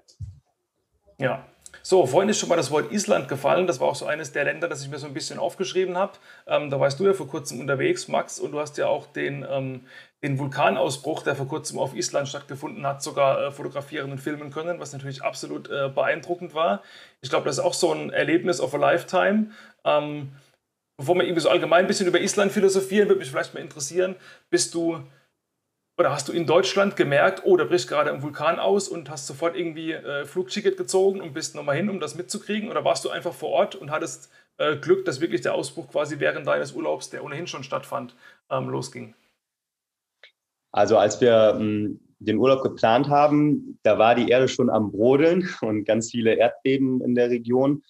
Ja. 1.16 1.46
So, 1.82 2.06
vorhin 2.06 2.28
ist 2.28 2.38
schon 2.38 2.48
mal 2.50 2.56
das 2.56 2.70
Wort 2.70 2.92
Island 2.92 3.28
gefallen. 3.28 3.66
Das 3.66 3.80
war 3.80 3.88
auch 3.88 3.94
so 3.94 4.06
eines 4.06 4.32
der 4.32 4.44
Länder, 4.44 4.68
das 4.68 4.82
ich 4.82 4.90
mir 4.90 4.98
so 4.98 5.06
ein 5.06 5.14
bisschen 5.14 5.38
aufgeschrieben 5.38 5.96
habe. 5.96 6.12
Ähm, 6.46 6.68
da 6.68 6.78
warst 6.78 7.00
du 7.00 7.06
ja 7.06 7.14
vor 7.14 7.26
kurzem 7.26 7.60
unterwegs, 7.60 8.08
Max, 8.08 8.38
und 8.38 8.52
du 8.52 8.60
hast 8.60 8.76
ja 8.76 8.86
auch 8.86 9.06
den, 9.06 9.46
ähm, 9.50 9.86
den 10.24 10.38
Vulkanausbruch, 10.38 11.22
der 11.22 11.36
vor 11.36 11.46
kurzem 11.46 11.78
auf 11.78 11.94
Island 11.94 12.28
stattgefunden 12.28 12.86
hat, 12.86 13.02
sogar 13.02 13.40
äh, 13.40 13.50
fotografieren 13.52 14.10
und 14.10 14.18
filmen 14.18 14.50
können, 14.50 14.80
was 14.80 14.94
natürlich 14.94 15.22
absolut 15.22 15.68
äh, 15.68 15.90
beeindruckend 15.94 16.54
war. 16.54 16.82
Ich 17.20 17.28
glaube, 17.28 17.44
das 17.44 17.58
ist 17.58 17.64
auch 17.64 17.74
so 17.74 17.92
ein 17.92 18.10
Erlebnis 18.10 18.58
of 18.58 18.74
a 18.74 18.78
Lifetime. 18.78 19.50
Ähm, 19.84 20.32
bevor 20.96 21.14
wir 21.16 21.24
irgendwie 21.24 21.42
so 21.42 21.50
allgemein 21.50 21.84
ein 21.84 21.86
bisschen 21.86 22.06
über 22.06 22.20
Island 22.20 22.52
philosophieren, 22.52 23.08
würde 23.08 23.18
mich 23.18 23.30
vielleicht 23.30 23.52
mal 23.52 23.60
interessieren, 23.60 24.16
bist 24.48 24.72
du 24.72 24.98
oder 25.98 26.10
hast 26.10 26.26
du 26.26 26.32
in 26.32 26.46
Deutschland 26.46 26.96
gemerkt, 26.96 27.42
oh, 27.44 27.56
da 27.56 27.64
bricht 27.64 27.88
gerade 27.88 28.10
ein 28.10 28.22
Vulkan 28.22 28.58
aus 28.58 28.88
und 28.88 29.10
hast 29.10 29.26
sofort 29.26 29.56
irgendwie 29.56 29.92
äh, 29.92 30.24
Flugticket 30.24 30.78
gezogen 30.78 31.20
und 31.20 31.34
bist 31.34 31.54
nochmal 31.54 31.76
hin, 31.76 31.90
um 31.90 32.00
das 32.00 32.14
mitzukriegen? 32.14 32.70
Oder 32.70 32.84
warst 32.84 33.04
du 33.04 33.10
einfach 33.10 33.34
vor 33.34 33.50
Ort 33.50 33.74
und 33.76 33.90
hattest 33.90 34.32
äh, 34.56 34.74
Glück, 34.76 35.04
dass 35.04 35.20
wirklich 35.20 35.42
der 35.42 35.54
Ausbruch 35.54 35.90
quasi 35.90 36.18
während 36.18 36.46
deines 36.46 36.72
Urlaubs, 36.72 37.10
der 37.10 37.22
ohnehin 37.22 37.46
schon 37.46 37.62
stattfand, 37.62 38.16
ähm, 38.50 38.70
losging? 38.70 39.14
Also 40.74 40.98
als 40.98 41.20
wir 41.20 41.56
ähm, 41.56 42.00
den 42.18 42.38
Urlaub 42.38 42.64
geplant 42.64 43.08
haben, 43.08 43.78
da 43.84 43.96
war 43.96 44.16
die 44.16 44.28
Erde 44.28 44.48
schon 44.48 44.68
am 44.70 44.90
Brodeln 44.90 45.48
und 45.60 45.84
ganz 45.84 46.10
viele 46.10 46.34
Erdbeben 46.34 47.00
in 47.00 47.14
der 47.14 47.30
Region. 47.30 47.84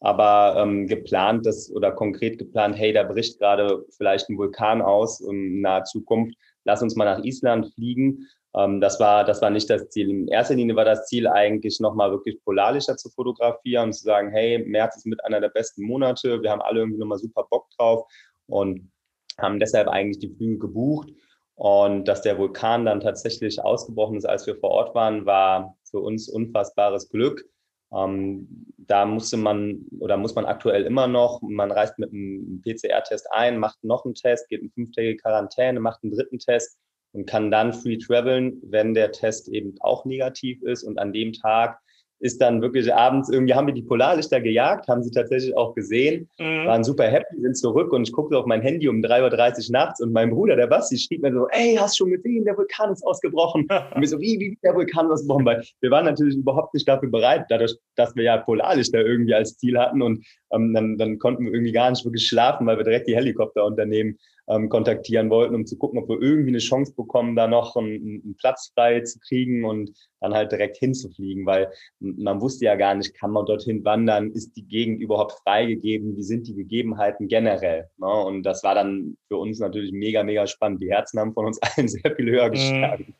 Aber 0.00 0.56
ähm, 0.58 0.86
geplant 0.86 1.46
das 1.46 1.72
oder 1.74 1.92
konkret 1.92 2.38
geplant, 2.38 2.76
hey, 2.76 2.92
da 2.92 3.04
bricht 3.04 3.38
gerade 3.38 3.86
vielleicht 3.96 4.28
ein 4.28 4.36
Vulkan 4.36 4.82
aus 4.82 5.20
in 5.22 5.62
naher 5.62 5.84
Zukunft, 5.84 6.36
lass 6.64 6.82
uns 6.82 6.94
mal 6.94 7.06
nach 7.06 7.24
Island 7.24 7.72
fliegen. 7.74 8.26
Ähm, 8.54 8.82
das, 8.82 9.00
war, 9.00 9.24
das 9.24 9.40
war 9.40 9.48
nicht 9.48 9.70
das 9.70 9.88
Ziel. 9.88 10.10
In 10.10 10.28
erster 10.28 10.56
Linie 10.56 10.76
war 10.76 10.84
das 10.84 11.06
Ziel 11.06 11.26
eigentlich 11.26 11.80
nochmal 11.80 12.10
wirklich 12.10 12.38
polarlicher 12.44 12.98
zu 12.98 13.08
fotografieren 13.08 13.86
und 13.86 13.92
zu 13.94 14.04
sagen, 14.04 14.30
hey, 14.30 14.58
März 14.58 14.96
ist 14.96 15.06
mit 15.06 15.24
einer 15.24 15.40
der 15.40 15.48
besten 15.48 15.86
Monate, 15.86 16.42
wir 16.42 16.50
haben 16.50 16.60
alle 16.60 16.80
irgendwie 16.80 17.00
nochmal 17.00 17.18
super 17.18 17.46
Bock 17.48 17.70
drauf 17.78 18.06
und 18.46 18.92
haben 19.38 19.58
deshalb 19.58 19.88
eigentlich 19.88 20.18
die 20.18 20.34
Flüge 20.36 20.58
gebucht. 20.58 21.08
Und 21.56 22.04
dass 22.06 22.20
der 22.20 22.38
Vulkan 22.38 22.84
dann 22.84 23.00
tatsächlich 23.00 23.62
ausgebrochen 23.62 24.18
ist, 24.18 24.26
als 24.26 24.46
wir 24.46 24.56
vor 24.56 24.70
Ort 24.70 24.94
waren, 24.94 25.24
war 25.24 25.76
für 25.90 26.00
uns 26.00 26.28
unfassbares 26.28 27.08
Glück. 27.08 27.48
Ähm, 27.92 28.66
da 28.76 29.06
musste 29.06 29.38
man 29.38 29.86
oder 29.98 30.18
muss 30.18 30.34
man 30.34 30.44
aktuell 30.44 30.84
immer 30.84 31.06
noch, 31.06 31.40
man 31.42 31.72
reist 31.72 31.98
mit 31.98 32.12
einem 32.12 32.60
PCR-Test 32.62 33.32
ein, 33.32 33.58
macht 33.58 33.82
noch 33.82 34.04
einen 34.04 34.14
Test, 34.14 34.48
geht 34.48 34.60
in 34.60 34.70
fünftägige 34.70 35.16
Quarantäne, 35.16 35.80
macht 35.80 36.02
einen 36.02 36.14
dritten 36.14 36.38
Test 36.38 36.78
und 37.12 37.26
kann 37.26 37.50
dann 37.50 37.72
free 37.72 37.96
traveln, 37.96 38.60
wenn 38.62 38.92
der 38.92 39.12
Test 39.12 39.48
eben 39.48 39.74
auch 39.80 40.04
negativ 40.04 40.62
ist. 40.62 40.82
Und 40.82 40.98
an 40.98 41.14
dem 41.14 41.32
Tag 41.32 41.80
ist 42.18 42.40
dann 42.40 42.62
wirklich 42.62 42.92
abends 42.94 43.28
irgendwie, 43.28 43.54
haben 43.54 43.66
wir 43.66 43.74
die 43.74 43.82
Polarlichter 43.82 44.40
gejagt, 44.40 44.88
haben 44.88 45.02
sie 45.02 45.10
tatsächlich 45.10 45.56
auch 45.56 45.74
gesehen, 45.74 46.28
mhm. 46.38 46.66
waren 46.66 46.84
super 46.84 47.04
happy, 47.04 47.40
sind 47.40 47.56
zurück 47.56 47.92
und 47.92 48.08
ich 48.08 48.12
guckte 48.12 48.38
auf 48.38 48.46
mein 48.46 48.62
Handy 48.62 48.88
um 48.88 48.96
3.30 48.96 49.68
Uhr 49.68 49.72
nachts 49.72 50.00
und 50.00 50.12
mein 50.12 50.30
Bruder, 50.30 50.56
der 50.56 50.66
Basti, 50.66 50.98
schrieb 50.98 51.22
mir 51.22 51.32
so, 51.32 51.46
ey, 51.48 51.76
hast 51.78 51.98
du 51.98 52.04
schon 52.04 52.12
gesehen, 52.12 52.44
der 52.44 52.56
Vulkan 52.56 52.92
ist 52.92 53.04
ausgebrochen. 53.04 53.66
und 53.94 54.00
wir 54.00 54.08
so, 54.08 54.20
wie, 54.20 54.38
wie, 54.40 54.58
der 54.62 54.74
Vulkan 54.74 55.06
ist 55.06 55.12
ausgebrochen? 55.12 55.44
Weil 55.44 55.62
wir 55.80 55.90
waren 55.90 56.06
natürlich 56.06 56.36
überhaupt 56.36 56.72
nicht 56.74 56.88
dafür 56.88 57.10
bereit, 57.10 57.46
dadurch, 57.48 57.76
dass 57.96 58.16
wir 58.16 58.24
ja 58.24 58.38
Polarlichter 58.38 59.00
irgendwie 59.04 59.34
als 59.34 59.56
Ziel 59.58 59.78
hatten 59.78 60.02
und 60.02 60.24
ähm, 60.56 60.74
dann, 60.74 60.98
dann 60.98 61.18
konnten 61.18 61.44
wir 61.44 61.52
irgendwie 61.52 61.72
gar 61.72 61.90
nicht 61.90 62.04
wirklich 62.04 62.26
schlafen, 62.26 62.66
weil 62.66 62.78
wir 62.78 62.84
direkt 62.84 63.08
die 63.08 63.16
Helikopterunternehmen 63.16 64.18
ähm, 64.48 64.68
kontaktieren 64.68 65.30
wollten, 65.30 65.54
um 65.54 65.66
zu 65.66 65.76
gucken, 65.76 65.98
ob 65.98 66.08
wir 66.08 66.20
irgendwie 66.20 66.50
eine 66.50 66.58
Chance 66.58 66.94
bekommen, 66.94 67.36
da 67.36 67.48
noch 67.48 67.76
einen, 67.76 68.22
einen 68.24 68.36
Platz 68.38 68.70
frei 68.74 69.00
zu 69.00 69.18
kriegen 69.18 69.64
und 69.64 69.92
dann 70.20 70.34
halt 70.34 70.52
direkt 70.52 70.76
hinzufliegen, 70.76 71.46
weil 71.46 71.70
man 72.00 72.40
wusste 72.40 72.66
ja 72.66 72.76
gar 72.76 72.94
nicht, 72.94 73.14
kann 73.14 73.32
man 73.32 73.46
dorthin 73.46 73.84
wandern, 73.84 74.30
ist 74.32 74.56
die 74.56 74.66
Gegend 74.66 75.00
überhaupt 75.00 75.32
freigegeben, 75.44 76.16
wie 76.16 76.22
sind 76.22 76.46
die 76.46 76.54
Gegebenheiten 76.54 77.28
generell. 77.28 77.88
Ne? 77.98 78.06
Und 78.06 78.44
das 78.44 78.62
war 78.62 78.74
dann 78.74 79.16
für 79.28 79.36
uns 79.36 79.58
natürlich 79.58 79.92
mega, 79.92 80.22
mega 80.22 80.46
spannend. 80.46 80.82
Die 80.82 80.90
Herzen 80.90 81.18
haben 81.18 81.34
von 81.34 81.46
uns 81.46 81.60
allen 81.76 81.88
sehr 81.88 82.14
viel 82.14 82.30
höher 82.30 82.48
mhm. 82.48 83.14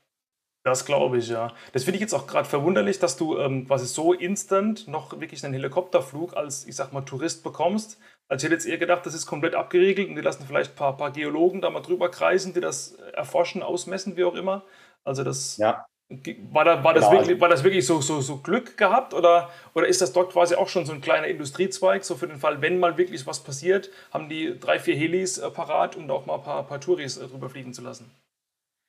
Das 0.66 0.84
glaube 0.84 1.18
ich, 1.18 1.28
ja. 1.28 1.52
Das 1.72 1.84
finde 1.84 1.98
ich 1.98 2.00
jetzt 2.00 2.12
auch 2.12 2.26
gerade 2.26 2.48
verwunderlich, 2.48 2.98
dass 2.98 3.16
du 3.16 3.38
ähm, 3.38 3.68
quasi 3.68 3.86
so 3.86 4.12
instant 4.12 4.88
noch 4.88 5.20
wirklich 5.20 5.44
einen 5.44 5.54
Helikopterflug 5.54 6.36
als, 6.36 6.66
ich 6.66 6.74
sag 6.74 6.92
mal, 6.92 7.02
Tourist 7.02 7.44
bekommst. 7.44 8.00
Also 8.26 8.44
ich 8.44 8.50
hätte 8.50 8.54
jetzt 8.54 8.66
eher 8.66 8.76
gedacht, 8.76 9.06
das 9.06 9.14
ist 9.14 9.26
komplett 9.26 9.54
abgeriegelt 9.54 10.08
und 10.08 10.16
die 10.16 10.22
lassen 10.22 10.44
vielleicht 10.44 10.72
ein 10.72 10.74
paar, 10.74 10.96
paar 10.96 11.12
Geologen 11.12 11.60
da 11.60 11.70
mal 11.70 11.82
drüber 11.82 12.10
kreisen, 12.10 12.52
die 12.52 12.60
das 12.60 12.94
erforschen, 13.12 13.62
ausmessen, 13.62 14.16
wie 14.16 14.24
auch 14.24 14.34
immer. 14.34 14.64
Also 15.04 15.22
das 15.22 15.56
ja. 15.58 15.86
war, 16.50 16.64
da, 16.64 16.82
war, 16.82 16.94
das 16.94 17.04
genau. 17.08 17.20
wirklich, 17.20 17.40
war 17.40 17.48
das 17.48 17.62
wirklich 17.62 17.86
so, 17.86 18.00
so, 18.00 18.20
so 18.20 18.38
Glück 18.38 18.76
gehabt 18.76 19.14
oder, 19.14 19.50
oder 19.72 19.86
ist 19.86 20.00
das 20.00 20.12
dort 20.12 20.32
quasi 20.32 20.56
auch 20.56 20.68
schon 20.68 20.84
so 20.84 20.92
ein 20.92 21.00
kleiner 21.00 21.28
Industriezweig, 21.28 22.04
so 22.04 22.16
für 22.16 22.26
den 22.26 22.38
Fall, 22.38 22.60
wenn 22.60 22.80
mal 22.80 22.98
wirklich 22.98 23.24
was 23.24 23.38
passiert, 23.44 23.88
haben 24.10 24.28
die 24.28 24.58
drei, 24.58 24.80
vier 24.80 24.96
Helis 24.96 25.38
äh, 25.38 25.48
parat, 25.48 25.94
um 25.94 26.08
da 26.08 26.14
auch 26.14 26.26
mal 26.26 26.34
ein 26.34 26.42
paar, 26.42 26.66
paar 26.66 26.80
Touris 26.80 27.18
äh, 27.18 27.28
drüber 27.28 27.48
fliegen 27.48 27.72
zu 27.72 27.82
lassen? 27.82 28.10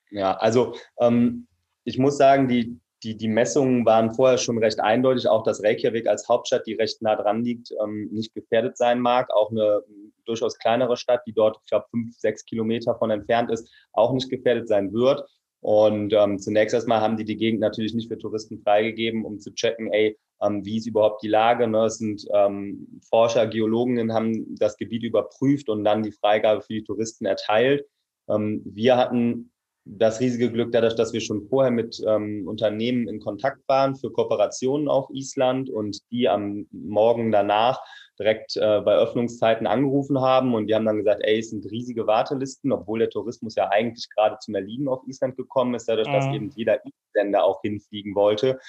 Ja, 0.09 0.35
also 0.37 0.75
ähm, 0.99 1.45
ich 1.87 1.97
muss 1.97 2.17
sagen, 2.17 2.49
die, 2.49 2.77
die, 3.01 3.15
die 3.15 3.29
Messungen 3.29 3.85
waren 3.85 4.13
vorher 4.13 4.37
schon 4.37 4.57
recht 4.57 4.81
eindeutig, 4.81 5.29
auch 5.29 5.43
dass 5.43 5.63
Reykjavik 5.63 6.05
als 6.05 6.27
Hauptstadt, 6.27 6.67
die 6.67 6.73
recht 6.73 7.01
nah 7.01 7.15
dran 7.15 7.45
liegt, 7.45 7.71
ähm, 7.81 8.09
nicht 8.11 8.33
gefährdet 8.33 8.77
sein 8.77 8.99
mag. 8.99 9.33
Auch 9.33 9.51
eine 9.51 9.81
durchaus 10.25 10.57
kleinere 10.57 10.97
Stadt, 10.97 11.21
die 11.25 11.31
dort, 11.31 11.57
ich 11.63 11.69
glaube, 11.69 11.85
fünf, 11.89 12.13
sechs 12.17 12.43
Kilometer 12.43 12.95
von 12.95 13.09
entfernt 13.09 13.49
ist, 13.51 13.71
auch 13.93 14.11
nicht 14.11 14.29
gefährdet 14.29 14.67
sein 14.67 14.91
wird. 14.91 15.23
Und 15.61 16.11
ähm, 16.11 16.39
zunächst 16.39 16.73
erstmal 16.73 16.99
haben 16.99 17.15
die 17.15 17.23
die 17.23 17.37
Gegend 17.37 17.61
natürlich 17.61 17.93
nicht 17.93 18.09
für 18.09 18.17
Touristen 18.17 18.59
freigegeben, 18.59 19.23
um 19.23 19.39
zu 19.39 19.53
checken, 19.53 19.87
ey, 19.93 20.17
ähm, 20.41 20.65
wie 20.65 20.77
ist 20.77 20.87
überhaupt 20.87 21.23
die 21.23 21.29
Lage. 21.29 21.67
Ne? 21.69 21.85
Es 21.85 21.99
sind 21.99 22.27
ähm, 22.33 22.99
Forscher, 23.09 23.47
Geologen 23.47 24.11
haben 24.13 24.57
das 24.57 24.75
Gebiet 24.75 25.03
überprüft 25.03 25.69
und 25.69 25.85
dann 25.85 26.03
die 26.03 26.11
Freigabe 26.11 26.61
für 26.61 26.73
die 26.73 26.83
Touristen 26.83 27.25
erteilt. 27.25 27.85
Ähm, 28.27 28.61
wir 28.65 28.97
hatten 28.97 29.51
das 29.89 30.19
riesige 30.19 30.51
Glück 30.51 30.71
dadurch, 30.71 30.95
dass 30.95 31.13
wir 31.13 31.21
schon 31.21 31.47
vorher 31.47 31.71
mit 31.71 32.01
ähm, 32.05 32.47
Unternehmen 32.47 33.07
in 33.07 33.19
Kontakt 33.19 33.67
waren 33.67 33.95
für 33.95 34.11
Kooperationen 34.11 34.87
auf 34.87 35.09
Island 35.11 35.69
und 35.69 35.99
die 36.11 36.27
am 36.27 36.67
Morgen 36.71 37.31
danach 37.31 37.79
direkt 38.19 38.57
äh, 38.57 38.81
bei 38.81 38.95
Öffnungszeiten 38.95 39.67
angerufen 39.67 40.19
haben 40.19 40.55
und 40.55 40.67
die 40.67 40.75
haben 40.75 40.85
dann 40.85 40.97
gesagt, 40.97 41.21
ey, 41.23 41.39
es 41.39 41.51
sind 41.51 41.69
riesige 41.69 42.07
Wartelisten, 42.07 42.71
obwohl 42.71 42.99
der 42.99 43.09
Tourismus 43.09 43.55
ja 43.55 43.69
eigentlich 43.69 44.07
gerade 44.15 44.37
zum 44.39 44.55
Erliegen 44.55 44.87
auf 44.87 45.07
Island 45.07 45.37
gekommen 45.37 45.75
ist, 45.75 45.87
dadurch, 45.87 46.07
mhm. 46.07 46.13
dass 46.13 46.25
eben 46.27 46.49
jeder 46.55 46.79
Isländer 46.83 47.43
auch 47.43 47.61
hinfliegen 47.61 48.15
wollte. 48.15 48.59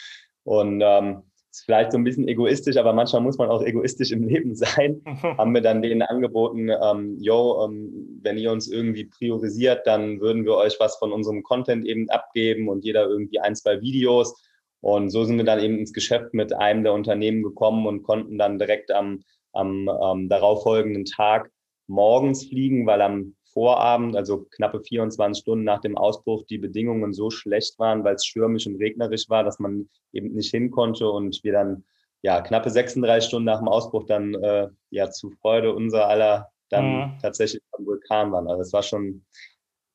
Und 0.45 0.83
ähm, 0.83 1.23
ist 1.51 1.65
vielleicht 1.65 1.93
so 1.93 1.99
ein 1.99 2.05
bisschen 2.05 2.29
egoistisch, 2.29 2.77
aber 2.77 2.93
manchmal 2.93 3.23
muss 3.23 3.39
man 3.39 3.49
auch 3.49 3.63
egoistisch 3.63 4.13
im 4.13 4.23
Leben 4.23 4.55
sein. 4.55 5.03
haben 5.23 5.55
wir 5.55 5.61
dann 5.61 5.83
denen 5.83 6.03
angeboten, 6.03 6.69
ähm, 6.69 7.17
yo, 7.21 7.65
ähm, 7.65 8.08
wenn 8.23 8.39
ihr 8.39 8.53
uns 8.53 8.69
irgendwie 8.69 9.05
priorisiert, 9.05 9.87
dann 9.87 10.21
würden 10.21 10.45
wir 10.45 10.55
euch 10.55 10.79
was 10.81 10.97
von 10.97 11.13
unserem 11.13 11.43
Content 11.43 11.87
eben 11.87 12.09
abgeben 12.11 12.69
und 12.69 12.85
jeder 12.85 13.09
irgendwie 13.09 13.41
ein, 13.41 13.57
zwei 13.57 13.81
Videos. 13.81 14.43
Und 14.81 15.11
so 15.11 15.25
sind 15.25 15.39
wir 15.39 15.45
dann 15.45 15.61
eben 15.61 15.79
ins 15.79 15.93
Geschäft 15.93 16.35
mit 16.35 16.53
einem 16.53 16.85
der 16.85 16.93
Unternehmen 16.93 17.43
gekommen 17.43 17.87
und 17.87 18.03
konnten 18.03 18.39
dann 18.39 18.59
direkt 18.59 18.91
am, 18.91 19.23
am 19.53 19.89
ähm, 20.03 20.29
darauffolgenden 20.29 21.05
Tag 21.05 21.51
morgens 21.87 22.47
fliegen, 22.47 22.87
weil 22.87 23.03
am 23.03 23.35
Vorabend, 23.53 24.15
also 24.15 24.47
knappe 24.51 24.81
24 24.81 25.41
Stunden 25.41 25.65
nach 25.65 25.81
dem 25.81 25.97
Ausbruch, 25.97 26.45
die 26.47 26.59
Bedingungen 26.59 27.13
so 27.13 27.31
schlecht 27.31 27.79
waren, 27.79 28.05
weil 28.05 28.15
es 28.15 28.25
stürmisch 28.25 28.67
und 28.67 28.77
regnerisch 28.77 29.29
war, 29.29 29.43
dass 29.43 29.59
man 29.59 29.89
eben 30.13 30.35
nicht 30.35 30.51
hin 30.51 30.71
konnte 30.71 31.11
und 31.11 31.43
wir 31.43 31.53
dann 31.53 31.85
ja 32.23 32.41
knappe 32.41 32.71
36 32.71 33.29
Stunden 33.29 33.47
nach 33.47 33.59
dem 33.59 33.69
Ausbruch 33.69 34.05
dann 34.05 34.35
äh, 34.35 34.69
ja 34.91 35.11
zu 35.11 35.31
Freude 35.31 35.75
unser 35.75 36.09
aller 36.09 36.51
dann 36.71 36.85
mhm. 36.85 37.19
tatsächlich 37.21 37.63
am 37.73 37.87
Vulkan 37.87 38.33
waren. 38.33 38.49
Also 38.49 38.63
das 38.63 38.73
war 38.73 38.83
schon 38.83 39.25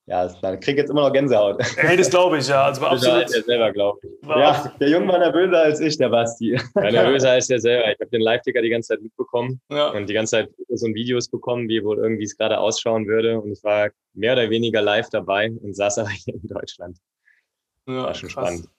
ja, 0.05 0.25
ich 0.25 0.59
kriege 0.59 0.81
jetzt 0.81 0.89
immer 0.89 1.07
noch 1.07 1.13
Gänsehaut. 1.13 1.63
Hey, 1.77 1.95
das 1.95 2.09
glaube 2.09 2.37
ich, 2.37 2.47
ja. 2.49 2.65
Also 2.65 2.81
war 2.81 2.91
absolut, 2.91 3.33
der 3.33 3.43
selber, 3.43 3.71
glaube 3.71 3.99
ich. 4.03 4.27
Ja, 4.27 4.73
der 4.77 4.89
Junge 4.89 5.07
war 5.07 5.17
nervöser 5.17 5.61
als 5.61 5.79
ich, 5.79 5.97
der 5.97 6.09
Basti. 6.09 6.59
Ja, 6.75 6.91
nervöser 6.91 7.31
als 7.31 7.47
der 7.47 7.61
selber. 7.61 7.89
Ich 7.89 7.99
habe 8.01 8.09
den 8.09 8.19
Live-Ticker 8.19 8.61
die 8.61 8.69
ganze 8.69 8.89
Zeit 8.89 9.01
mitbekommen 9.01 9.61
ja. 9.69 9.91
und 9.91 10.09
die 10.09 10.13
ganze 10.13 10.31
Zeit 10.31 10.49
Fotos 10.57 10.83
und 10.83 10.93
Videos 10.93 11.29
bekommen, 11.29 11.69
wie 11.69 11.81
wohl 11.85 11.99
irgendwie 11.99 12.25
es 12.25 12.35
gerade 12.35 12.59
ausschauen 12.59 13.07
würde. 13.07 13.39
Und 13.39 13.53
ich 13.53 13.63
war 13.63 13.91
mehr 14.13 14.33
oder 14.33 14.49
weniger 14.49 14.81
live 14.81 15.09
dabei 15.09 15.49
und 15.51 15.73
saß 15.73 15.99
aber 15.99 16.09
hier 16.09 16.33
in 16.33 16.47
Deutschland. 16.47 16.97
Ja, 17.87 18.03
war 18.03 18.13
schon 18.13 18.27
krass. 18.27 18.47
spannend. 18.47 18.69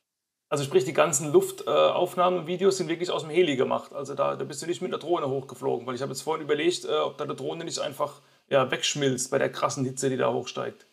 Also 0.48 0.64
sprich, 0.64 0.84
die 0.84 0.92
ganzen 0.92 1.32
Luftaufnahmen-Videos 1.32 2.76
sind 2.76 2.88
wirklich 2.88 3.10
aus 3.10 3.22
dem 3.22 3.30
Heli 3.30 3.56
gemacht. 3.56 3.92
Also 3.92 4.14
da, 4.14 4.36
da 4.36 4.44
bist 4.44 4.62
du 4.62 4.66
nicht 4.66 4.82
mit 4.82 4.92
der 4.92 4.98
Drohne 4.98 5.28
hochgeflogen, 5.28 5.86
weil 5.86 5.94
ich 5.94 6.02
habe 6.02 6.12
jetzt 6.12 6.22
vorhin 6.22 6.44
überlegt, 6.44 6.84
äh, 6.84 6.96
ob 6.98 7.18
da 7.18 7.24
eine 7.24 7.34
Drohne 7.34 7.64
nicht 7.64 7.78
einfach 7.80 8.20
ja, 8.48 8.70
wegschmilzt 8.70 9.30
bei 9.30 9.38
der 9.38 9.50
krassen 9.50 9.84
Hitze, 9.84 10.10
die 10.10 10.16
da 10.16 10.32
hochsteigt. 10.32 10.86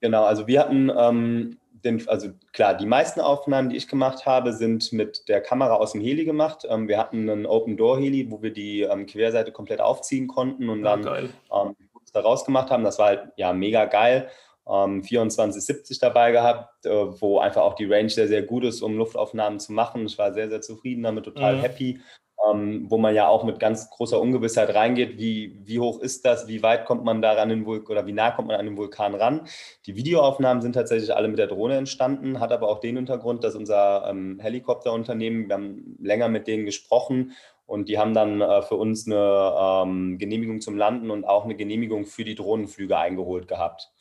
Genau, 0.00 0.24
also 0.24 0.46
wir 0.46 0.60
hatten 0.60 0.90
ähm, 0.94 1.58
den, 1.84 2.06
also 2.08 2.30
klar, 2.52 2.74
die 2.74 2.86
meisten 2.86 3.20
Aufnahmen, 3.20 3.70
die 3.70 3.76
ich 3.76 3.88
gemacht 3.88 4.26
habe, 4.26 4.52
sind 4.52 4.92
mit 4.92 5.28
der 5.28 5.40
Kamera 5.40 5.74
aus 5.74 5.92
dem 5.92 6.00
Heli 6.00 6.24
gemacht. 6.24 6.66
Ähm, 6.68 6.88
wir 6.88 6.98
hatten 6.98 7.28
einen 7.28 7.46
Open 7.46 7.76
Door 7.76 8.00
Heli, 8.00 8.30
wo 8.30 8.42
wir 8.42 8.52
die 8.52 8.82
ähm, 8.82 9.06
Querseite 9.06 9.52
komplett 9.52 9.80
aufziehen 9.80 10.26
konnten 10.26 10.68
und 10.68 10.82
dann 10.82 11.06
ähm, 11.06 11.76
da 12.12 12.20
rausgemacht 12.20 12.70
haben. 12.70 12.84
Das 12.84 12.98
war 12.98 13.06
halt 13.06 13.28
ja 13.36 13.52
mega 13.52 13.84
geil. 13.84 14.28
Ähm, 14.68 15.02
2470 15.02 15.98
dabei 15.98 16.32
gehabt, 16.32 16.86
äh, 16.86 16.90
wo 16.90 17.38
einfach 17.38 17.62
auch 17.62 17.74
die 17.74 17.86
Range 17.86 18.10
sehr, 18.10 18.28
sehr 18.28 18.42
gut 18.42 18.64
ist, 18.64 18.82
um 18.82 18.96
Luftaufnahmen 18.96 19.58
zu 19.58 19.72
machen. 19.72 20.06
Ich 20.06 20.18
war 20.18 20.32
sehr, 20.32 20.48
sehr 20.48 20.60
zufrieden 20.60 21.02
damit, 21.02 21.24
total 21.24 21.56
mhm. 21.56 21.60
happy 21.60 22.00
ähm, 22.48 22.86
wo 22.88 22.98
man 22.98 23.14
ja 23.14 23.28
auch 23.28 23.44
mit 23.44 23.60
ganz 23.60 23.90
großer 23.90 24.20
Ungewissheit 24.20 24.74
reingeht, 24.74 25.18
wie, 25.18 25.60
wie 25.64 25.78
hoch 25.78 26.00
ist 26.00 26.24
das, 26.24 26.48
wie 26.48 26.62
weit 26.62 26.86
kommt 26.86 27.04
man 27.04 27.20
da 27.20 27.32
ran 27.32 27.48
den 27.48 27.66
Vulkan 27.66 27.96
oder 27.96 28.06
wie 28.06 28.12
nah 28.12 28.30
kommt 28.30 28.48
man 28.48 28.58
an 28.58 28.66
den 28.66 28.76
Vulkan 28.76 29.14
ran. 29.14 29.42
Die 29.86 29.96
Videoaufnahmen 29.96 30.62
sind 30.62 30.72
tatsächlich 30.72 31.14
alle 31.14 31.28
mit 31.28 31.38
der 31.38 31.48
Drohne 31.48 31.76
entstanden, 31.76 32.40
hat 32.40 32.52
aber 32.52 32.68
auch 32.68 32.80
den 32.80 32.96
Hintergrund, 32.96 33.44
dass 33.44 33.54
unser 33.54 34.06
ähm, 34.08 34.38
Helikopterunternehmen, 34.40 35.48
wir 35.48 35.54
haben 35.54 35.96
länger 36.00 36.28
mit 36.28 36.46
denen 36.46 36.64
gesprochen 36.64 37.32
und 37.66 37.88
die 37.88 37.98
haben 37.98 38.14
dann 38.14 38.40
äh, 38.40 38.62
für 38.62 38.76
uns 38.76 39.06
eine 39.06 39.54
ähm, 39.60 40.18
Genehmigung 40.18 40.60
zum 40.60 40.76
Landen 40.76 41.10
und 41.10 41.24
auch 41.24 41.44
eine 41.44 41.56
Genehmigung 41.56 42.06
für 42.06 42.24
die 42.24 42.34
Drohnenflüge 42.34 42.96
eingeholt 42.96 43.48
gehabt. 43.48 43.92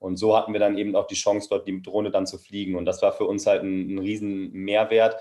Und 0.00 0.16
so 0.16 0.36
hatten 0.36 0.52
wir 0.52 0.60
dann 0.60 0.76
eben 0.76 0.96
auch 0.96 1.06
die 1.06 1.14
Chance, 1.14 1.48
dort 1.48 1.68
die 1.68 1.80
Drohne 1.80 2.10
dann 2.10 2.26
zu 2.26 2.38
fliegen. 2.38 2.74
Und 2.74 2.86
das 2.86 3.02
war 3.02 3.12
für 3.12 3.26
uns 3.26 3.46
halt 3.46 3.62
ein, 3.62 3.94
ein 3.94 3.98
riesen 3.98 4.50
Mehrwert, 4.52 5.16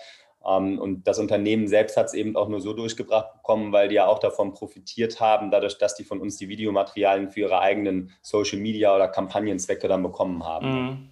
ähm, 0.46 0.80
und 0.80 1.08
das 1.08 1.20
Unternehmen 1.20 1.68
selbst 1.68 1.98
hat 1.98 2.08
es 2.08 2.13
eben 2.13 2.36
auch 2.36 2.48
nur 2.48 2.62
so 2.62 2.74
durchgebracht 2.74 3.34
bekommen, 3.34 3.72
weil 3.72 3.89
die 3.89 3.96
ja 3.96 4.08
auch 4.08 4.20
davon 4.20 4.54
profitiert 4.54 5.20
haben, 5.20 5.51
dadurch, 5.51 5.78
dass 5.78 5.95
die 5.95 6.03
von 6.03 6.22
uns 6.22 6.38
die 6.38 6.49
Videomaterialien 6.49 7.30
für 7.30 7.41
ihre 7.41 7.60
eigenen 7.60 8.12
Social 8.22 8.60
Media 8.60 8.95
oder 8.95 9.08
Kampagnenzwecke 9.08 9.88
dann 9.88 10.03
bekommen 10.03 10.43
haben. 10.43 10.72
Mhm. 10.72 11.10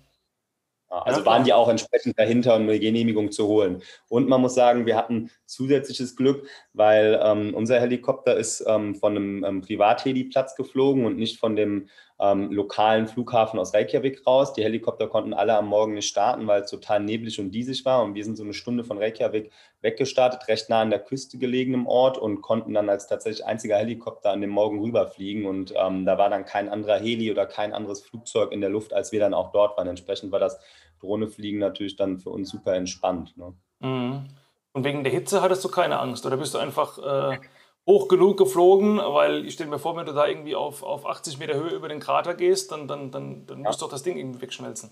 Also 0.90 1.26
waren 1.26 1.44
die 1.44 1.52
auch 1.52 1.68
entsprechend 1.68 2.18
dahinter, 2.18 2.56
um 2.56 2.62
eine 2.62 2.80
Genehmigung 2.80 3.30
zu 3.30 3.46
holen. 3.48 3.84
Und 4.08 4.30
man 4.30 4.40
muss 4.40 4.56
sagen, 4.56 4.86
wir 4.86 4.96
hatten 4.96 5.30
zusätzliches 5.46 6.16
Glück, 6.16 6.48
weil 6.72 7.20
ähm, 7.22 7.54
unser 7.54 7.82
Helikopter 7.82 8.38
ist 8.38 8.64
ähm, 8.66 8.96
von 8.96 9.18
einem 9.18 9.44
ähm, 9.44 9.62
Privatheli-Platz 9.62 10.56
geflogen 10.56 11.06
und 11.06 11.18
nicht 11.18 11.40
von 11.40 11.58
dem 11.58 11.90
ähm, 12.20 12.52
lokalen 12.52 13.08
Flughafen 13.08 13.60
aus 13.60 13.74
Reykjavik 13.74 14.26
raus. 14.26 14.54
Die 14.54 14.64
Helikopter 14.64 15.08
konnten 15.08 15.34
alle 15.34 15.56
am 15.56 15.68
Morgen 15.68 15.94
nicht 15.94 16.08
starten, 16.08 16.48
weil 16.48 16.62
es 16.62 16.72
total 16.72 17.02
neblig 17.02 17.40
und 17.40 17.52
diesig 17.52 17.86
war. 17.86 18.04
Und 18.04 18.16
wir 18.16 18.24
sind 18.24 18.38
so 18.38 18.44
eine 18.44 18.54
Stunde 18.54 18.84
von 18.84 18.98
Reykjavik 18.98 19.52
weggestartet, 19.82 20.48
recht 20.48 20.70
nah 20.70 20.82
an 20.82 20.90
der 20.90 21.00
Küste 21.00 21.38
gelegenem 21.38 21.86
Ort 21.86 22.18
und 22.18 22.42
konnten 22.42 22.74
dann 22.74 22.90
als 22.90 23.08
tatsächlich 23.08 23.46
einziger 23.46 23.78
Helikopter 23.78 24.32
an 24.32 24.42
dem 24.42 24.50
Morgen 24.50 24.80
rüberfliegen. 24.80 25.46
Und 25.46 25.74
ähm, 25.76 26.06
da 26.06 26.18
war 26.18 26.30
dann 26.30 26.46
kein 26.46 26.70
anderer 26.70 27.00
Heli 27.00 27.32
oder 27.32 27.46
kein 27.46 27.74
anderes 27.74 28.02
Flugzeug 28.02 28.52
in 28.52 28.62
der 28.62 28.72
Luft, 28.72 28.94
als 28.94 29.12
wir 29.12 29.20
dann 29.20 29.36
auch 29.36 29.52
dort 29.52 29.78
waren. 29.78 29.88
Entsprechend 29.88 30.32
war 30.32 30.40
das 30.40 30.60
Drohnefliegen 31.00 31.60
natürlich 31.60 31.96
dann 31.96 32.18
für 32.18 32.32
uns 32.32 32.50
super 32.50 32.74
entspannt. 32.74 33.38
Ne? 33.38 33.54
Mhm. 33.80 34.26
Und 34.74 34.84
wegen 34.84 35.04
der 35.04 35.12
Hitze 35.12 35.42
hattest 35.42 35.64
du 35.64 35.70
keine 35.70 36.00
Angst 36.00 36.26
oder 36.26 36.38
bist 36.38 36.54
du 36.54 36.60
einfach 36.60 36.98
äh, 37.00 37.40
hoch 37.88 38.08
genug 38.08 38.38
geflogen? 38.38 38.98
Weil 38.98 39.46
ich 39.46 39.54
stelle 39.54 39.70
mir 39.70 39.80
vor, 39.80 39.96
wenn 39.96 40.06
du 40.06 40.14
da 40.14 40.28
irgendwie 40.28 40.56
auf, 40.56 40.84
auf 40.84 41.08
80 41.08 41.40
Meter 41.40 41.56
Höhe 41.56 41.72
über 41.72 41.88
den 41.88 42.00
Krater 42.00 42.36
gehst, 42.36 42.72
dann, 42.72 42.88
dann, 42.88 43.10
dann, 43.10 43.48
dann 43.48 43.60
ja. 43.62 43.68
muss 43.68 43.78
doch 43.78 43.90
das 43.90 44.04
Ding 44.04 44.18
irgendwie 44.18 44.42
wegschmelzen. 44.42 44.92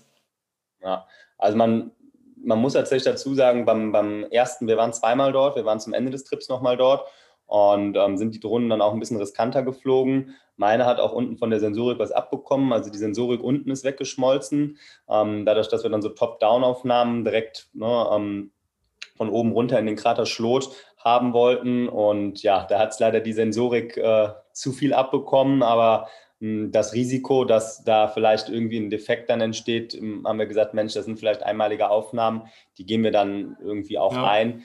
Ja, 0.82 1.06
also 1.38 1.56
man, 1.56 1.92
man 2.36 2.60
muss 2.60 2.72
tatsächlich 2.72 3.04
dazu 3.04 3.34
sagen, 3.34 3.64
beim, 3.64 3.92
beim 3.92 4.24
ersten, 4.24 4.66
wir 4.66 4.76
waren 4.76 4.92
zweimal 4.92 5.32
dort, 5.32 5.56
wir 5.56 5.64
waren 5.64 5.80
zum 5.80 5.92
Ende 5.92 6.10
des 6.10 6.24
Trips 6.24 6.48
nochmal 6.48 6.76
dort 6.76 7.06
und 7.46 7.96
ähm, 7.96 8.16
sind 8.16 8.34
die 8.34 8.40
Drohnen 8.40 8.68
dann 8.68 8.82
auch 8.82 8.92
ein 8.92 9.00
bisschen 9.00 9.18
riskanter 9.18 9.62
geflogen. 9.62 10.34
Meine 10.56 10.86
hat 10.86 11.00
auch 11.00 11.12
unten 11.12 11.36
von 11.36 11.50
der 11.50 11.60
Sensorik 11.60 11.98
was 11.98 12.12
abbekommen, 12.12 12.72
also 12.72 12.90
die 12.90 12.98
Sensorik 12.98 13.42
unten 13.42 13.70
ist 13.70 13.84
weggeschmolzen. 13.84 14.78
Ähm, 15.08 15.44
dadurch, 15.44 15.68
dass 15.68 15.82
wir 15.82 15.90
dann 15.90 16.02
so 16.02 16.08
Top-Down-Aufnahmen 16.08 17.24
direkt 17.24 17.68
ne, 17.74 18.08
ähm, 18.12 18.52
von 19.16 19.30
oben 19.30 19.52
runter 19.52 19.78
in 19.78 19.86
den 19.86 19.96
Krater 19.96 20.26
Schlot 20.26 20.70
haben 21.06 21.32
wollten. 21.32 21.88
Und 21.88 22.42
ja, 22.42 22.66
da 22.68 22.80
hat 22.80 22.90
es 22.90 22.98
leider 22.98 23.20
die 23.20 23.32
Sensorik 23.32 23.96
äh, 23.96 24.30
zu 24.52 24.72
viel 24.72 24.92
abbekommen, 24.92 25.62
aber 25.62 26.08
hm, 26.40 26.72
das 26.72 26.92
Risiko, 26.94 27.44
dass 27.44 27.84
da 27.84 28.08
vielleicht 28.08 28.48
irgendwie 28.48 28.78
ein 28.78 28.90
Defekt 28.90 29.30
dann 29.30 29.40
entsteht, 29.40 29.92
hm, 29.92 30.26
haben 30.26 30.40
wir 30.40 30.46
gesagt, 30.46 30.74
Mensch, 30.74 30.94
das 30.94 31.04
sind 31.04 31.18
vielleicht 31.18 31.44
einmalige 31.44 31.90
Aufnahmen, 31.90 32.48
die 32.76 32.84
gehen 32.84 33.04
wir 33.04 33.12
dann 33.12 33.56
irgendwie 33.62 33.98
auch 33.98 34.14
ja. 34.14 34.28
ein 34.28 34.64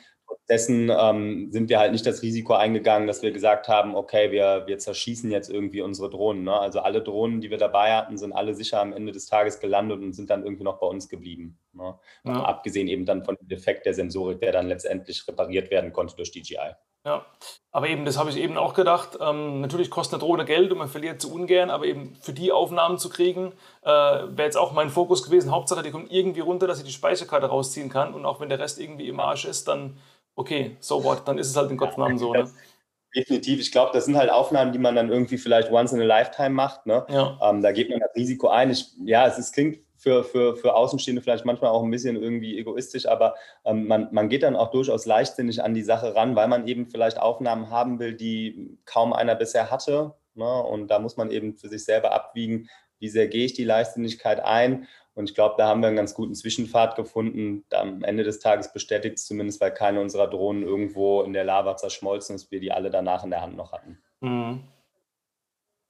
dessen 0.50 0.90
ähm, 0.90 1.52
sind 1.52 1.70
wir 1.70 1.80
halt 1.80 1.92
nicht 1.92 2.06
das 2.06 2.22
Risiko 2.22 2.54
eingegangen, 2.54 3.08
dass 3.08 3.22
wir 3.22 3.32
gesagt 3.32 3.68
haben, 3.68 3.96
okay, 3.96 4.32
wir, 4.32 4.64
wir 4.68 4.78
zerschießen 4.78 5.32
jetzt 5.32 5.50
irgendwie 5.50 5.82
unsere 5.82 6.10
Drohnen. 6.10 6.44
Ne? 6.44 6.54
Also 6.54 6.80
alle 6.82 7.02
Drohnen, 7.02 7.42
die 7.42 7.50
wir 7.50 7.58
dabei 7.58 7.96
hatten, 7.96 8.18
sind 8.18 8.34
alle 8.34 8.54
sicher 8.54 8.82
am 8.82 8.94
Ende 8.94 9.12
des 9.12 9.28
Tages 9.28 9.60
gelandet 9.60 10.02
und 10.02 10.14
sind 10.14 10.30
dann 10.30 10.44
irgendwie 10.44 10.64
noch 10.64 10.80
bei 10.80 10.88
uns 10.88 11.08
geblieben. 11.10 11.58
Ne? 11.74 11.98
Ja. 12.26 12.44
Abgesehen 12.44 12.88
eben 12.88 13.06
dann 13.06 13.24
von 13.24 13.38
dem 13.40 13.48
Defekt 13.48 13.86
der 13.86 13.94
Sensorik, 13.94 14.40
der 14.40 14.52
dann 14.52 14.68
letztendlich 14.68 15.26
repariert 15.28 15.72
werden 15.72 15.94
konnte 15.94 16.16
durch 16.16 16.32
DJI. 16.32 16.76
Ja, 17.04 17.26
aber 17.72 17.88
eben, 17.90 18.06
das 18.06 18.20
habe 18.20 18.30
ich 18.30 18.38
eben 18.38 18.58
auch 18.58 18.76
gedacht. 18.76 19.18
Ähm, 19.20 19.60
natürlich 19.60 19.90
kostet 19.90 20.16
eine 20.16 20.28
Drohne 20.28 20.46
Geld 20.46 20.72
und 20.72 20.78
man 20.78 20.88
verliert 20.88 21.20
zu 21.20 21.34
ungern, 21.34 21.72
aber 21.72 21.86
eben 21.86 22.16
für 22.22 22.32
die 22.32 22.52
Aufnahmen 22.52 23.00
zu 23.00 23.10
kriegen, 23.10 23.54
äh, 23.82 23.90
wäre 23.90 24.44
jetzt 24.44 24.58
auch 24.58 24.72
mein 24.72 24.92
Fokus 24.92 25.24
gewesen. 25.24 25.50
Hauptsache, 25.50 25.82
die 25.82 25.90
kommt 25.90 26.12
irgendwie 26.12 26.42
runter, 26.42 26.68
dass 26.68 26.78
ich 26.78 26.86
die 26.86 26.92
Speicherkarte 26.92 27.48
rausziehen 27.48 27.90
kann 27.90 28.14
und 28.14 28.26
auch 28.26 28.40
wenn 28.40 28.50
der 28.50 28.60
Rest 28.60 28.80
irgendwie 28.80 29.08
im 29.08 29.20
Arsch 29.20 29.46
ist, 29.46 29.68
dann 29.68 29.98
okay, 30.36 30.78
so 30.80 31.04
what, 31.04 31.28
dann 31.28 31.38
ist 31.38 31.50
es 31.50 31.56
halt 31.56 31.72
in 31.72 31.78
Gottes 31.78 31.98
Namen 31.98 32.18
so. 32.18 32.34
Ne? 32.34 32.50
Definitiv. 33.16 33.60
Ich 33.60 33.72
glaube, 33.72 33.92
das 33.94 34.06
sind 34.06 34.16
halt 34.16 34.30
Aufnahmen, 34.30 34.72
die 34.72 34.80
man 34.80 34.96
dann 34.96 35.10
irgendwie 35.10 35.38
vielleicht 35.38 35.70
once 35.70 35.92
in 35.92 36.00
a 36.00 36.06
lifetime 36.06 36.52
macht. 36.52 36.86
Ne? 36.86 37.06
Ja. 37.10 37.38
Ähm, 37.42 37.62
da 37.62 37.74
geht 37.74 37.90
man 37.90 38.00
das 38.00 38.16
Risiko 38.16 38.48
ein. 38.48 38.72
Ich, 38.72 38.88
ja, 39.04 39.28
es 39.28 39.38
ist, 39.38 39.54
klingt 39.54 39.80
für, 39.98 40.24
für, 40.24 40.56
für 40.56 40.74
Außenstehende 40.74 41.22
vielleicht 41.22 41.46
manchmal 41.46 41.72
auch 41.72 41.84
ein 41.84 41.92
bisschen 41.92 42.16
irgendwie 42.16 42.58
egoistisch, 42.58 43.06
aber 43.06 43.36
ähm, 43.66 43.86
man, 43.86 44.08
man 44.12 44.30
geht 44.30 44.44
dann 44.44 44.56
auch 44.56 44.72
durchaus 44.72 45.06
leichtsinnig 45.06 45.64
an 45.64 45.74
die 45.74 45.84
Sache 45.84 46.16
ran, 46.16 46.36
weil 46.36 46.48
man 46.48 46.68
eben 46.68 46.88
vielleicht 46.88 47.20
Aufnahmen 47.20 47.70
haben 47.70 48.00
will, 48.00 48.14
die 48.14 48.80
kaum 48.86 49.14
einer 49.14 49.36
bisher 49.36 49.70
hatte. 49.70 50.16
Ne? 50.34 50.64
Und 50.64 50.88
da 50.88 51.00
muss 51.00 51.18
man 51.18 51.30
eben 51.30 51.56
für 51.56 51.68
sich 51.68 51.84
selber 51.84 52.14
abwiegen, 52.14 52.70
wie 52.98 53.10
sehr 53.10 53.28
gehe 53.28 53.46
ich 53.46 53.54
die 53.54 53.64
Leichtsinnigkeit 53.64 54.40
ein 54.40 54.88
und 55.14 55.30
ich 55.30 55.36
glaube, 55.36 55.56
da 55.58 55.68
haben 55.68 55.82
wir 55.82 55.88
einen 55.88 55.98
ganz 55.98 56.14
guten 56.14 56.36
Zwischenpfad 56.36 56.96
gefunden. 56.96 57.66
Am 57.72 58.04
Ende 58.04 58.24
des 58.24 58.40
Tages 58.40 58.72
bestätigt 58.72 59.18
es 59.18 59.26
zumindest, 59.26 59.60
weil 59.60 59.74
keine 59.74 60.00
unserer 60.00 60.28
Drohnen 60.28 60.64
irgendwo 60.64 61.22
in 61.22 61.34
der 61.34 61.44
Lava 61.44 61.76
zerschmolzen 61.76 62.36
ist, 62.36 62.52
wir 62.52 62.60
die 62.60 62.72
alle 62.72 62.90
danach 62.90 63.24
in 63.24 63.30
der 63.30 63.42
Hand 63.42 63.58
noch 63.58 63.74
hatten. 63.74 64.02
Mhm. 64.22 64.64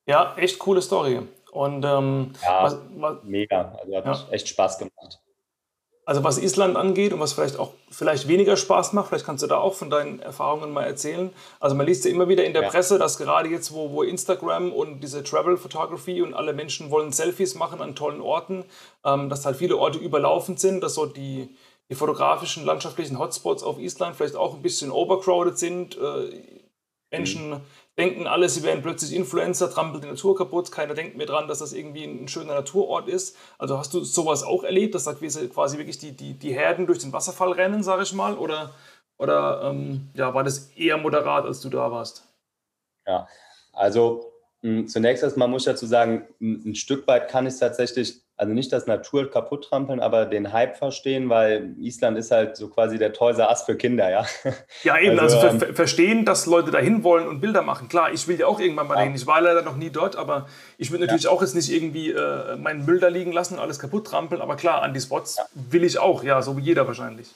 Ja, 0.08 0.36
echt 0.38 0.58
coole 0.60 0.82
Story. 0.82 1.22
Und 1.52 1.86
ähm, 1.86 2.34
ja, 2.42 2.64
was, 2.64 2.78
was, 2.96 3.24
mega. 3.24 3.78
Also 3.80 3.96
hat 3.96 4.06
ja. 4.06 4.28
echt 4.32 4.48
Spaß 4.48 4.80
gemacht. 4.80 5.22
Also 6.04 6.24
was 6.24 6.40
Island 6.40 6.78
angeht 6.78 7.14
und 7.14 7.20
was 7.20 7.34
vielleicht 7.34 7.60
auch 7.60 7.74
vielleicht 7.92 8.28
weniger 8.28 8.58
Spaß 8.58 8.94
macht, 8.94 9.10
vielleicht 9.10 9.26
kannst 9.26 9.44
du 9.44 9.48
da 9.48 9.58
auch 9.58 9.76
von 9.76 9.92
deinen 9.92 10.20
Erfahrungen 10.20 10.72
mal 10.72 10.84
erzählen. 10.84 11.30
Also 11.60 11.76
man 11.76 11.86
liest 11.86 12.06
ja 12.06 12.12
immer 12.12 12.28
wieder 12.28 12.44
in 12.44 12.54
der 12.54 12.64
ja. 12.64 12.70
Presse, 12.70 12.98
dass 12.98 13.20
gerade 13.20 13.50
jetzt, 13.50 13.72
wo, 13.72 13.92
wo 13.92 14.02
Instagram 14.02 14.72
und 14.72 15.02
diese 15.02 15.24
Travel 15.24 15.58
Photography 15.58 16.24
und 16.24 16.34
alle 16.34 16.54
Menschen 16.54 16.90
wollen 16.90 17.12
Selfies 17.12 17.54
machen 17.54 17.82
an 17.82 17.96
tollen 17.96 18.20
Orten, 18.20 18.66
ähm, 19.06 19.30
dass 19.30 19.46
halt 19.46 19.58
viele 19.58 19.78
Orte 19.78 20.00
überlaufen 20.00 20.58
sind, 20.58 20.82
dass 20.82 20.96
so 20.96 21.06
die, 21.06 21.56
die 21.90 21.96
fotografischen, 21.96 22.66
landschaftlichen 22.66 23.20
Hotspots 23.20 23.62
auf 23.62 23.78
Island 23.78 24.16
vielleicht 24.16 24.36
auch 24.36 24.56
ein 24.56 24.64
bisschen 24.64 24.92
overcrowded 24.92 25.60
sind. 25.60 25.98
Äh, 25.98 26.32
Menschen 27.12 27.52
mhm 27.52 27.62
denken 28.02 28.26
alle, 28.26 28.50
sie 28.50 28.64
wären 28.64 28.82
plötzlich 28.82 29.14
Influencer, 29.14 29.70
trampelt 29.70 30.04
die 30.04 30.08
Natur 30.08 30.36
kaputt, 30.36 30.72
keiner 30.72 30.96
denkt 30.96 31.18
mehr 31.18 31.28
dran, 31.28 31.48
dass 31.48 31.60
das 31.60 31.72
irgendwie 31.72 32.04
ein 32.04 32.28
schöner 32.28 32.56
Naturort 32.56 33.08
ist. 33.08 33.38
Also 33.60 33.78
hast 33.78 33.94
du 33.94 34.04
sowas 34.04 34.44
auch 34.44 34.64
erlebt, 34.64 34.96
dass 34.96 35.04
da 35.04 35.14
quasi 35.14 35.78
wirklich 35.78 36.00
die, 36.00 36.12
die, 36.16 36.34
die 36.34 36.54
Herden 36.54 36.88
durch 36.88 37.00
den 37.00 37.14
Wasserfall 37.14 37.52
rennen, 37.52 37.84
sage 37.84 38.04
ich 38.04 38.14
mal? 38.14 38.36
Oder, 38.36 38.72
oder 39.18 39.62
ähm, 39.66 40.10
ja, 40.16 40.34
war 40.34 40.44
das 40.44 40.72
eher 40.72 40.98
moderat, 40.98 41.46
als 41.46 41.62
du 41.62 41.70
da 41.70 41.92
warst? 41.92 42.28
Ja, 43.06 43.28
also 43.72 44.31
zunächst 44.88 45.24
erstmal 45.24 45.48
muss 45.48 45.64
ich 45.64 45.72
dazu 45.72 45.86
sagen, 45.86 46.28
ein, 46.40 46.62
ein 46.66 46.76
Stück 46.76 47.08
weit 47.08 47.30
kann 47.30 47.46
ich 47.48 47.54
es 47.54 47.60
tatsächlich 47.60 48.22
also 48.42 48.54
nicht 48.54 48.74
das 48.74 48.88
Natur 48.88 49.30
kaputt 49.30 49.66
trampeln, 49.70 50.00
aber 50.00 50.26
den 50.26 50.52
Hype 50.52 50.76
verstehen, 50.76 51.30
weil 51.30 51.76
Island 51.80 52.18
ist 52.18 52.32
halt 52.32 52.58
so 52.58 52.70
quasi 52.70 52.98
der 52.98 53.14
Toys 53.14 53.38
Ass 53.40 53.62
für 53.62 53.76
Kinder, 53.76 54.10
ja. 54.10 54.26
Ja, 54.84 54.98
eben, 54.98 55.20
also, 55.20 55.38
also 55.38 55.60
ver 55.60 55.70
ähm, 55.70 55.76
verstehen, 55.76 56.26
dass 56.26 56.48
Leute 56.48 56.72
dahin 56.72 57.04
wollen 57.04 57.28
und 57.28 57.40
Bilder 57.40 57.62
machen. 57.62 57.88
Klar, 57.88 58.12
ich 58.12 58.28
will 58.28 58.40
ja 58.40 58.48
auch 58.48 58.60
irgendwann 58.60 58.88
mal 58.88 58.96
ja. 58.96 59.02
dahin. 59.02 59.14
Ich 59.14 59.28
war 59.28 59.42
leider 59.42 59.62
noch 59.62 59.78
nie 59.78 59.92
dort, 59.92 60.16
aber 60.16 60.48
ich 60.80 60.90
würde 60.90 61.06
natürlich 61.06 61.26
ja. 61.26 61.30
auch 61.30 61.42
jetzt 61.42 61.54
nicht 61.54 61.72
irgendwie 61.72 62.10
äh, 62.10 62.56
meinen 62.56 62.84
Müll 62.84 63.00
da 63.00 63.10
liegen 63.10 63.32
lassen 63.32 63.56
und 63.56 63.60
alles 63.60 63.78
kaputt 63.78 64.08
trampeln. 64.08 64.42
Aber 64.42 64.56
klar, 64.56 64.82
an 64.82 64.96
die 64.96 65.02
Spots 65.02 65.38
ja. 65.38 65.46
will 65.54 65.84
ich 65.84 66.00
auch, 66.00 66.24
ja, 66.24 66.42
so 66.42 66.58
wie 66.58 66.62
jeder 66.62 66.88
wahrscheinlich. 66.88 67.30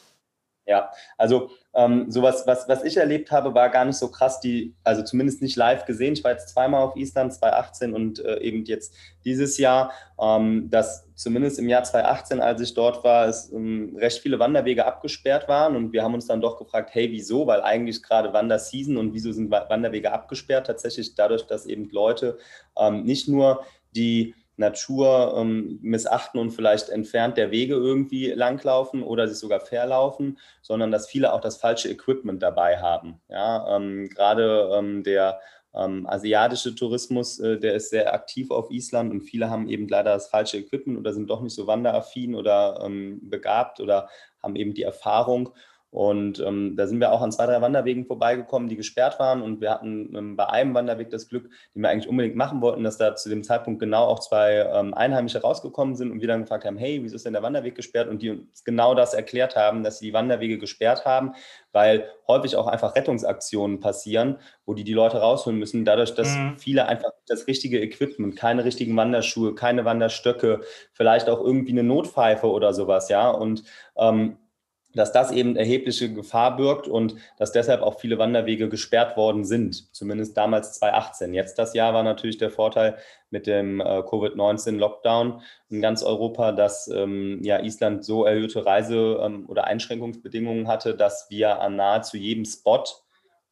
Ja, 0.68 0.89
also 1.18 1.51
ähm, 1.76 2.09
sowas, 2.09 2.43
was, 2.47 2.68
was 2.68 2.84
ich 2.84 2.97
erlebt 2.97 3.32
habe, 3.32 3.53
war 3.53 3.70
gar 3.70 3.86
nicht 3.86 3.97
so 3.97 4.09
krass, 4.09 4.39
die, 4.39 4.74
also 4.84 5.03
zumindest 5.03 5.43
nicht 5.43 5.55
live 5.57 5.86
gesehen. 5.86 6.13
Ich 6.13 6.24
war 6.24 6.32
jetzt 6.32 6.49
zweimal 6.49 6.82
auf 6.82 6.95
Island, 6.95 7.34
2018 7.34 7.93
und 7.93 8.26
äh, 8.26 8.39
eben 8.39 8.66
jetzt 8.66 8.95
dieses 9.26 9.59
Jahr, 9.59 9.91
ähm, 10.20 10.70
dass 10.72 11.07
zumindest 11.13 11.59
im 11.59 11.70
Jahr 11.70 11.84
2018, 11.84 12.39
als 12.39 12.61
ich 12.61 12.74
dort 12.74 13.03
war, 13.03 13.28
es 13.28 13.51
ähm, 13.51 13.95
recht 13.99 14.20
viele 14.20 14.39
Wanderwege 14.39 14.86
abgesperrt 14.88 15.47
waren 15.47 15.76
und 15.76 15.93
wir 15.93 16.01
haben 16.01 16.16
uns 16.16 16.26
dann 16.26 16.41
doch 16.41 16.57
gefragt, 16.57 16.89
hey, 16.93 17.11
wieso? 17.11 17.45
Weil 17.45 17.61
eigentlich 17.61 18.01
gerade 18.01 18.34
Wanderseason 18.34 18.97
und 18.97 19.13
wieso 19.13 19.32
sind 19.34 19.51
Wanderwege 19.51 20.11
abgesperrt? 20.11 20.66
Tatsächlich 20.66 21.13
dadurch, 21.13 21.45
dass 21.45 21.68
eben 21.68 21.89
Leute 21.91 22.39
ähm, 22.76 23.03
nicht 23.03 23.28
nur 23.28 23.63
die 23.95 24.34
Natur 24.58 25.36
ähm, 25.38 25.80
missachten 25.82 26.39
und 26.39 26.51
vielleicht 26.51 26.89
entfernt 26.89 27.38
der 27.38 27.51
Wege 27.51 27.76
irgendwie 27.76 28.32
langlaufen 28.32 29.03
oder 29.03 29.28
sich 29.28 29.38
sogar 29.38 29.60
verlaufen, 29.60 30.38
sondern 30.62 30.91
dass 30.91 31.08
viele 31.08 31.34
auch 31.34 31.41
das 31.41 31.58
falsche 31.58 31.89
Equipment 31.89 32.41
dabei 32.41 32.80
haben. 32.80 33.20
Ja, 33.30 33.76
ähm, 33.76 34.10
gerade 34.10 34.70
ähm, 34.74 35.03
der 35.03 35.39
ähm, 35.76 36.08
asiatische 36.08 36.74
Tourismus, 36.74 37.39
äh, 37.39 37.60
der 37.60 37.74
ist 37.74 37.89
sehr 37.89 38.14
aktiv 38.14 38.49
auf 38.49 38.72
Island 38.72 39.12
und 39.12 39.22
viele 39.22 39.49
haben 39.49 39.68
eben 39.68 39.88
leider 39.88 40.14
das 40.14 40.28
falsche 40.28 40.58
Equipment 40.58 40.97
oder 40.97 41.14
sind 41.14 41.30
doch 41.30 41.41
nicht 41.41 41.56
so 41.56 41.68
wanderaffin 41.68 42.34
oder 42.34 42.80
ähm, 42.84 43.20
begabt 43.30 43.82
oder 43.82 44.10
haben 44.41 44.56
eben 44.56 44.74
die 44.74 44.84
Erfahrung 44.84 45.49
und 45.96 46.41
ähm, 46.41 46.76
da 46.76 46.88
sind 46.88 47.00
wir 47.00 47.14
auch 47.14 47.22
an 47.22 47.32
zwei, 47.32 47.46
drei 47.46 47.62
Wanderwegen 47.62 48.06
vorbeigekommen, 48.06 48.68
die 48.68 48.76
gesperrt 48.76 49.18
waren. 49.18 49.41
Und 49.41 49.62
wir 49.62 49.72
hatten 49.72 50.14
ähm, 50.14 50.36
bei 50.36 50.46
einem 50.50 50.74
Wanderweg 50.74 51.10
das 51.10 51.30
Glück, 51.30 51.50
den 51.74 51.84
wir 51.84 51.89
eigentlich 51.89 52.10
unbedingt 52.10 52.36
machen 52.36 52.60
wollten, 52.60 52.84
dass 52.84 52.98
da 52.98 53.16
zu 53.16 53.30
dem 53.30 53.46
Zeitpunkt 53.46 53.80
genau 53.80 54.04
auch 54.04 54.20
zwei 54.20 54.70
ähm, 54.74 54.93
Einheimische 54.93 55.39
rausgekommen 55.39 55.96
sind 55.96 56.12
und 56.12 56.20
wir 56.20 56.28
dann 56.28 56.41
gefragt 56.41 56.66
haben, 56.66 56.76
hey, 56.76 57.02
wieso 57.02 57.16
ist 57.16 57.26
denn 57.26 57.32
der 57.32 57.43
Wanderweg 57.43 57.76
gesperrt? 57.76 58.10
Und 58.10 58.22
die 58.22 58.32
uns 58.32 58.66
genau 58.66 58.93
das 58.93 59.14
erklärt 59.14 59.56
haben, 59.56 59.86
dass 59.86 60.00
sie 60.00 60.08
die 60.08 60.14
Wanderwege 60.14 60.58
gesperrt 60.58 61.06
haben, 61.06 61.32
weil 61.72 62.10
häufig 62.28 62.58
auch 62.58 62.68
einfach 62.68 62.98
Rettungsaktionen 62.98 63.80
passieren, 63.80 64.39
wo 64.66 64.74
die 64.74 64.84
die 64.84 64.91
Leute 64.91 65.20
rausholen 65.20 65.58
müssen, 65.58 65.86
dadurch, 65.86 66.14
dass 66.14 66.36
mhm. 66.36 66.58
viele 66.58 66.88
einfach 66.88 67.12
das 67.30 67.48
richtige 67.48 67.80
Equipment, 67.80 68.36
keine 68.36 68.66
richtigen 68.66 68.98
Wanderschuhe, 68.98 69.56
keine 69.56 69.86
Wanderstöcke, 69.86 70.60
vielleicht 70.91 71.30
auch 71.30 71.39
irgendwie 71.39 71.72
eine 71.72 71.84
Notpfeife 71.84 72.48
oder 72.48 72.74
sowas, 72.74 73.08
ja. 73.08 73.30
Und 73.30 73.64
ähm, 73.96 74.39
dass 74.96 75.12
das 75.12 75.32
eben 75.32 75.56
erhebliche 75.56 76.12
Gefahr 76.12 76.56
birgt 76.56 76.88
und 76.88 77.16
dass 77.38 77.52
deshalb 77.52 77.82
auch 77.82 78.00
viele 78.00 78.18
Wanderwege 78.18 78.70
gesperrt 78.70 79.18
worden 79.18 79.46
sind, 79.46 79.93
zumindest 79.93 80.36
damals 80.38 80.74
2018. 80.74 81.34
Jetzt 81.34 81.60
das 81.60 81.74
Jahr 81.74 81.93
war 81.93 82.04
natürlich 82.04 82.38
der 82.38 82.50
Vorteil 82.50 82.98
mit 83.30 83.48
dem 83.48 83.82
äh, 83.82 84.02
Covid-19-Lockdown 84.02 85.41
in 85.70 85.82
ganz 85.82 86.04
Europa, 86.04 86.52
dass 86.54 86.88
ähm, 86.88 87.39
ja, 87.43 87.60
Island 87.60 88.06
so 88.06 88.26
erhöhte 88.26 88.66
Reise- 88.66 89.20
ähm, 89.22 89.46
oder 89.48 89.66
Einschränkungsbedingungen 89.66 90.68
hatte, 90.68 90.96
dass 90.96 91.28
wir 91.30 91.60
an 91.60 91.76
nahezu 91.76 92.18
jedem 92.18 92.46
Spot 92.46 92.84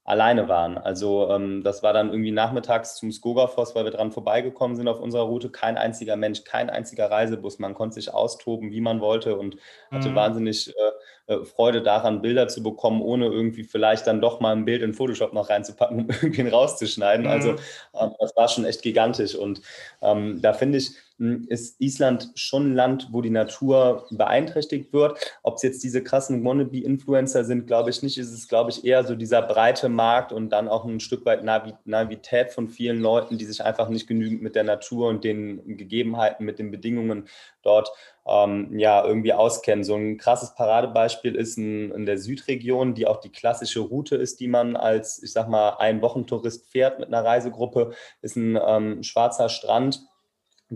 alleine 0.05 0.49
waren. 0.49 0.77
Also 0.77 1.29
ähm, 1.29 1.63
das 1.63 1.81
war 1.81 1.93
dann 1.93 2.09
irgendwie 2.09 2.31
nachmittags 2.31 2.95
zum 2.95 3.11
Skogafoss, 3.11 3.73
weil 3.73 3.85
wir 3.85 3.91
dran 3.91 4.11
vorbeigekommen 4.11 4.75
sind 4.75 4.87
auf 4.87 4.99
unserer 4.99 5.23
Route. 5.23 5.49
Kein 5.49 5.77
einziger 5.77 6.17
Mensch, 6.17 6.43
kein 6.43 6.69
einziger 6.69 7.09
Reisebus. 7.09 7.59
Man 7.59 7.73
konnte 7.73 7.95
sich 7.95 8.13
austoben, 8.13 8.71
wie 8.71 8.81
man 8.81 8.99
wollte 8.99 9.37
und 9.37 9.55
hatte 9.91 10.09
mhm. 10.09 10.15
wahnsinnig 10.15 10.69
äh, 10.69 11.33
äh, 11.33 11.45
Freude 11.45 11.81
daran, 11.81 12.21
Bilder 12.21 12.49
zu 12.49 12.61
bekommen, 12.61 13.01
ohne 13.01 13.27
irgendwie 13.27 13.63
vielleicht 13.63 14.05
dann 14.05 14.19
doch 14.19 14.41
mal 14.41 14.53
ein 14.53 14.65
Bild 14.65 14.81
in 14.81 14.93
Photoshop 14.93 15.31
noch 15.31 15.49
reinzupacken, 15.49 16.01
um 16.01 16.07
irgendwie 16.21 16.49
rauszuschneiden. 16.49 17.25
Also, 17.25 17.53
mhm. 17.53 17.59
Also 17.93 18.11
ähm, 18.11 18.15
das 18.19 18.35
war 18.35 18.49
schon 18.49 18.65
echt 18.65 18.81
gigantisch. 18.81 19.35
Und 19.35 19.61
ähm, 20.01 20.41
da 20.41 20.51
finde 20.51 20.79
ich, 20.79 20.91
ist 21.19 21.79
Island 21.79 22.31
schon 22.35 22.71
ein 22.71 22.75
Land, 22.75 23.09
wo 23.11 23.21
die 23.21 23.29
Natur 23.29 24.07
beeinträchtigt 24.11 24.91
wird. 24.93 25.17
Ob 25.43 25.55
es 25.55 25.61
jetzt 25.61 25.83
diese 25.83 26.03
krassen 26.03 26.43
Wannabe-Influencer 26.43 27.45
sind, 27.45 27.67
glaube 27.67 27.91
ich 27.91 28.01
nicht. 28.01 28.17
Ist 28.17 28.33
es, 28.33 28.47
glaube 28.47 28.71
ich, 28.71 28.83
eher 28.83 29.03
so 29.03 29.15
dieser 29.15 29.41
breite 29.41 29.89
Markt 29.89 30.31
und 30.31 30.49
dann 30.49 30.67
auch 30.67 30.85
ein 30.85 30.99
Stück 30.99 31.25
weit 31.25 31.43
Navi 31.43 31.73
Navität 31.85 32.51
von 32.51 32.67
vielen 32.67 32.99
Leuten, 32.99 33.37
die 33.37 33.45
sich 33.45 33.63
einfach 33.63 33.89
nicht 33.89 34.07
genügend 34.07 34.41
mit 34.41 34.55
der 34.55 34.63
Natur 34.63 35.09
und 35.09 35.23
den 35.23 35.77
Gegebenheiten, 35.77 36.45
mit 36.45 36.59
den 36.59 36.71
Bedingungen 36.71 37.27
dort 37.61 37.91
ähm, 38.25 38.77
ja 38.77 39.05
irgendwie 39.05 39.33
auskennen. 39.33 39.83
So 39.83 39.95
ein 39.95 40.17
krasses 40.17 40.55
Paradebeispiel 40.55 41.35
ist 41.35 41.57
in, 41.57 41.91
in, 41.91 42.05
der 42.05 42.17
Südregion, 42.17 42.95
die 42.95 43.07
auch 43.07 43.19
die 43.19 43.31
klassische 43.31 43.81
Route 43.81 44.15
ist, 44.15 44.39
die 44.39 44.47
man 44.47 44.75
als, 44.75 45.21
ich 45.21 45.31
sag 45.31 45.47
mal, 45.47 45.77
ein 45.79 46.01
Wochentourist 46.01 46.67
fährt 46.67 46.99
mit 46.99 47.09
einer 47.09 47.23
Reisegruppe, 47.23 47.93
ist 48.21 48.35
ein 48.35 48.57
ähm, 48.65 49.03
schwarzer 49.03 49.49
Strand 49.49 50.01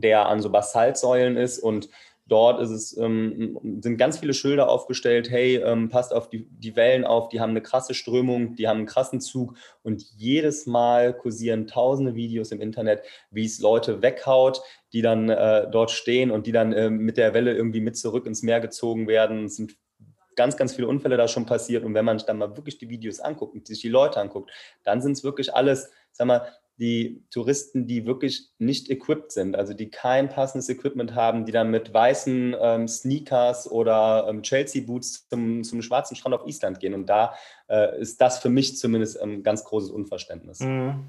der 0.01 0.27
an 0.27 0.41
so 0.41 0.49
Basaltsäulen 0.49 1.37
ist 1.37 1.59
und 1.59 1.89
dort 2.27 2.61
ist 2.61 2.69
es, 2.69 2.97
ähm, 2.97 3.57
sind 3.81 3.97
ganz 3.97 4.19
viele 4.19 4.33
Schilder 4.33 4.69
aufgestellt, 4.69 5.29
hey, 5.29 5.57
ähm, 5.57 5.89
passt 5.89 6.13
auf 6.13 6.29
die, 6.29 6.47
die 6.49 6.75
Wellen 6.75 7.05
auf, 7.05 7.29
die 7.29 7.39
haben 7.39 7.51
eine 7.51 7.61
krasse 7.61 7.93
Strömung, 7.93 8.55
die 8.55 8.67
haben 8.67 8.77
einen 8.77 8.85
krassen 8.85 9.21
Zug 9.21 9.55
und 9.83 10.03
jedes 10.17 10.65
Mal 10.65 11.13
kursieren 11.13 11.67
tausende 11.67 12.15
Videos 12.15 12.51
im 12.51 12.61
Internet, 12.61 13.03
wie 13.31 13.45
es 13.45 13.59
Leute 13.59 14.01
weghaut, 14.01 14.61
die 14.93 15.01
dann 15.01 15.29
äh, 15.29 15.69
dort 15.71 15.91
stehen 15.91 16.31
und 16.31 16.47
die 16.47 16.51
dann 16.51 16.73
äh, 16.73 16.89
mit 16.89 17.17
der 17.17 17.33
Welle 17.33 17.55
irgendwie 17.55 17.81
mit 17.81 17.97
zurück 17.97 18.25
ins 18.25 18.43
Meer 18.43 18.59
gezogen 18.59 19.07
werden. 19.07 19.45
Es 19.45 19.55
sind 19.55 19.77
ganz, 20.35 20.57
ganz 20.57 20.73
viele 20.73 20.87
Unfälle 20.87 21.17
da 21.17 21.27
schon 21.27 21.45
passiert 21.45 21.83
und 21.83 21.93
wenn 21.93 22.05
man 22.05 22.19
sich 22.19 22.25
dann 22.25 22.37
mal 22.37 22.55
wirklich 22.55 22.77
die 22.77 22.89
Videos 22.89 23.19
anguckt 23.19 23.55
und 23.55 23.67
sich 23.67 23.81
die 23.81 23.89
Leute 23.89 24.19
anguckt, 24.19 24.51
dann 24.83 25.01
sind 25.01 25.13
es 25.13 25.23
wirklich 25.23 25.55
alles, 25.55 25.89
sag 26.11 26.27
mal, 26.27 26.47
die 26.78 27.23
Touristen, 27.32 27.88
die 27.88 28.05
wirklich 28.05 28.49
nicht 28.59 28.89
equipped 28.89 29.32
sind, 29.32 29.55
also 29.55 29.73
die 29.73 29.89
kein 29.89 30.30
passendes 30.30 30.69
Equipment 30.69 31.15
haben, 31.15 31.45
die 31.45 31.51
dann 31.51 31.71
mit 31.71 31.93
weißen 31.93 32.55
ähm, 32.59 32.88
Sneakers 32.88 33.69
oder 33.69 34.28
ähm, 34.30 34.43
Chelsea-Boots 34.43 35.28
zum, 35.30 35.63
zum 35.63 35.82
schwarzen 35.82 36.15
Strand 36.15 36.36
auf 36.36 36.47
Island 36.47 36.80
gehen. 36.80 36.93
Und 36.93 37.07
da 37.07 37.34
äh, 37.67 37.99
ist 37.99 38.21
das 38.21 38.39
für 38.39 38.49
mich 38.49 38.78
zumindest 38.78 39.19
ein 39.19 39.43
ganz 39.43 39.63
großes 39.63 39.89
Unverständnis. 39.89 40.59
Mhm. 40.59 41.05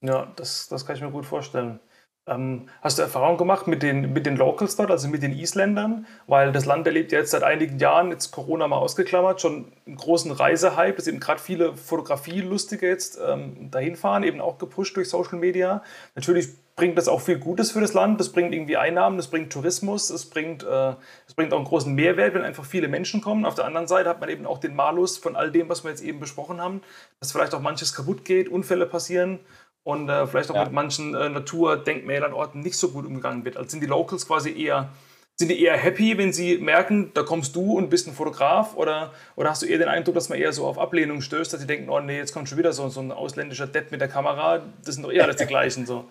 Ja, 0.00 0.32
das, 0.36 0.68
das 0.68 0.84
kann 0.84 0.96
ich 0.96 1.02
mir 1.02 1.10
gut 1.10 1.26
vorstellen. 1.26 1.80
Ähm, 2.26 2.70
hast 2.80 2.98
du 2.98 3.02
Erfahrung 3.02 3.36
gemacht 3.36 3.66
mit 3.66 3.82
den, 3.82 4.14
mit 4.14 4.24
den 4.24 4.36
Locals 4.36 4.76
dort, 4.76 4.90
also 4.90 5.08
mit 5.08 5.22
den 5.22 5.32
Isländern? 5.32 6.06
Weil 6.26 6.52
das 6.52 6.64
Land 6.64 6.86
erlebt 6.86 7.12
ja 7.12 7.18
jetzt 7.18 7.32
seit 7.32 7.42
einigen 7.42 7.78
Jahren, 7.78 8.10
jetzt 8.10 8.30
Corona 8.30 8.66
mal 8.66 8.78
ausgeklammert, 8.78 9.42
schon 9.42 9.72
einen 9.86 9.96
großen 9.96 10.32
Reisehype. 10.32 10.96
Es 10.96 11.04
sind 11.04 11.20
gerade 11.20 11.40
viele 11.40 11.76
Fotografielustige 11.76 12.88
jetzt 12.88 13.18
ähm, 13.22 13.70
dahin 13.70 13.96
fahren, 13.96 14.22
eben 14.22 14.40
auch 14.40 14.56
gepusht 14.56 14.96
durch 14.96 15.10
Social 15.10 15.38
Media. 15.38 15.82
Natürlich 16.14 16.48
bringt 16.76 16.96
das 16.96 17.08
auch 17.08 17.20
viel 17.20 17.38
Gutes 17.38 17.72
für 17.72 17.82
das 17.82 17.92
Land. 17.92 18.18
Das 18.18 18.32
bringt 18.32 18.54
irgendwie 18.54 18.78
Einnahmen, 18.78 19.18
das 19.18 19.28
bringt 19.28 19.52
Tourismus, 19.52 20.08
es 20.08 20.24
bringt, 20.28 20.64
äh, 20.64 20.94
bringt 21.36 21.52
auch 21.52 21.58
einen 21.58 21.66
großen 21.66 21.94
Mehrwert, 21.94 22.32
wenn 22.34 22.42
einfach 22.42 22.64
viele 22.64 22.88
Menschen 22.88 23.20
kommen. 23.20 23.44
Auf 23.44 23.54
der 23.54 23.66
anderen 23.66 23.86
Seite 23.86 24.08
hat 24.08 24.20
man 24.20 24.30
eben 24.30 24.46
auch 24.46 24.58
den 24.58 24.74
Malus 24.74 25.18
von 25.18 25.36
all 25.36 25.50
dem, 25.52 25.68
was 25.68 25.84
wir 25.84 25.90
jetzt 25.90 26.02
eben 26.02 26.20
besprochen 26.20 26.60
haben, 26.60 26.80
dass 27.20 27.32
vielleicht 27.32 27.54
auch 27.54 27.60
manches 27.60 27.94
kaputt 27.94 28.24
geht, 28.24 28.48
Unfälle 28.48 28.86
passieren 28.86 29.40
und 29.84 30.08
äh, 30.08 30.26
vielleicht 30.26 30.50
auch 30.50 30.56
ja. 30.56 30.64
mit 30.64 30.72
manchen 30.72 31.14
äh, 31.14 31.28
Naturdenkmälern, 31.28 32.32
Orten 32.32 32.60
nicht 32.60 32.76
so 32.76 32.88
gut 32.88 33.06
umgegangen 33.06 33.44
wird. 33.44 33.56
Also 33.56 33.70
sind 33.70 33.82
die 33.82 33.86
Locals 33.86 34.26
quasi 34.26 34.50
eher, 34.50 34.90
sind 35.36 35.48
die 35.48 35.62
eher 35.62 35.76
happy, 35.76 36.16
wenn 36.16 36.32
sie 36.32 36.58
merken, 36.58 37.10
da 37.12 37.22
kommst 37.22 37.54
du 37.54 37.76
und 37.76 37.90
bist 37.90 38.08
ein 38.08 38.14
Fotograf? 38.14 38.76
Oder, 38.76 39.12
oder 39.36 39.50
hast 39.50 39.62
du 39.62 39.66
eher 39.66 39.78
den 39.78 39.88
Eindruck, 39.88 40.14
dass 40.14 40.30
man 40.30 40.38
eher 40.38 40.52
so 40.52 40.66
auf 40.66 40.78
Ablehnung 40.78 41.20
stößt, 41.20 41.52
dass 41.52 41.60
sie 41.60 41.66
denken, 41.66 41.90
oh 41.90 42.00
nee, 42.00 42.16
jetzt 42.16 42.32
kommt 42.32 42.48
schon 42.48 42.58
wieder 42.58 42.72
so, 42.72 42.88
so 42.88 43.00
ein 43.00 43.12
ausländischer 43.12 43.66
Depp 43.66 43.90
mit 43.92 44.00
der 44.00 44.08
Kamera, 44.08 44.62
das 44.84 44.94
sind 44.94 45.04
doch 45.04 45.12
eher 45.12 45.24
alles 45.24 45.36
die 45.36 45.46
gleichen 45.46 45.86
so. 45.86 46.06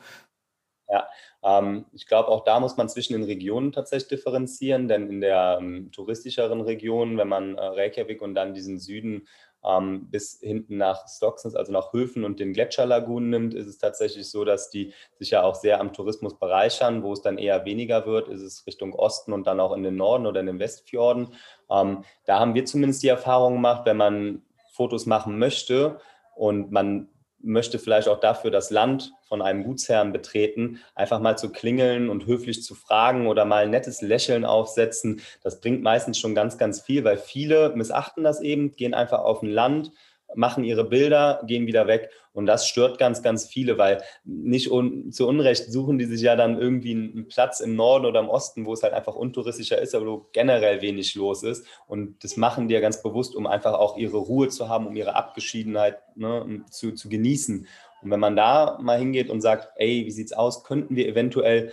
Ja, 0.88 1.08
ähm, 1.44 1.86
ich 1.94 2.06
glaube, 2.06 2.28
auch 2.28 2.44
da 2.44 2.60
muss 2.60 2.78
man 2.78 2.90
zwischen 2.90 3.14
den 3.14 3.24
Regionen 3.24 3.72
tatsächlich 3.72 4.10
differenzieren, 4.10 4.88
denn 4.88 5.10
in 5.10 5.22
der 5.22 5.58
ähm, 5.60 5.92
touristischeren 5.92 6.62
Region, 6.62 7.18
wenn 7.18 7.28
man 7.28 7.58
äh, 7.58 7.62
Reykjavik 7.62 8.22
und 8.22 8.36
dann 8.36 8.54
diesen 8.54 8.78
Süden 8.78 9.28
ähm, 9.66 10.10
bis 10.10 10.40
hinten 10.42 10.78
nach 10.78 11.08
Stocksness, 11.08 11.56
also 11.56 11.72
nach 11.72 11.94
Höfen 11.94 12.24
und 12.24 12.40
den 12.40 12.54
Gletscherlagunen 12.54 13.30
nimmt, 13.30 13.54
ist 13.54 13.68
es 13.68 13.78
tatsächlich 13.78 14.30
so, 14.30 14.44
dass 14.44 14.70
die 14.70 14.94
sich 15.20 15.32
ja 15.32 15.44
auch 15.44 15.56
sehr 15.56 15.80
am 15.80 15.94
Tourismus 15.94 16.38
bereichern. 16.38 17.04
Wo 17.04 17.14
es 17.14 17.22
dann 17.22 17.38
eher 17.38 17.66
weniger 17.66 18.06
wird, 18.06 18.28
ist 18.28 18.42
es 18.42 18.66
Richtung 18.68 18.94
Osten 18.94 19.34
und 19.34 19.48
dann 19.48 19.60
auch 19.60 19.74
in 19.74 19.84
den 19.84 19.96
Norden 19.96 20.26
oder 20.26 20.40
in 20.40 20.48
den 20.48 20.60
Westfjorden. 20.60 21.30
Ähm, 21.70 22.04
da 22.26 22.40
haben 22.40 22.56
wir 22.56 22.66
zumindest 22.66 23.04
die 23.04 23.08
Erfahrung 23.08 23.54
gemacht, 23.54 23.86
wenn 23.86 23.98
man 23.98 24.42
Fotos 24.72 25.06
machen 25.06 25.38
möchte 25.38 26.00
und 26.36 26.72
man 26.72 27.10
möchte 27.44 27.78
vielleicht 27.78 28.08
auch 28.08 28.20
dafür 28.20 28.50
das 28.50 28.72
Land 28.72 29.14
von 29.22 29.42
einem 29.42 29.64
Gutsherrn 29.64 30.14
betreten, 30.14 30.80
einfach 30.96 31.20
mal 31.20 31.38
zu 31.38 31.52
klingeln 31.52 32.10
und 32.10 32.26
höflich 32.26 32.64
zu 32.64 32.74
fragen 32.74 33.28
oder 33.28 33.46
mal 33.46 33.64
ein 33.64 33.70
nettes 33.70 34.02
Lächeln 34.02 34.46
aufsetzen. 34.46 35.22
Das 35.42 35.60
bringt 35.60 35.84
meistens 35.84 36.18
schon 36.18 36.36
ganz, 36.36 36.58
ganz 36.58 36.82
viel, 36.82 37.04
weil 37.04 37.18
viele 37.18 37.74
missachten 37.76 38.24
das 38.24 38.42
eben, 38.42 38.76
gehen 38.76 38.94
einfach 38.94 39.20
auf 39.20 39.42
ein 39.42 39.50
Land, 39.50 39.92
machen 40.36 40.64
ihre 40.64 40.84
Bilder, 40.84 41.42
gehen 41.46 41.68
wieder 41.68 41.88
weg. 41.88 42.10
Und 42.34 42.48
das 42.48 42.68
stört 42.68 42.98
ganz, 42.98 43.22
ganz 43.22 43.46
viele, 43.46 43.78
weil 43.78 44.02
nicht 44.24 44.72
un 44.72 45.12
zu 45.12 45.28
Unrecht 45.28 45.72
suchen 45.72 46.00
die 46.00 46.06
sich 46.06 46.22
ja 46.22 46.36
dann 46.36 46.60
irgendwie 46.60 46.92
einen 46.92 47.28
Platz 47.28 47.60
im 47.60 47.76
Norden 47.76 48.06
oder 48.06 48.20
im 48.20 48.30
Osten, 48.30 48.66
wo 48.66 48.74
es 48.74 48.84
halt 48.84 48.94
einfach 48.94 49.16
untouristischer 49.16 49.80
ist, 49.80 49.94
aber 49.94 50.06
wo 50.08 50.30
generell 50.34 50.82
wenig 50.82 51.14
los 51.16 51.44
ist. 51.44 51.66
Und 51.88 52.24
das 52.24 52.38
machen 52.38 52.68
die 52.68 52.74
ja 52.74 52.80
ganz 52.80 53.04
bewusst, 53.04 53.36
um 53.36 53.46
einfach 53.46 53.74
auch 53.74 53.98
ihre 53.98 54.18
Ruhe 54.18 54.50
zu 54.50 54.68
haben, 54.70 54.88
um 54.88 54.96
ihre 54.96 55.16
Abgeschiedenheit 55.16 56.00
ne, 56.16 56.64
zu, 56.70 56.94
zu 56.94 57.08
genießen. 57.10 57.68
Und 58.02 58.12
wenn 58.12 58.20
man 58.20 58.36
da 58.36 58.80
mal 58.82 58.98
hingeht 58.98 59.30
und 59.30 59.42
sagt, 59.42 59.70
ey, 59.76 60.06
wie 60.06 60.12
sieht's 60.12 60.34
aus, 60.34 60.64
könnten 60.64 60.96
wir 60.96 61.08
eventuell 61.08 61.72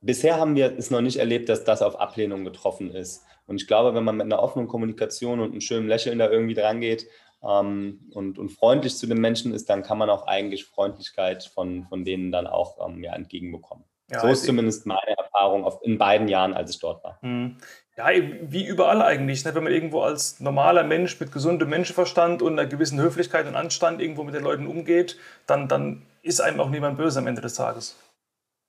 Bisher 0.00 0.38
haben 0.38 0.54
wir 0.54 0.78
es 0.78 0.90
noch 0.90 1.00
nicht 1.00 1.16
erlebt, 1.16 1.48
dass 1.48 1.64
das 1.64 1.82
auf 1.82 1.98
Ablehnung 1.98 2.44
getroffen 2.44 2.92
ist. 2.92 3.24
Und 3.48 3.60
ich 3.60 3.66
glaube, 3.66 3.94
wenn 3.94 4.04
man 4.04 4.16
mit 4.16 4.26
einer 4.26 4.40
offenen 4.40 4.68
Kommunikation 4.68 5.40
und 5.40 5.50
einem 5.50 5.60
schönen 5.60 5.88
Lächeln 5.88 6.18
da 6.18 6.30
irgendwie 6.30 6.54
dran 6.54 6.80
geht 6.80 7.08
ähm, 7.42 8.10
und, 8.14 8.38
und 8.38 8.50
freundlich 8.50 8.96
zu 8.96 9.06
den 9.06 9.20
Menschen 9.20 9.54
ist, 9.54 9.68
dann 9.70 9.82
kann 9.82 9.98
man 9.98 10.10
auch 10.10 10.26
eigentlich 10.26 10.64
Freundlichkeit 10.64 11.44
von, 11.44 11.86
von 11.88 12.04
denen 12.04 12.32
dann 12.32 12.46
auch 12.46 12.86
ähm, 12.86 13.02
ja, 13.02 13.14
entgegenbekommen. 13.14 13.84
Ja, 14.10 14.20
so 14.20 14.28
ist 14.28 14.44
zumindest 14.44 14.86
meine 14.86 15.16
Erfahrung 15.18 15.64
auf, 15.64 15.80
in 15.82 15.98
beiden 15.98 16.28
Jahren, 16.28 16.54
als 16.54 16.70
ich 16.70 16.78
dort 16.78 17.04
war. 17.04 17.18
Mhm. 17.20 17.58
Ja, 17.96 18.06
wie 18.42 18.64
überall 18.64 19.02
eigentlich. 19.02 19.44
Ne? 19.44 19.54
Wenn 19.54 19.64
man 19.64 19.72
irgendwo 19.72 20.00
als 20.00 20.40
normaler 20.40 20.84
Mensch 20.84 21.18
mit 21.20 21.32
gesundem 21.32 21.68
Menschenverstand 21.68 22.42
und 22.42 22.52
einer 22.52 22.66
gewissen 22.66 23.00
Höflichkeit 23.00 23.46
und 23.46 23.56
Anstand 23.56 24.00
irgendwo 24.00 24.22
mit 24.22 24.34
den 24.34 24.44
Leuten 24.44 24.66
umgeht, 24.66 25.18
dann, 25.46 25.68
dann 25.68 26.06
ist 26.22 26.40
einem 26.40 26.60
auch 26.60 26.70
niemand 26.70 26.96
böse 26.96 27.18
am 27.18 27.26
Ende 27.26 27.42
des 27.42 27.54
Tages. 27.54 27.96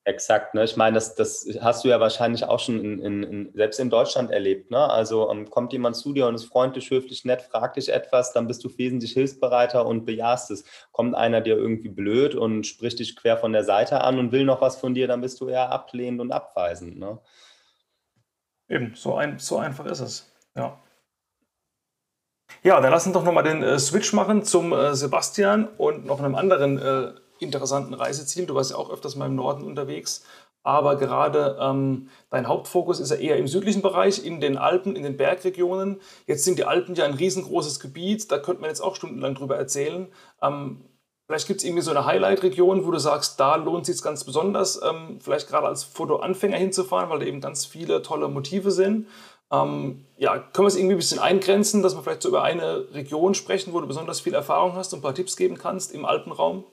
Exakt, 0.05 0.55
ne? 0.55 0.63
Ich 0.63 0.77
meine, 0.77 0.95
das, 0.95 1.13
das 1.15 1.45
hast 1.61 1.83
du 1.83 1.89
ja 1.89 1.99
wahrscheinlich 1.99 2.45
auch 2.45 2.59
schon 2.59 2.79
in, 2.79 2.99
in, 2.99 3.23
in, 3.23 3.51
selbst 3.53 3.79
in 3.79 3.89
Deutschland 3.89 4.31
erlebt. 4.31 4.71
Ne? 4.71 4.79
Also 4.79 5.29
um, 5.29 5.49
kommt 5.49 5.73
jemand 5.73 5.97
zu 5.97 6.13
dir 6.13 6.25
und 6.25 6.35
ist 6.35 6.45
freundlich, 6.45 6.89
höflich, 6.89 7.25
nett, 7.25 7.41
fragt 7.41 7.75
dich 7.75 7.89
etwas, 7.89 8.31
dann 8.31 8.47
bist 8.47 8.63
du 8.63 8.75
wesentlich 8.77 9.11
hilfsbereiter 9.11 9.85
und 9.85 10.05
bejahst 10.05 10.51
es. 10.51 10.63
Kommt 10.93 11.15
einer 11.15 11.41
dir 11.41 11.57
irgendwie 11.57 11.89
blöd 11.89 12.33
und 12.33 12.65
spricht 12.65 12.99
dich 12.99 13.17
quer 13.17 13.37
von 13.37 13.51
der 13.51 13.65
Seite 13.65 14.01
an 14.01 14.17
und 14.17 14.31
will 14.31 14.45
noch 14.45 14.61
was 14.61 14.77
von 14.77 14.95
dir, 14.95 15.07
dann 15.07 15.21
bist 15.21 15.41
du 15.41 15.49
eher 15.49 15.69
ablehnend 15.69 16.21
und 16.21 16.31
abweisend. 16.31 16.97
Ne? 16.97 17.19
Eben, 18.69 18.95
so, 18.95 19.15
ein, 19.15 19.37
so 19.37 19.57
einfach 19.57 19.85
ist 19.85 19.99
es. 19.99 20.31
Ja. 20.55 20.81
Ja, 22.63 22.81
dann 22.81 22.91
lass 22.91 23.05
uns 23.05 23.13
doch 23.13 23.23
nochmal 23.23 23.43
den 23.43 23.63
äh, 23.63 23.77
Switch 23.79 24.13
machen 24.13 24.43
zum 24.43 24.73
äh, 24.73 24.95
Sebastian 24.95 25.67
und 25.77 26.05
noch 26.05 26.19
einem 26.19 26.35
anderen 26.35 26.77
äh, 26.79 27.11
interessanten 27.39 27.93
Reiseziel. 27.93 28.45
Du 28.45 28.55
warst 28.55 28.71
ja 28.71 28.77
auch 28.77 28.89
öfters 28.89 29.15
mal 29.15 29.27
im 29.27 29.35
Norden 29.35 29.63
unterwegs. 29.63 30.23
Aber 30.63 30.97
gerade 30.97 31.57
ähm, 31.59 32.09
dein 32.29 32.47
Hauptfokus 32.47 32.99
ist 32.99 33.11
ja 33.11 33.15
eher 33.15 33.37
im 33.37 33.47
südlichen 33.47 33.81
Bereich, 33.81 34.25
in 34.25 34.41
den 34.41 34.57
Alpen, 34.57 34.95
in 34.95 35.03
den 35.03 35.15
Bergregionen. 35.15 36.01
Jetzt 36.27 36.43
sind 36.43 36.59
die 36.59 36.65
Alpen 36.65 36.95
ja 36.95 37.05
ein 37.05 37.13
riesengroßes 37.13 37.79
Gebiet, 37.79 38.29
da 38.31 38.39
könnte 38.39 38.61
man 38.61 38.69
jetzt 38.69 38.81
auch 38.81 38.95
stundenlang 38.95 39.35
drüber 39.35 39.55
erzählen. 39.55 40.07
Ähm, 40.41 40.81
vielleicht 41.27 41.47
gibt 41.47 41.61
es 41.61 41.65
irgendwie 41.65 41.81
so 41.81 41.91
eine 41.91 42.05
Highlight-Region, 42.05 42.85
wo 42.85 42.91
du 42.91 42.99
sagst, 42.99 43.39
da 43.39 43.55
lohnt 43.55 43.87
es 43.87 43.95
sich 43.95 44.03
ganz 44.03 44.25
besonders, 44.25 44.81
ähm, 44.83 45.19
vielleicht 45.21 45.47
gerade 45.47 45.67
als 45.67 45.85
Fotoanfänger 45.85 46.57
hinzufahren, 46.57 47.09
weil 47.09 47.19
da 47.19 47.25
eben 47.25 47.39
ganz 47.39 47.65
viele 47.65 48.01
tolle 48.01 48.27
Motive 48.27 48.71
sind. 48.71 49.07
Ähm, 49.51 50.05
ja, 50.17 50.37
können 50.37 50.65
wir 50.65 50.67
es 50.67 50.75
irgendwie 50.75 50.95
ein 50.95 50.99
bisschen 50.99 51.19
eingrenzen, 51.19 51.81
dass 51.81 51.95
wir 51.95 52.03
vielleicht 52.03 52.21
so 52.21 52.29
über 52.29 52.43
eine 52.43 52.93
Region 52.93 53.33
sprechen, 53.33 53.73
wo 53.73 53.79
du 53.79 53.87
besonders 53.87 54.19
viel 54.19 54.33
Erfahrung 54.33 54.73
hast 54.75 54.93
und 54.93 54.99
ein 54.99 55.03
paar 55.03 55.15
Tipps 55.15 55.37
geben 55.37 55.57
kannst 55.57 55.93
im 55.93 56.05
Alpenraum? 56.05 56.65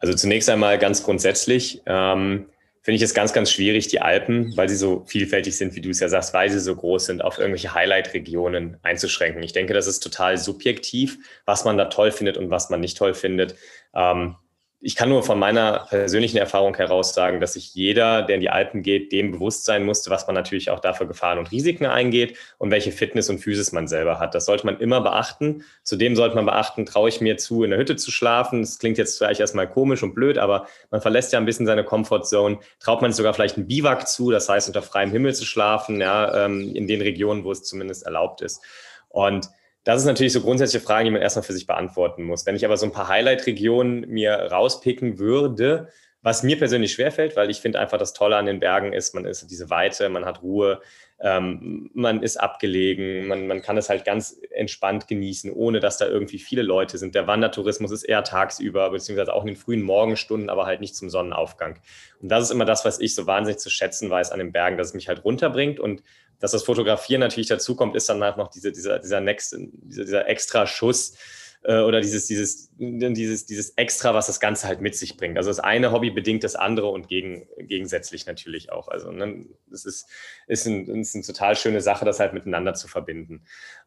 Also 0.00 0.14
zunächst 0.14 0.48
einmal 0.48 0.78
ganz 0.78 1.02
grundsätzlich, 1.02 1.82
ähm, 1.86 2.46
finde 2.82 2.96
ich 2.96 3.02
es 3.02 3.12
ganz, 3.12 3.34
ganz 3.34 3.52
schwierig, 3.52 3.88
die 3.88 4.00
Alpen, 4.00 4.56
weil 4.56 4.68
sie 4.68 4.76
so 4.76 5.04
vielfältig 5.06 5.56
sind, 5.56 5.76
wie 5.76 5.82
du 5.82 5.90
es 5.90 6.00
ja 6.00 6.08
sagst, 6.08 6.32
weil 6.32 6.50
sie 6.50 6.58
so 6.58 6.74
groß 6.74 7.06
sind, 7.06 7.22
auf 7.22 7.38
irgendwelche 7.38 7.74
Highlight-Regionen 7.74 8.78
einzuschränken. 8.82 9.42
Ich 9.42 9.52
denke, 9.52 9.74
das 9.74 9.86
ist 9.86 10.00
total 10.00 10.38
subjektiv, 10.38 11.18
was 11.44 11.64
man 11.64 11.76
da 11.76 11.84
toll 11.84 12.10
findet 12.10 12.38
und 12.38 12.50
was 12.50 12.70
man 12.70 12.80
nicht 12.80 12.96
toll 12.96 13.12
findet. 13.12 13.54
Ähm, 13.94 14.36
ich 14.82 14.96
kann 14.96 15.10
nur 15.10 15.22
von 15.22 15.38
meiner 15.38 15.86
persönlichen 15.90 16.38
Erfahrung 16.38 16.74
heraus 16.74 17.12
sagen, 17.12 17.38
dass 17.38 17.52
sich 17.52 17.74
jeder, 17.74 18.22
der 18.22 18.36
in 18.36 18.40
die 18.40 18.48
Alpen 18.48 18.82
geht, 18.82 19.12
dem 19.12 19.32
bewusst 19.32 19.66
sein 19.66 19.84
musste, 19.84 20.08
was 20.08 20.26
man 20.26 20.34
natürlich 20.34 20.70
auch 20.70 20.80
dafür 20.80 21.06
Gefahren 21.06 21.38
und 21.38 21.52
Risiken 21.52 21.84
eingeht 21.84 22.38
und 22.56 22.70
welche 22.70 22.90
Fitness 22.90 23.28
und 23.28 23.40
Physis 23.40 23.72
man 23.72 23.88
selber 23.88 24.18
hat. 24.18 24.34
Das 24.34 24.46
sollte 24.46 24.64
man 24.64 24.80
immer 24.80 25.02
beachten. 25.02 25.64
Zudem 25.82 26.16
sollte 26.16 26.34
man 26.34 26.46
beachten, 26.46 26.86
traue 26.86 27.10
ich 27.10 27.20
mir 27.20 27.36
zu, 27.36 27.62
in 27.62 27.70
der 27.70 27.78
Hütte 27.78 27.96
zu 27.96 28.10
schlafen. 28.10 28.62
Das 28.62 28.78
klingt 28.78 28.96
jetzt 28.96 29.18
vielleicht 29.18 29.40
erstmal 29.40 29.68
komisch 29.68 30.02
und 30.02 30.14
blöd, 30.14 30.38
aber 30.38 30.66
man 30.90 31.02
verlässt 31.02 31.34
ja 31.34 31.38
ein 31.38 31.46
bisschen 31.46 31.66
seine 31.66 31.84
Comfortzone. 31.84 32.58
Traut 32.78 33.02
man 33.02 33.12
sogar 33.12 33.34
vielleicht 33.34 33.58
ein 33.58 33.66
Biwak 33.66 34.08
zu, 34.08 34.30
das 34.30 34.48
heißt 34.48 34.68
unter 34.68 34.80
freiem 34.80 35.10
Himmel 35.10 35.34
zu 35.34 35.44
schlafen, 35.44 36.00
ja, 36.00 36.46
ähm, 36.46 36.74
in 36.74 36.86
den 36.86 37.02
Regionen, 37.02 37.44
wo 37.44 37.52
es 37.52 37.64
zumindest 37.64 38.06
erlaubt 38.06 38.40
ist. 38.40 38.62
Und 39.10 39.50
das 39.90 40.02
ist 40.02 40.06
natürlich 40.06 40.32
so 40.32 40.40
grundsätzliche 40.40 40.84
Fragen, 40.84 41.06
die 41.06 41.10
man 41.10 41.22
erstmal 41.22 41.42
für 41.42 41.52
sich 41.52 41.66
beantworten 41.66 42.24
muss. 42.24 42.46
Wenn 42.46 42.56
ich 42.56 42.64
aber 42.64 42.76
so 42.76 42.86
ein 42.86 42.92
paar 42.92 43.08
Highlight-Regionen 43.08 44.08
mir 44.08 44.32
rauspicken 44.32 45.18
würde, 45.18 45.88
was 46.22 46.42
mir 46.42 46.58
persönlich 46.58 46.92
schwerfällt, 46.92 47.36
weil 47.36 47.50
ich 47.50 47.60
finde 47.60 47.78
einfach 47.78 47.98
das 47.98 48.12
Tolle 48.12 48.36
an 48.36 48.46
den 48.46 48.60
Bergen 48.60 48.92
ist, 48.92 49.14
man 49.14 49.24
ist 49.24 49.50
diese 49.50 49.70
Weite, 49.70 50.08
man 50.08 50.24
hat 50.24 50.42
Ruhe, 50.42 50.80
ähm, 51.22 51.90
man 51.92 52.22
ist 52.22 52.38
abgelegen, 52.38 53.26
man, 53.26 53.46
man 53.46 53.60
kann 53.60 53.76
es 53.76 53.90
halt 53.90 54.04
ganz 54.04 54.40
entspannt 54.52 55.06
genießen, 55.06 55.52
ohne 55.52 55.78
dass 55.80 55.98
da 55.98 56.06
irgendwie 56.06 56.38
viele 56.38 56.62
Leute 56.62 56.96
sind. 56.96 57.14
Der 57.14 57.26
Wandertourismus 57.26 57.90
ist 57.90 58.04
eher 58.04 58.24
tagsüber, 58.24 58.90
beziehungsweise 58.90 59.34
auch 59.34 59.42
in 59.42 59.48
den 59.48 59.56
frühen 59.56 59.82
Morgenstunden, 59.82 60.48
aber 60.48 60.64
halt 60.64 60.80
nicht 60.80 60.96
zum 60.96 61.10
Sonnenaufgang. 61.10 61.78
Und 62.22 62.30
das 62.30 62.44
ist 62.44 62.50
immer 62.50 62.64
das, 62.64 62.86
was 62.86 63.00
ich 63.00 63.14
so 63.14 63.26
wahnsinnig 63.26 63.60
zu 63.60 63.68
schätzen 63.68 64.08
weiß 64.08 64.32
an 64.32 64.38
den 64.38 64.52
Bergen, 64.52 64.78
dass 64.78 64.88
es 64.88 64.94
mich 64.94 65.08
halt 65.08 65.24
runterbringt 65.24 65.78
und 65.78 66.02
dass 66.38 66.52
das 66.52 66.62
Fotografieren 66.62 67.20
natürlich 67.20 67.48
dazu 67.48 67.76
kommt, 67.76 67.94
ist 67.96 68.08
dann 68.08 68.22
halt 68.22 68.38
noch 68.38 68.48
diese, 68.48 68.72
dieser, 68.72 68.98
dieser, 68.98 69.20
next, 69.20 69.54
dieser, 69.58 70.04
dieser 70.04 70.26
extra 70.26 70.66
Schuss 70.66 71.18
äh, 71.62 71.80
oder 71.80 72.00
dieses, 72.00 72.26
dieses, 72.26 72.70
dieses, 72.78 73.46
dieses 73.46 73.70
Extra, 73.70 74.14
was 74.14 74.26
das 74.26 74.40
Ganze 74.40 74.66
halt 74.66 74.80
mit 74.80 74.96
sich 74.96 75.16
bringt. 75.16 75.36
Also 75.36 75.50
das 75.50 75.60
eine 75.60 75.92
Hobby 75.92 76.10
bedingt 76.10 76.44
das 76.44 76.56
andere 76.56 76.88
und 76.88 77.08
gegen, 77.08 77.46
gegensätzlich 77.58 78.26
natürlich 78.26 78.72
auch. 78.72 78.88
Also 78.88 79.10
ne, 79.12 79.46
es 79.72 79.84
ist, 79.84 80.08
ist, 80.46 80.66
ein, 80.66 80.88
ist 81.00 81.14
eine 81.14 81.24
total 81.24 81.56
schöne 81.56 81.80
Sache, 81.80 82.04
das 82.04 82.20
halt 82.20 82.32
miteinander 82.32 82.74
zu 82.74 82.88
verbinden. 82.88 83.42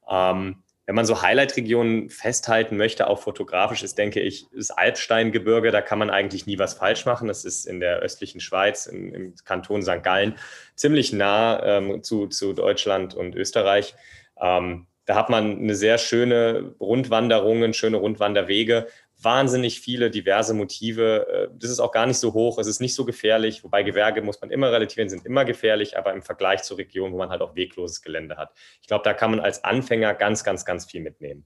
Ähm, 0.10 0.64
wenn 0.86 0.96
man 0.96 1.06
so 1.06 1.22
Highlight-Regionen 1.22 2.10
festhalten 2.10 2.76
möchte, 2.76 3.08
auch 3.08 3.20
fotografisch, 3.20 3.84
ist, 3.84 3.98
denke 3.98 4.20
ich, 4.20 4.48
das 4.54 4.70
Alpsteingebirge, 4.70 5.72
da 5.72 5.82
kann 5.82 5.98
man 5.98 6.10
eigentlich 6.10 6.46
nie 6.46 6.60
was 6.60 6.74
falsch 6.74 7.06
machen. 7.06 7.30
Das 7.30 7.46
ist 7.46 7.66
in 7.66 7.80
der 7.80 8.00
östlichen 8.00 8.42
Schweiz, 8.42 8.86
im, 8.86 9.14
im 9.14 9.36
Kanton 9.46 9.82
St. 9.82 10.04
Gallen, 10.04 10.36
ziemlich 10.76 11.14
nah 11.14 11.78
ähm, 11.78 12.04
zu, 12.04 12.28
zu 12.28 12.52
Deutschland 12.52 13.16
und 13.16 13.34
Österreich. 13.34 13.96
Ähm, 14.40 14.88
da 15.06 15.16
hat 15.16 15.30
man 15.30 15.58
eine 15.60 15.76
sehr 15.76 15.98
schöne 15.98 16.76
Rundwanderungen, 16.80 17.74
schöne 17.74 17.98
Rundwanderwege, 17.98 18.88
wahnsinnig 19.22 19.80
viele 19.80 20.10
diverse 20.10 20.54
Motive. 20.54 21.28
Äh, 21.28 21.56
das 21.58 21.70
ist 21.70 21.80
auch 21.80 21.92
gar 21.92 22.06
nicht 22.06 22.18
so 22.18 22.34
hoch, 22.34 22.58
es 22.58 22.68
ist 22.68 22.80
nicht 22.80 22.96
so 22.96 23.06
gefährlich, 23.06 23.64
wobei 23.64 23.84
Gewerke 23.84 24.22
muss 24.22 24.40
man 24.42 24.52
immer 24.52 24.72
relativieren, 24.72 25.10
sind 25.10 25.26
immer 25.26 25.46
gefährlich, 25.46 25.98
aber 25.98 26.14
im 26.14 26.22
Vergleich 26.22 26.64
zur 26.64 26.78
Region, 26.78 27.14
wo 27.14 27.18
man 27.18 27.30
halt 27.30 27.42
auch 27.42 27.56
wegloses 27.56 28.02
Gelände 28.02 28.38
hat. 28.38 28.52
Ich 28.82 28.88
glaube, 28.88 29.04
da 29.04 29.14
kann 29.14 29.32
man 29.32 29.40
als 29.40 29.64
Anfänger 29.64 30.14
ganz, 30.14 30.44
ganz, 30.44 30.66
ganz 30.66 30.86
viel 30.86 31.02
mitnehmen. 31.02 31.46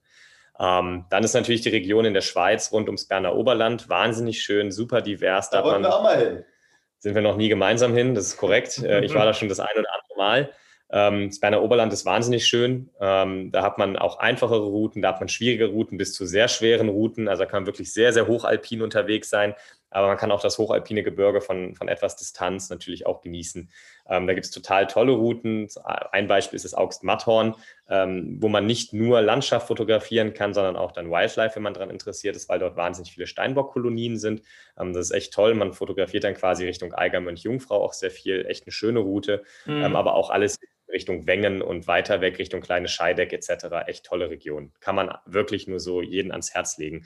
Ähm, 0.60 1.06
dann 1.10 1.24
ist 1.24 1.34
natürlich 1.34 1.62
die 1.62 1.70
Region 1.70 2.06
in 2.06 2.14
der 2.14 2.22
Schweiz 2.22 2.72
rund 2.72 2.88
ums 2.88 3.08
Berner 3.08 3.36
Oberland 3.36 3.90
wahnsinnig 3.90 4.42
schön, 4.42 4.72
super 4.72 5.02
divers. 5.02 5.50
Da, 5.50 5.62
da 5.62 5.66
wollten 5.66 5.84
wir 5.84 5.96
auch 5.96 6.04
mal 6.04 6.18
hin. 6.18 6.46
Sind 7.00 7.14
wir 7.14 7.22
noch 7.22 7.38
nie 7.38 7.48
gemeinsam 7.48 7.94
hin, 7.94 8.16
das 8.16 8.28
ist 8.28 8.38
korrekt. 8.38 8.80
Äh, 8.80 9.06
ich 9.06 9.14
war 9.14 9.26
da 9.26 9.34
schon 9.34 9.50
das 9.50 9.60
ein 9.60 9.78
oder 9.78 9.90
andere 9.94 10.18
Mal. 10.18 10.52
Ähm, 10.90 11.30
das 11.30 11.40
Berner 11.40 11.62
Oberland 11.62 11.92
ist 11.92 12.06
wahnsinnig 12.06 12.46
schön. 12.46 12.90
Ähm, 13.00 13.52
da 13.52 13.64
hat 13.64 13.78
man 13.78 13.98
auch 13.98 14.20
einfachere 14.20 14.66
Routen, 14.66 15.02
da 15.02 15.10
hat 15.10 15.20
man 15.20 15.30
schwierige 15.30 15.68
Routen 15.68 15.98
bis 15.98 16.14
zu 16.14 16.26
sehr 16.26 16.48
schweren 16.48 16.90
Routen. 16.90 17.28
Also 17.28 17.44
da 17.44 17.50
kann 17.50 17.64
man 17.64 17.68
wirklich 17.68 17.92
sehr, 17.92 18.14
sehr 18.14 18.28
hochalpin 18.28 18.82
unterwegs 18.82 19.30
sein. 19.30 19.54
Aber 19.90 20.08
man 20.08 20.18
kann 20.18 20.32
auch 20.32 20.42
das 20.42 20.58
hochalpine 20.58 21.04
Gebirge 21.04 21.42
von, 21.42 21.76
von 21.76 21.88
etwas 21.88 22.16
Distanz 22.16 22.70
natürlich 22.70 23.06
auch 23.06 23.22
genießen. 23.22 23.70
Ähm, 24.10 24.28
da 24.28 24.34
gibt 24.34 24.46
es 24.46 24.52
total 24.52 24.88
tolle 24.88 25.14
Routen. 25.14 25.68
Ein 25.84 26.28
Beispiel 26.28 26.56
ist 26.58 26.66
das 26.66 26.74
Augst-Matthorn, 26.74 27.56
ähm, 27.90 28.38
wo 28.40 28.50
man 28.50 28.66
nicht 28.66 28.94
nur 28.94 29.22
Landschaft 29.22 29.68
fotografieren 29.68 30.34
kann, 30.34 30.54
sondern 30.54 30.76
auch 30.76 30.92
dann 30.92 31.10
Wildlife, 31.10 31.56
wenn 31.56 31.64
man 31.64 31.74
daran 31.74 31.90
interessiert 31.90 32.36
ist, 32.36 32.50
weil 32.50 32.60
dort 32.60 32.76
wahnsinnig 32.76 33.14
viele 33.14 33.28
Steinbock-Kolonien 33.28 34.18
sind. 34.18 34.42
Ähm, 34.78 34.94
das 34.94 35.08
ist 35.08 35.12
echt 35.12 35.34
toll. 35.34 35.54
Man 35.54 35.74
fotografiert 35.74 36.24
dann 36.24 36.34
quasi 36.34 36.66
Richtung 36.66 36.94
Eigermönch-Jungfrau 36.94 37.84
auch 37.84 37.94
sehr 37.94 38.12
viel. 38.12 38.46
Echt 38.46 38.66
eine 38.66 38.72
schöne 38.72 39.00
Route. 39.00 39.44
Mhm. 39.66 39.84
Ähm, 39.84 39.96
aber 39.96 40.16
auch 40.16 40.30
alles 40.30 40.60
Richtung 40.90 41.28
Wengen 41.28 41.62
und 41.62 41.88
weiter 41.88 42.22
weg 42.22 42.40
Richtung 42.40 42.62
Kleine 42.62 42.88
Scheideck 42.88 43.34
etc. 43.34 43.88
Echt 43.88 44.06
tolle 44.06 44.30
Region. 44.30 44.72
Kann 44.80 44.96
man 44.96 45.14
wirklich 45.26 45.68
nur 45.68 45.80
so 45.80 46.02
jeden 46.02 46.32
ans 46.32 46.54
Herz 46.54 46.78
legen. 46.78 47.06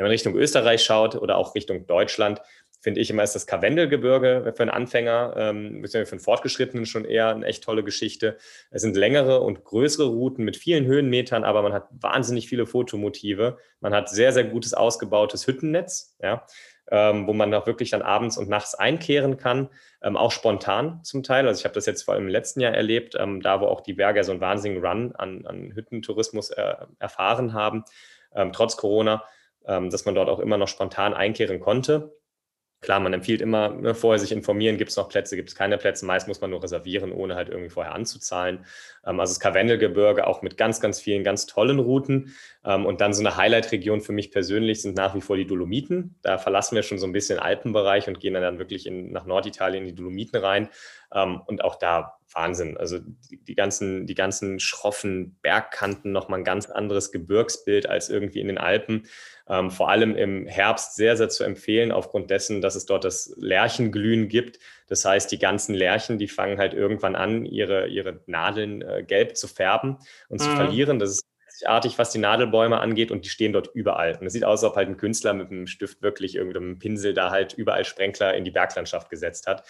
Wenn 0.00 0.04
man 0.04 0.12
Richtung 0.12 0.34
Österreich 0.34 0.82
schaut 0.82 1.14
oder 1.14 1.36
auch 1.36 1.54
Richtung 1.54 1.86
Deutschland, 1.86 2.40
finde 2.80 3.02
ich 3.02 3.10
immer, 3.10 3.22
ist 3.22 3.34
das 3.34 3.46
Karwendelgebirge 3.46 4.50
für 4.56 4.62
einen 4.62 4.70
Anfänger, 4.70 5.34
ähm, 5.36 5.84
für 5.86 5.98
einen 5.98 6.20
Fortgeschrittenen 6.20 6.86
schon 6.86 7.04
eher 7.04 7.28
eine 7.28 7.44
echt 7.44 7.62
tolle 7.62 7.84
Geschichte. 7.84 8.38
Es 8.70 8.80
sind 8.80 8.96
längere 8.96 9.42
und 9.42 9.62
größere 9.62 10.06
Routen 10.06 10.42
mit 10.42 10.56
vielen 10.56 10.86
Höhenmetern, 10.86 11.44
aber 11.44 11.60
man 11.60 11.74
hat 11.74 11.88
wahnsinnig 11.90 12.48
viele 12.48 12.64
Fotomotive. 12.64 13.58
Man 13.80 13.92
hat 13.92 14.08
sehr, 14.08 14.32
sehr 14.32 14.44
gutes 14.44 14.72
ausgebautes 14.72 15.46
Hüttennetz, 15.46 16.16
ja, 16.22 16.46
ähm, 16.90 17.26
wo 17.26 17.34
man 17.34 17.52
auch 17.52 17.66
wirklich 17.66 17.90
dann 17.90 18.00
abends 18.00 18.38
und 18.38 18.48
nachts 18.48 18.74
einkehren 18.74 19.36
kann, 19.36 19.68
ähm, 20.02 20.16
auch 20.16 20.32
spontan 20.32 21.04
zum 21.04 21.22
Teil. 21.22 21.46
Also 21.46 21.58
ich 21.58 21.64
habe 21.66 21.74
das 21.74 21.84
jetzt 21.84 22.04
vor 22.04 22.14
allem 22.14 22.22
im 22.22 22.30
letzten 22.30 22.60
Jahr 22.60 22.72
erlebt, 22.72 23.16
ähm, 23.18 23.42
da 23.42 23.60
wo 23.60 23.66
auch 23.66 23.82
die 23.82 23.92
Berger 23.92 24.24
so 24.24 24.32
einen 24.32 24.40
wahnsinnigen 24.40 24.82
Run 24.82 25.14
an, 25.14 25.44
an 25.44 25.74
Hüttentourismus 25.74 26.48
äh, 26.52 26.74
erfahren 26.98 27.52
haben, 27.52 27.84
ähm, 28.34 28.52
trotz 28.54 28.78
Corona 28.78 29.22
ähm, 29.66 29.90
dass 29.90 30.04
man 30.04 30.14
dort 30.14 30.28
auch 30.28 30.40
immer 30.40 30.58
noch 30.58 30.68
spontan 30.68 31.14
einkehren 31.14 31.60
konnte. 31.60 32.14
Klar, 32.82 32.98
man 33.00 33.12
empfiehlt 33.12 33.42
immer, 33.42 33.68
ne, 33.68 33.94
vorher 33.94 34.18
sich 34.18 34.32
informieren, 34.32 34.78
gibt 34.78 34.90
es 34.90 34.96
noch 34.96 35.10
Plätze, 35.10 35.36
gibt 35.36 35.50
es 35.50 35.54
keine 35.54 35.76
Plätze. 35.76 36.06
Meist 36.06 36.28
muss 36.28 36.40
man 36.40 36.48
nur 36.48 36.62
reservieren, 36.62 37.12
ohne 37.12 37.34
halt 37.34 37.50
irgendwie 37.50 37.68
vorher 37.68 37.94
anzuzahlen. 37.94 38.64
Ähm, 39.04 39.20
also 39.20 39.32
das 39.32 39.40
Karwendelgebirge 39.40 40.26
auch 40.26 40.40
mit 40.40 40.56
ganz, 40.56 40.80
ganz 40.80 40.98
vielen 40.98 41.22
ganz 41.22 41.44
tollen 41.44 41.78
Routen. 41.78 42.34
Ähm, 42.64 42.86
und 42.86 43.02
dann 43.02 43.12
so 43.12 43.20
eine 43.20 43.36
Highlight-Region 43.36 44.00
für 44.00 44.12
mich 44.12 44.30
persönlich 44.30 44.80
sind 44.80 44.96
nach 44.96 45.14
wie 45.14 45.20
vor 45.20 45.36
die 45.36 45.46
Dolomiten. 45.46 46.14
Da 46.22 46.38
verlassen 46.38 46.74
wir 46.74 46.82
schon 46.82 46.98
so 46.98 47.06
ein 47.06 47.12
bisschen 47.12 47.38
Alpenbereich 47.38 48.08
und 48.08 48.18
gehen 48.18 48.32
dann, 48.32 48.42
dann 48.42 48.58
wirklich 48.58 48.86
in, 48.86 49.12
nach 49.12 49.26
Norditalien 49.26 49.84
in 49.84 49.88
die 49.90 49.94
Dolomiten 49.94 50.40
rein. 50.40 50.70
Ähm, 51.12 51.42
und 51.46 51.62
auch 51.62 51.76
da 51.76 52.19
Wahnsinn. 52.34 52.76
Also 52.76 52.98
die, 52.98 53.42
die, 53.42 53.54
ganzen, 53.54 54.06
die 54.06 54.14
ganzen 54.14 54.60
schroffen 54.60 55.36
Bergkanten, 55.42 56.12
nochmal 56.12 56.40
ein 56.40 56.44
ganz 56.44 56.66
anderes 56.66 57.12
Gebirgsbild 57.12 57.88
als 57.88 58.08
irgendwie 58.08 58.40
in 58.40 58.48
den 58.48 58.58
Alpen. 58.58 59.06
Ähm, 59.48 59.70
vor 59.70 59.88
allem 59.88 60.16
im 60.16 60.46
Herbst 60.46 60.94
sehr, 60.94 61.16
sehr 61.16 61.28
zu 61.28 61.44
empfehlen, 61.44 61.92
aufgrund 61.92 62.30
dessen, 62.30 62.60
dass 62.60 62.76
es 62.76 62.86
dort 62.86 63.04
das 63.04 63.34
Lärchenglühen 63.36 64.28
gibt. 64.28 64.58
Das 64.86 65.04
heißt, 65.04 65.30
die 65.32 65.38
ganzen 65.38 65.74
Lärchen, 65.74 66.18
die 66.18 66.28
fangen 66.28 66.58
halt 66.58 66.74
irgendwann 66.74 67.16
an, 67.16 67.44
ihre, 67.44 67.88
ihre 67.88 68.20
Nadeln 68.26 68.82
äh, 68.82 69.02
gelb 69.06 69.36
zu 69.36 69.48
färben 69.48 69.98
und 70.28 70.40
mhm. 70.40 70.44
zu 70.44 70.50
verlieren. 70.50 70.98
Das 70.98 71.10
ist 71.10 71.24
einzigartig, 71.46 71.98
was 71.98 72.10
die 72.10 72.18
Nadelbäume 72.18 72.80
angeht 72.80 73.10
und 73.10 73.24
die 73.24 73.28
stehen 73.28 73.52
dort 73.52 73.70
überall. 73.74 74.16
Und 74.20 74.26
es 74.26 74.32
sieht 74.32 74.44
aus, 74.44 74.62
als 74.62 74.70
ob 74.70 74.76
halt 74.76 74.88
ein 74.88 74.96
Künstler 74.96 75.32
mit 75.34 75.50
einem 75.50 75.66
Stift 75.66 76.02
wirklich 76.02 76.36
irgendwie 76.36 76.58
mit 76.58 76.68
einem 76.68 76.78
Pinsel 76.78 77.14
da 77.14 77.30
halt 77.30 77.54
überall 77.54 77.84
Sprenkler 77.84 78.34
in 78.34 78.44
die 78.44 78.50
Berglandschaft 78.50 79.10
gesetzt 79.10 79.46
hat. 79.46 79.64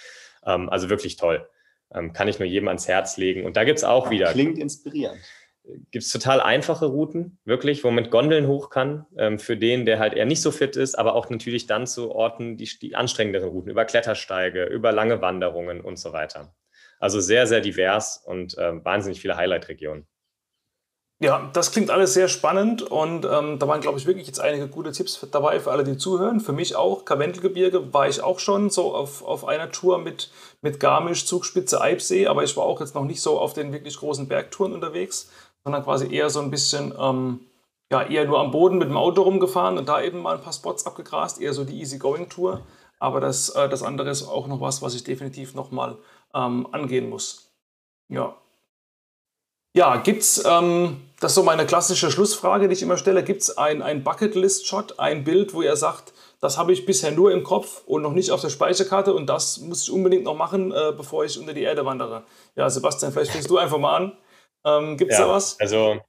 Ähm, 0.44 0.68
also 0.68 0.90
wirklich 0.90 1.16
toll. 1.16 1.48
Ähm, 1.92 2.12
kann 2.12 2.28
ich 2.28 2.38
nur 2.38 2.46
jedem 2.46 2.68
ans 2.68 2.88
Herz 2.88 3.16
legen. 3.16 3.44
Und 3.44 3.56
da 3.56 3.64
gibt 3.64 3.78
es 3.78 3.84
auch 3.84 4.10
wieder. 4.10 4.32
Klingt 4.32 4.58
inspirierend. 4.58 5.20
Gibt 5.90 6.04
es 6.04 6.10
total 6.10 6.40
einfache 6.40 6.86
Routen, 6.86 7.38
wirklich, 7.44 7.84
wo 7.84 7.88
man 7.88 8.02
mit 8.02 8.10
Gondeln 8.10 8.46
hoch 8.46 8.70
kann, 8.70 9.06
ähm, 9.16 9.38
für 9.38 9.56
den, 9.56 9.86
der 9.86 9.98
halt 9.98 10.14
eher 10.14 10.26
nicht 10.26 10.42
so 10.42 10.50
fit 10.50 10.76
ist, 10.76 10.96
aber 10.96 11.14
auch 11.14 11.28
natürlich 11.30 11.66
dann 11.66 11.86
zu 11.86 12.10
Orten, 12.10 12.56
die, 12.56 12.68
die 12.80 12.96
anstrengenderen 12.96 13.50
Routen, 13.50 13.70
über 13.70 13.84
Klettersteige, 13.84 14.64
über 14.64 14.90
lange 14.92 15.20
Wanderungen 15.20 15.80
und 15.80 15.98
so 15.98 16.12
weiter. 16.12 16.54
Also 16.98 17.20
sehr, 17.20 17.46
sehr 17.46 17.60
divers 17.60 18.22
und 18.24 18.56
äh, 18.58 18.84
wahnsinnig 18.84 19.20
viele 19.20 19.36
Highlight-Regionen. 19.36 20.06
Ja, 21.22 21.50
das 21.52 21.70
klingt 21.70 21.90
alles 21.90 22.14
sehr 22.14 22.28
spannend 22.28 22.80
und 22.80 23.26
ähm, 23.26 23.58
da 23.58 23.68
waren, 23.68 23.82
glaube 23.82 23.98
ich, 23.98 24.06
wirklich 24.06 24.26
jetzt 24.26 24.40
einige 24.40 24.68
gute 24.68 24.90
Tipps 24.90 25.26
dabei 25.30 25.60
für 25.60 25.70
alle, 25.70 25.84
die 25.84 25.98
zuhören. 25.98 26.40
Für 26.40 26.54
mich 26.54 26.76
auch. 26.76 27.04
Karwendelgebirge 27.04 27.92
war 27.92 28.08
ich 28.08 28.22
auch 28.22 28.38
schon 28.38 28.70
so 28.70 28.94
auf, 28.94 29.22
auf 29.22 29.46
einer 29.46 29.70
Tour 29.70 29.98
mit, 29.98 30.30
mit 30.62 30.80
Garmisch, 30.80 31.26
Zugspitze, 31.26 31.78
Eibsee, 31.78 32.26
aber 32.26 32.42
ich 32.42 32.56
war 32.56 32.64
auch 32.64 32.80
jetzt 32.80 32.94
noch 32.94 33.04
nicht 33.04 33.20
so 33.20 33.38
auf 33.38 33.52
den 33.52 33.70
wirklich 33.70 33.98
großen 33.98 34.28
Bergtouren 34.28 34.72
unterwegs, 34.72 35.30
sondern 35.62 35.84
quasi 35.84 36.10
eher 36.10 36.30
so 36.30 36.40
ein 36.40 36.50
bisschen, 36.50 36.94
ähm, 36.98 37.40
ja, 37.92 38.02
eher 38.02 38.24
nur 38.24 38.40
am 38.40 38.50
Boden 38.50 38.78
mit 38.78 38.88
dem 38.88 38.96
Auto 38.96 39.20
rumgefahren 39.20 39.76
und 39.76 39.90
da 39.90 40.00
eben 40.00 40.22
mal 40.22 40.36
ein 40.36 40.42
paar 40.42 40.54
Spots 40.54 40.86
abgegrast, 40.86 41.38
eher 41.38 41.52
so 41.52 41.64
die 41.64 41.78
Easy-Going-Tour. 41.80 42.62
Aber 42.98 43.20
das, 43.20 43.50
äh, 43.50 43.68
das 43.68 43.82
andere 43.82 44.08
ist 44.08 44.26
auch 44.26 44.46
noch 44.46 44.62
was, 44.62 44.80
was 44.80 44.94
ich 44.94 45.04
definitiv 45.04 45.54
nochmal 45.54 45.98
ähm, 46.34 46.66
angehen 46.72 47.10
muss. 47.10 47.50
Ja. 48.08 48.36
Ja, 49.74 49.96
gibt's, 49.96 50.42
ähm, 50.46 51.00
das 51.20 51.32
ist 51.32 51.36
so 51.36 51.42
meine 51.42 51.66
klassische 51.66 52.10
Schlussfrage, 52.10 52.66
die 52.66 52.72
ich 52.72 52.82
immer 52.82 52.96
stelle, 52.96 53.22
gibt 53.22 53.42
es 53.42 53.56
ein, 53.58 53.82
ein 53.82 54.02
Bucketlist-Shot, 54.02 54.98
ein 54.98 55.22
Bild, 55.22 55.52
wo 55.52 55.62
ihr 55.62 55.76
sagt, 55.76 56.12
Das 56.40 56.56
habe 56.56 56.72
ich 56.72 56.86
bisher 56.86 57.10
nur 57.10 57.30
im 57.32 57.42
Kopf 57.42 57.82
und 57.84 58.00
noch 58.00 58.14
nicht 58.14 58.30
auf 58.30 58.40
der 58.40 58.48
Speicherkarte 58.48 59.12
und 59.12 59.26
das 59.26 59.58
muss 59.58 59.82
ich 59.82 59.90
unbedingt 59.90 60.24
noch 60.24 60.34
machen, 60.34 60.72
äh, 60.72 60.92
bevor 60.96 61.24
ich 61.26 61.38
unter 61.38 61.52
die 61.52 61.62
Erde 61.62 61.84
wandere. 61.84 62.24
Ja, 62.56 62.70
Sebastian, 62.70 63.12
vielleicht 63.12 63.32
fängst 63.32 63.50
du 63.50 63.58
einfach 63.58 63.78
mal 63.78 63.96
an. 63.96 64.18
Ähm, 64.64 64.96
Gibt 64.96 65.12
es 65.12 65.18
ja, 65.18 65.26
da 65.26 65.32
was? 65.32 65.60
Also, 65.60 66.00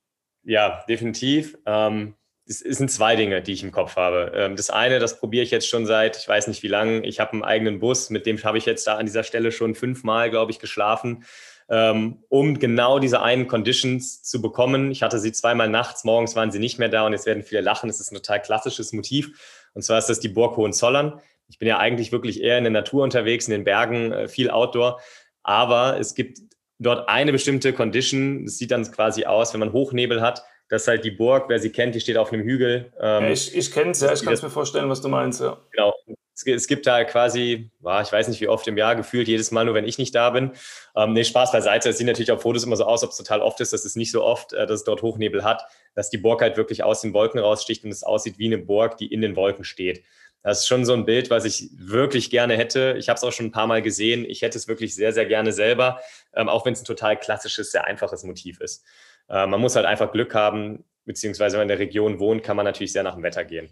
ja, 0.43 0.83
definitiv. 0.87 1.57
Ähm, 1.65 2.15
es 2.45 2.59
sind 2.59 2.89
zwei 2.89 3.15
Dinge, 3.17 3.41
die 3.41 3.53
ich 3.53 3.63
im 3.63 3.71
Kopf 3.71 3.97
habe. 3.97 4.31
Ähm, 4.33 4.55
das 4.55 4.69
eine, 4.69 4.99
das 4.99 5.19
probiere 5.19 5.43
ich 5.43 5.51
jetzt 5.51 5.67
schon 5.67 5.85
seit, 5.85 6.17
ich 6.17 6.27
weiß 6.27 6.47
nicht 6.47 6.63
wie 6.63 6.67
lange. 6.69 7.05
Ich 7.05 7.19
habe 7.19 7.33
einen 7.33 7.43
eigenen 7.43 7.79
Bus, 7.79 8.09
mit 8.09 8.25
dem 8.25 8.41
habe 8.43 8.57
ich 8.57 8.65
jetzt 8.65 8.87
da 8.87 8.95
an 8.95 9.05
dieser 9.05 9.23
Stelle 9.23 9.51
schon 9.51 9.75
fünfmal, 9.75 10.29
glaube 10.29 10.51
ich, 10.51 10.59
geschlafen, 10.59 11.25
ähm, 11.71 12.25
um 12.27 12.59
genau 12.59 12.99
diese 12.99 13.21
einen 13.21 13.47
Conditions 13.47 14.21
zu 14.23 14.41
bekommen. 14.41 14.91
Ich 14.91 15.03
hatte 15.03 15.19
sie 15.19 15.31
zweimal 15.31 15.69
nachts, 15.69 16.03
morgens 16.03 16.35
waren 16.35 16.51
sie 16.51 16.59
nicht 16.59 16.77
mehr 16.79 16.89
da 16.89 17.05
und 17.05 17.13
jetzt 17.13 17.25
werden 17.25 17.43
viele 17.43 17.61
lachen. 17.61 17.89
Es 17.89 18.01
ist 18.01 18.11
ein 18.11 18.15
total 18.15 18.41
klassisches 18.41 18.91
Motiv. 18.91 19.69
Und 19.73 19.81
zwar 19.81 19.97
ist 19.97 20.09
das 20.09 20.19
die 20.19 20.27
Burg 20.27 20.57
Hohenzollern. 20.57 21.21
Ich 21.47 21.59
bin 21.59 21.69
ja 21.69 21.77
eigentlich 21.77 22.11
wirklich 22.11 22.41
eher 22.41 22.57
in 22.57 22.65
der 22.65 22.71
Natur 22.71 23.03
unterwegs, 23.03 23.47
in 23.47 23.53
den 23.53 23.63
Bergen, 23.63 24.11
äh, 24.11 24.27
viel 24.27 24.49
Outdoor. 24.49 24.99
Aber 25.43 25.97
es 25.97 26.13
gibt 26.13 26.39
dort 26.77 27.07
eine 27.07 27.31
bestimmte 27.31 27.71
Condition. 27.71 28.45
Das 28.45 28.57
sieht 28.57 28.71
dann 28.71 28.83
quasi 28.91 29.23
aus, 29.23 29.53
wenn 29.53 29.61
man 29.61 29.71
Hochnebel 29.71 30.21
hat. 30.21 30.43
Das 30.67 30.83
ist 30.83 30.87
halt 30.89 31.05
die 31.05 31.11
Burg, 31.11 31.45
wer 31.47 31.59
sie 31.59 31.69
kennt, 31.69 31.95
die 31.95 32.01
steht 32.01 32.17
auf 32.17 32.33
einem 32.33 32.43
Hügel. 32.43 32.91
Ähm, 32.99 33.31
ich 33.31 33.55
ich 33.55 33.71
kenne 33.71 33.91
es, 33.91 34.01
ja, 34.01 34.11
ich 34.11 34.23
kann 34.23 34.33
es 34.33 34.41
mir 34.41 34.49
vorstellen, 34.49 34.89
was 34.89 35.01
du 35.01 35.07
meinst. 35.07 35.39
Ja. 35.39 35.57
Genau. 35.71 35.93
Es, 36.41 36.61
es 36.63 36.67
gibt 36.67 36.87
da 36.87 37.03
quasi, 37.03 37.69
ich 37.79 38.11
weiß 38.11 38.27
nicht 38.27 38.41
wie 38.41 38.47
oft 38.47 38.67
im 38.67 38.77
Jahr, 38.77 38.95
gefühlt 38.95 39.27
jedes 39.27 39.51
Mal, 39.51 39.65
nur 39.65 39.73
wenn 39.73 39.85
ich 39.85 39.97
nicht 39.97 40.15
da 40.15 40.29
bin. 40.29 40.51
Ähm, 40.95 41.13
nee, 41.13 41.23
Spaß 41.23 41.51
beiseite. 41.51 41.89
Es 41.89 41.97
sieht 41.97 42.07
natürlich 42.07 42.31
auf 42.31 42.41
Fotos 42.41 42.63
immer 42.63 42.75
so 42.75 42.85
aus, 42.85 43.03
ob 43.03 43.11
es 43.11 43.17
total 43.17 43.41
oft 43.41 43.59
ist. 43.61 43.73
Das 43.73 43.85
ist 43.85 43.95
nicht 43.95 44.11
so 44.11 44.23
oft, 44.23 44.53
äh, 44.53 44.65
dass 44.65 44.79
es 44.79 44.83
dort 44.83 45.01
Hochnebel 45.01 45.43
hat, 45.43 45.63
dass 45.95 46.09
die 46.09 46.17
Burg 46.17 46.41
halt 46.41 46.57
wirklich 46.57 46.83
aus 46.83 47.01
den 47.01 47.13
Wolken 47.13 47.39
raussticht 47.39 47.83
und 47.83 47.91
es 47.91 48.03
aussieht 48.03 48.37
wie 48.37 48.47
eine 48.47 48.57
Burg, 48.57 48.97
die 48.97 49.11
in 49.11 49.21
den 49.21 49.35
Wolken 49.35 49.63
steht. 49.63 50.03
Das 50.43 50.61
ist 50.61 50.67
schon 50.67 50.85
so 50.85 50.93
ein 50.93 51.05
Bild, 51.05 51.29
was 51.29 51.45
ich 51.45 51.69
wirklich 51.75 52.31
gerne 52.31 52.57
hätte. 52.57 52.95
Ich 52.97 53.09
habe 53.09 53.17
es 53.17 53.23
auch 53.23 53.31
schon 53.31 53.47
ein 53.47 53.51
paar 53.51 53.67
Mal 53.67 53.81
gesehen. 53.81 54.25
Ich 54.25 54.41
hätte 54.41 54.57
es 54.57 54.67
wirklich 54.67 54.95
sehr, 54.95 55.13
sehr 55.13 55.25
gerne 55.25 55.51
selber, 55.51 56.01
ähm, 56.33 56.49
auch 56.49 56.65
wenn 56.65 56.73
es 56.73 56.81
ein 56.81 56.85
total 56.85 57.17
klassisches, 57.17 57.71
sehr 57.71 57.85
einfaches 57.85 58.23
Motiv 58.23 58.59
ist. 58.59 58.83
Äh, 59.29 59.45
man 59.45 59.61
muss 59.61 59.75
halt 59.75 59.85
einfach 59.85 60.11
Glück 60.11 60.33
haben, 60.33 60.83
beziehungsweise 61.05 61.53
wenn 61.53 61.61
man 61.61 61.69
in 61.69 61.77
der 61.77 61.79
Region 61.79 62.19
wohnt, 62.19 62.43
kann 62.43 62.57
man 62.57 62.65
natürlich 62.65 62.91
sehr 62.91 63.03
nach 63.03 63.15
dem 63.15 63.23
Wetter 63.23 63.45
gehen. 63.45 63.69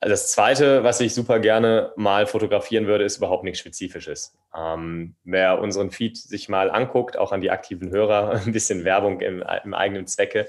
Das 0.00 0.30
Zweite, 0.32 0.84
was 0.84 1.00
ich 1.00 1.14
super 1.14 1.38
gerne 1.38 1.92
mal 1.96 2.26
fotografieren 2.26 2.86
würde, 2.86 3.04
ist 3.04 3.16
überhaupt 3.16 3.42
nichts 3.42 3.60
Spezifisches. 3.60 4.36
Ähm, 4.54 5.14
wer 5.24 5.60
unseren 5.60 5.90
Feed 5.90 6.18
sich 6.18 6.50
mal 6.50 6.70
anguckt, 6.70 7.16
auch 7.16 7.32
an 7.32 7.40
die 7.40 7.50
aktiven 7.50 7.90
Hörer, 7.90 8.32
ein 8.46 8.52
bisschen 8.52 8.84
Werbung 8.84 9.20
im, 9.20 9.42
im 9.64 9.72
eigenen 9.72 10.06
Zwecke, 10.06 10.46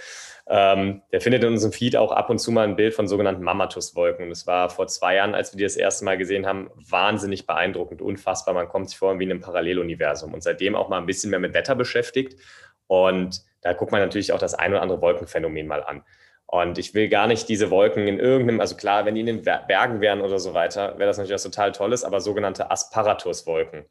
ähm, 0.48 1.02
der 1.12 1.22
findet 1.22 1.44
in 1.44 1.54
unserem 1.54 1.72
Feed 1.72 1.96
auch 1.96 2.12
ab 2.12 2.30
und 2.30 2.40
zu 2.40 2.52
mal 2.52 2.68
ein 2.68 2.76
Bild 2.76 2.94
von 2.94 3.08
sogenannten 3.08 3.44
Mammatuswolken. 3.44 4.26
Und 4.26 4.32
es 4.32 4.46
war 4.46 4.70
vor 4.70 4.88
zwei 4.88 5.16
Jahren, 5.16 5.34
als 5.34 5.54
wir 5.54 5.58
die 5.58 5.64
das 5.64 5.78
erste 5.78 6.04
Mal 6.04 6.18
gesehen 6.18 6.46
haben, 6.46 6.70
wahnsinnig 6.76 7.48
beeindruckend, 7.48 8.02
unfassbar. 8.02 8.54
Man 8.54 8.68
kommt 8.68 8.90
sich 8.90 8.98
vor 8.98 9.18
wie 9.20 9.24
in 9.24 9.32
einem 9.32 9.42
Paralleluniversum 9.42 10.34
und 10.34 10.44
seitdem 10.44 10.76
auch 10.76 10.90
mal 10.90 10.98
ein 10.98 11.06
bisschen 11.06 11.30
mehr 11.30 11.40
mit 11.40 11.54
Wetter 11.54 11.76
beschäftigt. 11.76 12.40
Und 12.88 13.42
da 13.62 13.74
guckt 13.74 13.92
man 13.92 14.02
natürlich 14.02 14.34
auch 14.34 14.40
das 14.40 14.54
ein 14.54 14.72
oder 14.72 14.82
andere 14.82 15.02
Wolkenphänomen 15.02 15.66
mal 15.66 15.84
an. 15.84 16.04
Und 16.48 16.78
ich 16.78 16.94
will 16.94 17.10
gar 17.10 17.28
nicht 17.28 17.50
diese 17.50 17.72
Wolken 17.72 18.08
in 18.08 18.20
irgendeinem, 18.20 18.62
also 18.62 18.76
klar, 18.76 19.06
wenn 19.06 19.16
die 19.16 19.22
in 19.22 19.28
den 19.28 19.42
Bergen 19.42 20.00
wären 20.00 20.22
oder 20.22 20.40
so 20.40 20.54
weiter, 20.54 20.98
wäre 20.98 21.08
das 21.08 21.18
natürlich 21.18 21.34
was 21.34 21.44
total 21.44 21.72
Tolles, 21.72 22.04
aber 22.04 22.22
sogenannte 22.22 22.70
Asparatuswolken. 22.70 23.86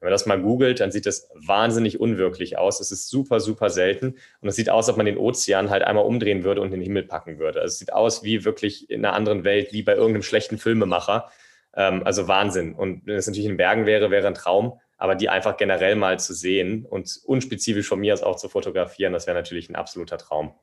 Wenn 0.00 0.06
man 0.06 0.12
das 0.12 0.26
mal 0.26 0.40
googelt, 0.40 0.78
dann 0.80 0.92
sieht 0.92 1.06
das 1.06 1.28
wahnsinnig 1.34 1.98
unwirklich 1.98 2.56
aus. 2.56 2.80
Es 2.80 2.92
ist 2.92 3.08
super, 3.08 3.40
super 3.40 3.68
selten. 3.68 4.14
Und 4.40 4.48
es 4.48 4.54
sieht 4.54 4.70
aus, 4.70 4.86
als 4.86 4.92
ob 4.92 4.96
man 4.96 5.06
den 5.06 5.18
Ozean 5.18 5.70
halt 5.70 5.82
einmal 5.82 6.04
umdrehen 6.04 6.44
würde 6.44 6.60
und 6.60 6.68
in 6.68 6.74
den 6.74 6.82
Himmel 6.82 7.02
packen 7.02 7.38
würde. 7.40 7.60
Also 7.60 7.72
es 7.72 7.78
sieht 7.80 7.92
aus 7.92 8.22
wie 8.22 8.44
wirklich 8.44 8.88
in 8.90 9.04
einer 9.04 9.14
anderen 9.14 9.42
Welt, 9.42 9.72
wie 9.72 9.82
bei 9.82 9.94
irgendeinem 9.94 10.22
schlechten 10.22 10.56
Filmemacher. 10.56 11.30
Ähm, 11.74 12.02
also 12.04 12.28
Wahnsinn. 12.28 12.74
Und 12.74 13.06
wenn 13.06 13.16
es 13.16 13.26
natürlich 13.26 13.46
in 13.46 13.52
den 13.52 13.58
Bergen 13.58 13.86
wäre, 13.86 14.12
wäre 14.12 14.28
ein 14.28 14.34
Traum. 14.34 14.78
Aber 14.98 15.16
die 15.16 15.28
einfach 15.28 15.56
generell 15.56 15.96
mal 15.96 16.18
zu 16.20 16.32
sehen 16.32 16.84
und 16.84 17.20
unspezifisch 17.24 17.88
von 17.88 17.98
mir 17.98 18.14
aus 18.14 18.22
auch 18.22 18.36
zu 18.36 18.48
fotografieren, 18.48 19.12
das 19.12 19.26
wäre 19.26 19.36
natürlich 19.36 19.68
ein 19.68 19.76
absoluter 19.76 20.18
Traum. 20.18 20.54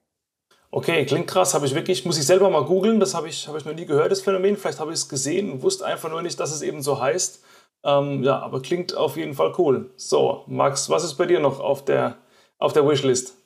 Okay, 0.75 1.05
klingt 1.05 1.27
krass. 1.27 1.53
Habe 1.53 1.65
ich 1.65 1.73
wirklich, 1.73 2.03
muss 2.03 2.17
ich 2.17 2.25
selber 2.25 2.49
mal 2.49 2.65
googeln. 2.65 2.99
Das 2.99 3.15
habe 3.15 3.29
ich, 3.29 3.47
habe 3.47 3.57
ich 3.57 3.63
noch 3.63 3.73
nie 3.73 3.85
gehört, 3.85 4.11
das 4.11 4.21
Phänomen. 4.21 4.57
Vielleicht 4.57 4.81
habe 4.81 4.91
ich 4.91 4.97
es 4.97 5.07
gesehen 5.07 5.49
und 5.49 5.61
wusste 5.63 5.85
einfach 5.85 6.09
nur 6.09 6.21
nicht, 6.21 6.37
dass 6.37 6.53
es 6.53 6.61
eben 6.61 6.81
so 6.81 6.99
heißt. 6.99 7.41
Ähm, 7.85 8.23
ja, 8.23 8.39
aber 8.39 8.61
klingt 8.61 8.93
auf 8.93 9.15
jeden 9.15 9.35
Fall 9.35 9.53
cool. 9.57 9.89
So, 9.95 10.43
Max, 10.47 10.89
was 10.89 11.05
ist 11.05 11.13
bei 11.13 11.27
dir 11.27 11.39
noch 11.39 11.61
auf 11.61 11.85
der, 11.85 12.17
auf 12.59 12.73
der 12.73 12.85
Wishlist? 12.85 13.37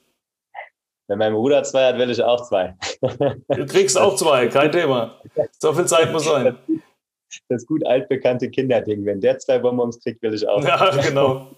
Wenn 1.08 1.20
mein 1.20 1.34
Bruder 1.34 1.62
zwei 1.62 1.86
hat, 1.86 2.00
will 2.00 2.10
ich 2.10 2.24
auch 2.24 2.48
zwei. 2.48 2.76
Du 3.00 3.66
kriegst 3.68 3.96
auch 3.96 4.16
zwei, 4.16 4.48
kein 4.48 4.72
Thema. 4.72 5.22
So 5.60 5.72
viel 5.72 5.86
Zeit 5.86 6.12
muss 6.12 6.26
sein. 6.26 6.58
Das 7.48 7.64
gut 7.68 7.86
altbekannte 7.86 8.50
Kinderding. 8.50 9.06
Wenn 9.06 9.22
der 9.22 9.38
zwei 9.38 9.60
Bonbons 9.60 10.00
kriegt, 10.00 10.24
will 10.24 10.34
ich 10.34 10.48
auch. 10.48 10.64
Ja, 10.64 10.90
genau. 11.00 11.52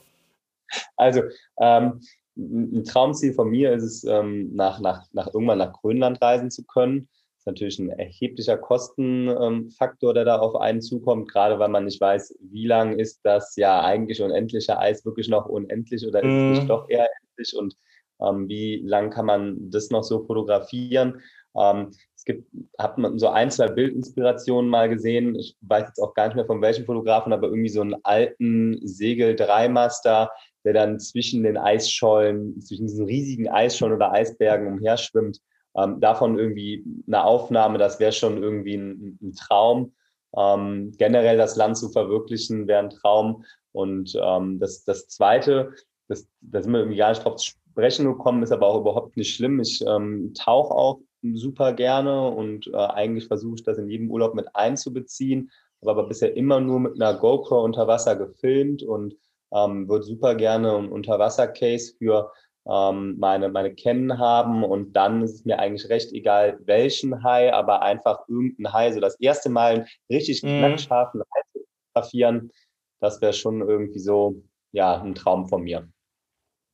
Also, 0.98 1.22
ähm, 1.62 2.02
ein 2.38 2.84
Traumziel 2.84 3.34
von 3.34 3.50
mir 3.50 3.74
ist 3.74 3.84
es, 3.84 4.04
ähm, 4.04 4.54
nach, 4.56 4.80
nach, 4.80 5.06
nach 5.12 5.28
irgendwann 5.34 5.58
nach 5.58 5.74
Grönland 5.74 6.22
reisen 6.22 6.50
zu 6.50 6.64
können. 6.64 7.10
Das 7.10 7.40
ist 7.40 7.48
natürlich 7.48 7.80
ein 7.80 7.90
erheblicher 7.90 8.58
Kostenfaktor, 8.58 10.14
der 10.14 10.26
da 10.26 10.40
auf 10.40 10.56
einen 10.56 10.82
zukommt, 10.82 11.30
gerade 11.32 11.60
weil 11.60 11.70
man 11.70 11.86
nicht 11.86 12.00
weiß, 12.00 12.38
wie 12.40 12.68
lang 12.68 13.00
ist 13.00 13.22
das 13.24 13.56
ja 13.56 13.82
eigentlich 13.82 14.22
unendliche 14.22 14.78
Eis 14.78 15.06
wirklich 15.06 15.28
noch 15.28 15.48
unendlich 15.48 16.06
oder 16.06 16.20
ist 16.22 16.28
es 16.28 16.52
nicht 16.52 16.64
mhm. 16.64 16.68
doch 16.68 16.88
eher 16.88 17.08
endlich 17.22 17.56
und 17.58 17.76
ähm, 18.22 18.48
wie 18.48 18.78
lang 18.86 19.10
kann 19.10 19.26
man 19.26 19.72
das 19.72 19.90
noch 19.90 20.04
so 20.04 20.24
fotografieren. 20.24 21.22
Ähm, 21.56 21.92
es 22.16 22.24
gibt, 22.24 22.48
habe 22.78 23.02
man 23.02 23.20
so 23.20 23.30
ein, 23.30 23.50
zwei 23.50 23.68
Bildinspirationen 23.68 24.70
mal 24.70 24.90
gesehen. 24.90 25.36
Ich 25.36 25.58
weiß 25.62 25.88
jetzt 25.88 26.00
auch 26.00 26.14
gar 26.14 26.28
nicht 26.28 26.36
mehr 26.36 26.46
von 26.46 26.62
welchen 26.62 26.86
Fotografen, 26.86 27.34
aber 27.34 27.48
irgendwie 27.48 27.70
so 27.70 27.82
einen 27.82 27.96
alten 28.04 28.80
Segel-Dreimaster, 28.86 30.30
der 30.64 30.74
dann 30.74 31.00
zwischen 31.00 31.44
den 31.44 31.58
Eisschollen, 31.58 32.60
zwischen 32.62 32.88
diesen 32.88 33.06
riesigen 33.06 33.50
Eisschollen 33.50 33.96
oder 33.96 34.12
Eisbergen 34.12 34.68
umherschwimmt. 34.68 35.40
Ähm, 35.76 36.00
davon 36.00 36.38
irgendwie 36.38 36.84
eine 37.08 37.24
Aufnahme, 37.24 37.78
das 37.78 38.00
wäre 38.00 38.12
schon 38.12 38.42
irgendwie 38.42 38.76
ein, 38.76 39.18
ein 39.22 39.34
Traum. 39.34 39.94
Ähm, 40.36 40.94
generell 40.98 41.38
das 41.38 41.56
Land 41.56 41.78
zu 41.78 41.90
verwirklichen, 41.90 42.68
wäre 42.68 42.80
ein 42.80 42.90
Traum. 42.90 43.44
Und 43.72 44.18
ähm, 44.22 44.60
das, 44.60 44.84
das 44.84 45.08
Zweite, 45.08 45.74
das, 46.08 46.28
da 46.42 46.62
sind 46.62 46.74
wir 46.74 46.80
irgendwie 46.80 46.98
gar 46.98 47.10
nicht 47.10 47.24
drauf 47.24 47.38
zu 47.38 47.52
sprechen 47.72 48.06
gekommen, 48.06 48.44
ist 48.44 48.52
aber 48.52 48.68
auch 48.68 48.82
überhaupt 48.82 49.16
nicht 49.18 49.34
schlimm. 49.34 49.60
Ich 49.60 49.82
ähm, 49.86 50.34
tauche 50.34 50.74
auch 50.74 51.00
super 51.34 51.74
gerne 51.74 52.30
und 52.30 52.68
äh, 52.68 52.76
eigentlich 52.76 53.28
versuche 53.28 53.56
ich 53.56 53.64
das 53.64 53.78
in 53.78 53.90
jedem 53.90 54.12
Urlaub 54.12 54.34
mit 54.34 54.56
einzubeziehen, 54.56 55.52
aber 55.82 56.08
bisher 56.08 56.36
immer 56.36 56.60
nur 56.60 56.80
mit 56.80 57.02
einer 57.02 57.18
GoPro 57.18 57.64
unter 57.64 57.88
Wasser 57.88 58.16
gefilmt 58.16 58.84
und 58.84 59.16
ähm, 59.54 59.88
würde 59.88 60.04
super 60.04 60.36
gerne 60.36 60.76
ein 60.78 60.90
Unterwasser-Case 60.90 61.96
für 61.98 62.32
ähm, 62.68 63.18
meine, 63.18 63.50
meine 63.50 63.74
Kennen 63.74 64.20
haben 64.20 64.64
und 64.64 64.94
dann 64.94 65.22
ist 65.24 65.34
es 65.34 65.46
mir 65.46 65.60
eigentlich 65.60 65.90
recht 65.90 66.12
egal, 66.14 66.60
welchen 66.66 67.24
Hai, 67.24 67.54
aber 67.54 67.82
einfach 67.82 68.28
irgendein 68.28 68.72
Hai, 68.72 68.92
so 68.92 69.00
das 69.00 69.20
erste 69.20 69.50
Mal 69.50 69.74
einen 69.74 69.88
richtig 70.10 70.44
mhm. 70.44 70.60
knackscharfen 70.60 71.22
Hai 71.22 71.42
zu 71.54 71.66
fotografieren, 71.94 72.52
das 73.00 73.20
wäre 73.22 73.34
schon 73.34 73.68
irgendwie 73.68 74.00
so, 74.00 74.44
ja, 74.72 75.02
ein 75.02 75.16
Traum 75.16 75.48
von 75.48 75.64
mir. 75.64 75.90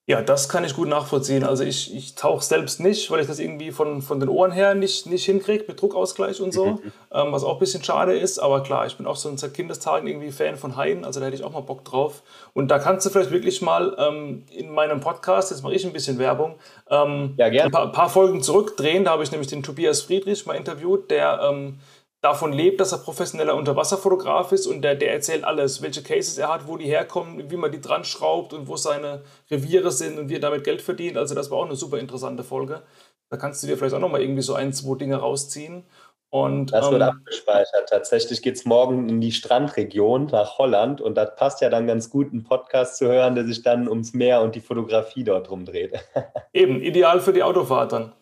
Ja, 0.09 0.21
das 0.21 0.47
kann 0.47 0.63
ich 0.63 0.73
gut 0.73 0.87
nachvollziehen. 0.87 1.43
Also 1.43 1.65
ich, 1.65 1.93
ich 1.93 2.15
tauche 2.15 2.41
selbst 2.41 2.79
nicht, 2.79 3.11
weil 3.11 3.19
ich 3.19 3.27
das 3.27 3.39
irgendwie 3.39 3.71
von, 3.71 4.01
von 4.01 4.21
den 4.21 4.29
Ohren 4.29 4.53
her 4.53 4.73
nicht, 4.73 5.05
nicht 5.05 5.25
hinkriege 5.25 5.65
mit 5.67 5.81
Druckausgleich 5.81 6.39
und 6.39 6.53
so, 6.53 6.65
mhm. 6.65 6.93
ähm, 7.11 7.31
was 7.33 7.43
auch 7.43 7.55
ein 7.55 7.59
bisschen 7.59 7.83
schade 7.83 8.17
ist. 8.17 8.39
Aber 8.39 8.63
klar, 8.63 8.85
ich 8.85 8.95
bin 8.95 9.05
auch 9.05 9.17
so 9.17 9.35
seit 9.35 9.53
Kindestagen 9.53 10.07
irgendwie 10.07 10.31
Fan 10.31 10.55
von 10.55 10.77
Haien, 10.77 11.03
also 11.03 11.19
da 11.19 11.25
hätte 11.25 11.35
ich 11.35 11.43
auch 11.43 11.51
mal 11.51 11.59
Bock 11.59 11.83
drauf. 11.83 12.23
Und 12.53 12.71
da 12.71 12.79
kannst 12.79 13.05
du 13.05 13.09
vielleicht 13.09 13.31
wirklich 13.31 13.61
mal 13.61 13.97
ähm, 13.99 14.45
in 14.49 14.73
meinem 14.73 15.01
Podcast, 15.01 15.51
jetzt 15.51 15.61
mache 15.61 15.73
ich 15.73 15.85
ein 15.85 15.91
bisschen 15.91 16.19
Werbung, 16.19 16.55
ähm, 16.89 17.33
ja, 17.35 17.47
ein 17.47 17.71
paar, 17.71 17.91
paar, 17.91 18.09
Folgen 18.09 18.41
zurückdrehen. 18.41 19.03
Da 19.03 19.11
habe 19.11 19.23
ich 19.23 19.31
nämlich 19.31 19.49
den 19.49 19.61
Tobias 19.61 20.03
Friedrich 20.03 20.45
mal 20.45 20.53
interviewt, 20.53 21.11
der 21.11 21.41
ähm, 21.43 21.79
davon 22.21 22.51
lebt, 22.51 22.79
dass 22.79 22.91
er 22.91 22.99
professioneller 22.99 23.55
Unterwasserfotograf 23.55 24.51
ist 24.51 24.67
und 24.67 24.81
der, 24.81 24.95
der 24.95 25.13
erzählt 25.13 25.43
alles, 25.43 25.81
welche 25.81 26.01
Cases 26.01 26.37
er 26.37 26.51
hat, 26.51 26.67
wo 26.67 26.77
die 26.77 26.85
herkommen, 26.85 27.49
wie 27.49 27.57
man 27.57 27.71
die 27.71 27.81
dran 27.81 28.03
schraubt 28.03 28.53
und 28.53 28.67
wo 28.67 28.75
seine 28.75 29.23
Reviere 29.51 29.91
sind 29.91 30.17
und 30.17 30.29
wie 30.29 30.35
er 30.35 30.39
damit 30.39 30.63
Geld 30.63 30.81
verdient. 30.81 31.17
Also 31.17 31.35
das 31.35 31.51
war 31.51 31.59
auch 31.59 31.65
eine 31.65 31.75
super 31.75 31.99
interessante 31.99 32.43
Folge. 32.43 32.81
Da 33.29 33.37
kannst 33.37 33.61
du 33.61 33.67
dir 33.67 33.77
vielleicht 33.77 33.95
auch 33.95 33.99
nochmal 33.99 34.21
irgendwie 34.21 34.41
so 34.41 34.55
ein, 34.55 34.73
zwei 34.73 34.97
Dinge 34.97 35.17
rausziehen. 35.17 35.83
Und, 36.29 36.73
das 36.73 36.91
wird 36.91 37.01
ähm, 37.01 37.09
abgespeichert. 37.09 37.89
Tatsächlich 37.89 38.41
geht 38.41 38.55
es 38.55 38.65
morgen 38.65 39.07
in 39.07 39.21
die 39.21 39.31
Strandregion 39.31 40.25
nach 40.25 40.57
Holland 40.57 40.99
und 40.99 41.15
das 41.15 41.35
passt 41.35 41.61
ja 41.61 41.69
dann 41.69 41.87
ganz 41.87 42.09
gut, 42.09 42.31
einen 42.31 42.43
Podcast 42.43 42.97
zu 42.97 43.07
hören, 43.07 43.35
der 43.35 43.45
sich 43.45 43.63
dann 43.63 43.87
ums 43.87 44.13
Meer 44.13 44.41
und 44.41 44.53
die 44.55 44.59
Fotografie 44.59 45.23
dort 45.23 45.49
rumdreht. 45.49 45.93
Eben, 46.53 46.81
ideal 46.81 47.21
für 47.21 47.31
die 47.31 47.43
Autofahrt 47.43 47.93
dann. 47.93 48.13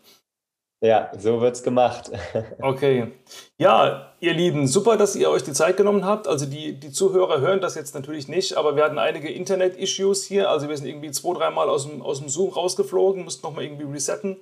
Ja, 0.86 1.10
so 1.18 1.42
wird 1.42 1.56
es 1.56 1.64
gemacht. 1.64 2.12
okay. 2.62 3.12
Ja, 3.58 4.14
ihr 4.20 4.34
Lieben, 4.36 4.68
super, 4.68 4.98
dass 4.98 5.16
ihr 5.16 5.32
euch 5.32 5.42
die 5.42 5.54
Zeit 5.54 5.78
genommen 5.78 6.06
habt. 6.06 6.28
Also 6.28 6.46
die, 6.46 6.80
die 6.80 6.92
Zuhörer 6.92 7.42
hören 7.42 7.60
das 7.60 7.74
jetzt 7.74 7.96
natürlich 7.96 8.28
nicht, 8.28 8.56
aber 8.56 8.76
wir 8.76 8.84
hatten 8.84 9.00
einige 9.00 9.32
Internet-Issues 9.32 10.26
hier. 10.26 10.52
Also 10.52 10.70
wir 10.70 10.78
sind 10.78 10.86
irgendwie 10.86 11.10
zwei, 11.10 11.34
dreimal 11.34 11.70
aus 11.70 11.88
dem, 11.88 12.04
aus 12.04 12.20
dem 12.20 12.30
Zoom 12.30 12.52
rausgeflogen, 12.52 13.24
mussten 13.24 13.48
nochmal 13.48 13.64
irgendwie 13.64 13.92
resetten. 13.92 14.38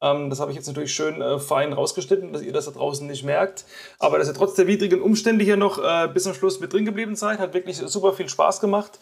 Ähm, 0.00 0.30
das 0.30 0.38
habe 0.38 0.52
ich 0.52 0.56
jetzt 0.56 0.68
natürlich 0.68 0.94
schön 0.94 1.20
äh, 1.20 1.40
fein 1.40 1.72
rausgeschnitten, 1.72 2.32
dass 2.32 2.42
ihr 2.42 2.52
das 2.52 2.66
da 2.66 2.70
draußen 2.70 3.04
nicht 3.04 3.24
merkt. 3.24 3.64
Aber 3.98 4.18
dass 4.18 4.28
ihr 4.28 4.34
trotz 4.34 4.54
der 4.54 4.68
widrigen 4.68 5.02
Umstände 5.02 5.44
hier 5.44 5.56
noch 5.56 5.82
äh, 5.82 6.08
bis 6.08 6.22
zum 6.22 6.34
Schluss 6.34 6.60
mit 6.60 6.72
drin 6.72 6.84
geblieben 6.84 7.16
seid, 7.16 7.40
hat 7.40 7.54
wirklich 7.54 7.78
super 7.78 8.12
viel 8.12 8.28
Spaß 8.28 8.60
gemacht. 8.60 9.00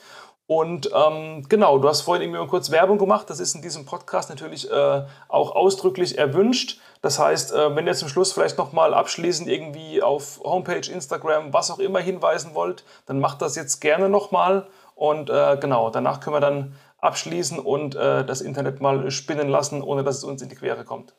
Und 0.48 0.90
ähm, 0.94 1.44
genau, 1.48 1.78
du 1.78 1.88
hast 1.88 2.02
vorhin 2.02 2.22
irgendwie 2.22 2.38
mal 2.38 2.48
kurz 2.48 2.70
Werbung 2.70 2.98
gemacht. 2.98 3.28
Das 3.28 3.40
ist 3.40 3.56
in 3.56 3.62
diesem 3.62 3.84
Podcast 3.84 4.30
natürlich 4.30 4.70
äh, 4.70 5.02
auch 5.28 5.56
ausdrücklich 5.56 6.18
erwünscht. 6.18 6.78
Das 7.02 7.18
heißt, 7.18 7.52
äh, 7.52 7.74
wenn 7.74 7.86
ihr 7.86 7.94
zum 7.94 8.08
Schluss 8.08 8.32
vielleicht 8.32 8.56
nochmal 8.56 8.94
abschließend 8.94 9.48
irgendwie 9.48 10.02
auf 10.02 10.40
Homepage, 10.44 10.88
Instagram, 10.88 11.52
was 11.52 11.72
auch 11.72 11.80
immer 11.80 11.98
hinweisen 11.98 12.54
wollt, 12.54 12.84
dann 13.06 13.18
macht 13.18 13.42
das 13.42 13.56
jetzt 13.56 13.80
gerne 13.80 14.08
nochmal. 14.08 14.68
Und 14.94 15.30
äh, 15.30 15.56
genau, 15.60 15.90
danach 15.90 16.20
können 16.20 16.36
wir 16.36 16.40
dann 16.40 16.76
abschließen 16.98 17.58
und 17.58 17.96
äh, 17.96 18.24
das 18.24 18.40
Internet 18.40 18.80
mal 18.80 19.10
spinnen 19.10 19.48
lassen, 19.48 19.82
ohne 19.82 20.04
dass 20.04 20.18
es 20.18 20.24
uns 20.24 20.42
in 20.42 20.48
die 20.48 20.56
Quere 20.56 20.84
kommt. 20.84 21.14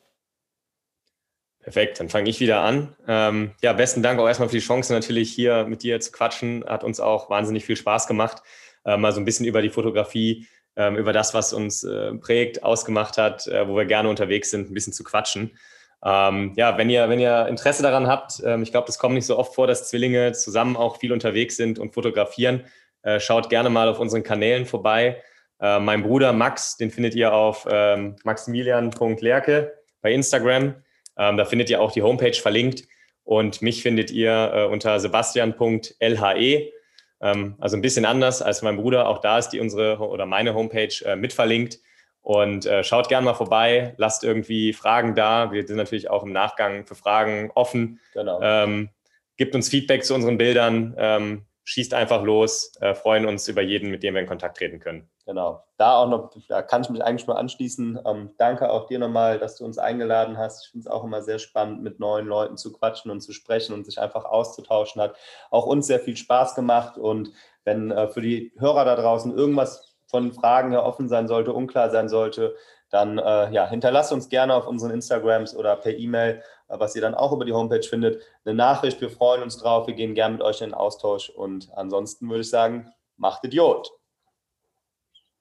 Perfekt, 1.60 2.00
dann 2.00 2.08
fange 2.08 2.30
ich 2.30 2.40
wieder 2.40 2.60
an. 2.60 2.94
Ähm, 3.06 3.50
ja, 3.62 3.74
besten 3.74 4.02
Dank 4.02 4.18
auch 4.18 4.26
erstmal 4.26 4.48
für 4.48 4.56
die 4.56 4.64
Chance, 4.64 4.92
natürlich 4.92 5.30
hier 5.30 5.64
mit 5.64 5.82
dir 5.82 6.00
zu 6.00 6.12
quatschen. 6.12 6.64
Hat 6.66 6.82
uns 6.82 6.98
auch 6.98 7.28
wahnsinnig 7.28 7.66
viel 7.66 7.76
Spaß 7.76 8.06
gemacht, 8.06 8.42
äh, 8.84 8.96
mal 8.96 9.12
so 9.12 9.20
ein 9.20 9.24
bisschen 9.24 9.46
über 9.46 9.62
die 9.62 9.70
Fotografie, 9.70 10.46
äh, 10.76 10.92
über 10.94 11.12
das, 11.12 11.34
was 11.34 11.52
uns 11.52 11.84
äh, 11.84 12.14
prägt, 12.14 12.62
ausgemacht 12.62 13.18
hat, 13.18 13.46
äh, 13.46 13.68
wo 13.68 13.76
wir 13.76 13.84
gerne 13.84 14.08
unterwegs 14.08 14.50
sind, 14.50 14.70
ein 14.70 14.74
bisschen 14.74 14.92
zu 14.92 15.04
quatschen. 15.04 15.56
Ähm, 16.04 16.52
ja, 16.56 16.78
wenn 16.78 16.90
ihr, 16.90 17.08
wenn 17.08 17.18
ihr 17.18 17.46
Interesse 17.48 17.82
daran 17.82 18.06
habt, 18.06 18.40
ähm, 18.44 18.62
ich 18.62 18.70
glaube, 18.70 18.86
das 18.86 18.98
kommt 18.98 19.14
nicht 19.14 19.26
so 19.26 19.36
oft 19.36 19.54
vor, 19.54 19.66
dass 19.66 19.88
Zwillinge 19.88 20.32
zusammen 20.32 20.76
auch 20.76 20.98
viel 20.98 21.12
unterwegs 21.12 21.56
sind 21.56 21.78
und 21.78 21.94
fotografieren. 21.94 22.64
Äh, 23.02 23.20
schaut 23.20 23.50
gerne 23.50 23.70
mal 23.70 23.88
auf 23.88 23.98
unseren 23.98 24.22
Kanälen 24.22 24.64
vorbei. 24.64 25.22
Äh, 25.60 25.80
mein 25.80 26.02
Bruder 26.02 26.32
Max, 26.32 26.76
den 26.76 26.90
findet 26.90 27.14
ihr 27.14 27.32
auf 27.32 27.66
ähm, 27.70 28.16
maximilian.lerke 28.24 29.72
bei 30.00 30.12
Instagram. 30.12 30.76
Ähm, 31.16 31.36
da 31.36 31.44
findet 31.44 31.68
ihr 31.70 31.80
auch 31.80 31.90
die 31.90 32.02
Homepage 32.02 32.34
verlinkt. 32.34 32.84
Und 33.24 33.60
mich 33.60 33.82
findet 33.82 34.10
ihr 34.10 34.52
äh, 34.54 34.64
unter 34.64 35.00
sebastian.lhe. 35.00 36.72
Ähm, 37.20 37.56
also 37.58 37.76
ein 37.76 37.82
bisschen 37.82 38.04
anders 38.04 38.42
als 38.42 38.62
mein 38.62 38.76
Bruder. 38.76 39.08
Auch 39.08 39.18
da 39.18 39.38
ist 39.38 39.50
die 39.50 39.60
unsere 39.60 39.98
oder 39.98 40.26
meine 40.26 40.54
Homepage 40.54 40.94
äh, 41.04 41.16
mit 41.16 41.32
verlinkt. 41.32 41.78
Und 42.20 42.66
äh, 42.66 42.84
schaut 42.84 43.08
gerne 43.08 43.24
mal 43.24 43.34
vorbei, 43.34 43.94
lasst 43.96 44.22
irgendwie 44.22 44.72
Fragen 44.72 45.14
da. 45.14 45.50
Wir 45.50 45.66
sind 45.66 45.76
natürlich 45.76 46.10
auch 46.10 46.24
im 46.24 46.32
Nachgang 46.32 46.86
für 46.86 46.94
Fragen 46.94 47.50
offen. 47.54 48.00
Genau. 48.12 48.40
Ähm, 48.42 48.90
gibt 49.36 49.54
uns 49.54 49.68
Feedback 49.68 50.04
zu 50.04 50.14
unseren 50.14 50.36
Bildern. 50.36 50.94
Ähm, 50.98 51.46
schießt 51.64 51.94
einfach 51.94 52.22
los, 52.22 52.72
äh, 52.80 52.94
freuen 52.94 53.26
uns 53.26 53.46
über 53.48 53.62
jeden, 53.62 53.90
mit 53.90 54.02
dem 54.02 54.14
wir 54.14 54.22
in 54.22 54.26
Kontakt 54.26 54.56
treten 54.56 54.80
können. 54.80 55.08
Genau. 55.28 55.62
Da 55.76 55.98
auch 55.98 56.08
noch, 56.08 56.30
da 56.48 56.62
kann 56.62 56.80
ich 56.80 56.88
mich 56.88 57.04
eigentlich 57.04 57.26
nur 57.26 57.36
anschließen. 57.36 58.00
Ähm, 58.06 58.30
danke 58.38 58.70
auch 58.70 58.86
dir 58.86 58.98
nochmal, 58.98 59.38
dass 59.38 59.56
du 59.56 59.64
uns 59.66 59.76
eingeladen 59.76 60.38
hast. 60.38 60.64
Ich 60.64 60.70
finde 60.70 60.88
es 60.88 60.90
auch 60.90 61.04
immer 61.04 61.20
sehr 61.20 61.38
spannend, 61.38 61.82
mit 61.82 62.00
neuen 62.00 62.26
Leuten 62.26 62.56
zu 62.56 62.72
quatschen 62.72 63.10
und 63.10 63.20
zu 63.20 63.34
sprechen 63.34 63.74
und 63.74 63.84
sich 63.84 64.00
einfach 64.00 64.24
auszutauschen. 64.24 65.02
Hat 65.02 65.16
auch 65.50 65.66
uns 65.66 65.86
sehr 65.86 66.00
viel 66.00 66.16
Spaß 66.16 66.54
gemacht. 66.54 66.96
Und 66.96 67.30
wenn 67.64 67.90
äh, 67.90 68.08
für 68.08 68.22
die 68.22 68.54
Hörer 68.56 68.86
da 68.86 68.96
draußen 68.96 69.36
irgendwas 69.36 69.94
von 70.06 70.32
Fragen 70.32 70.70
her 70.70 70.86
offen 70.86 71.10
sein 71.10 71.28
sollte, 71.28 71.52
unklar 71.52 71.90
sein 71.90 72.08
sollte, 72.08 72.56
dann 72.88 73.18
äh, 73.18 73.52
ja, 73.52 73.68
hinterlasst 73.68 74.12
uns 74.12 74.30
gerne 74.30 74.54
auf 74.54 74.66
unseren 74.66 74.92
Instagrams 74.92 75.54
oder 75.54 75.76
per 75.76 75.92
E-Mail, 75.92 76.42
äh, 76.68 76.80
was 76.80 76.96
ihr 76.96 77.02
dann 77.02 77.14
auch 77.14 77.32
über 77.32 77.44
die 77.44 77.52
Homepage 77.52 77.86
findet, 77.86 78.22
eine 78.46 78.54
Nachricht. 78.54 78.98
Wir 79.02 79.10
freuen 79.10 79.42
uns 79.42 79.58
drauf. 79.58 79.88
Wir 79.88 79.94
gehen 79.94 80.14
gerne 80.14 80.36
mit 80.36 80.42
euch 80.42 80.62
in 80.62 80.70
den 80.70 80.74
Austausch. 80.74 81.28
Und 81.28 81.68
ansonsten 81.74 82.30
würde 82.30 82.40
ich 82.40 82.48
sagen, 82.48 82.90
macht 83.18 83.44
Idiot. 83.44 83.97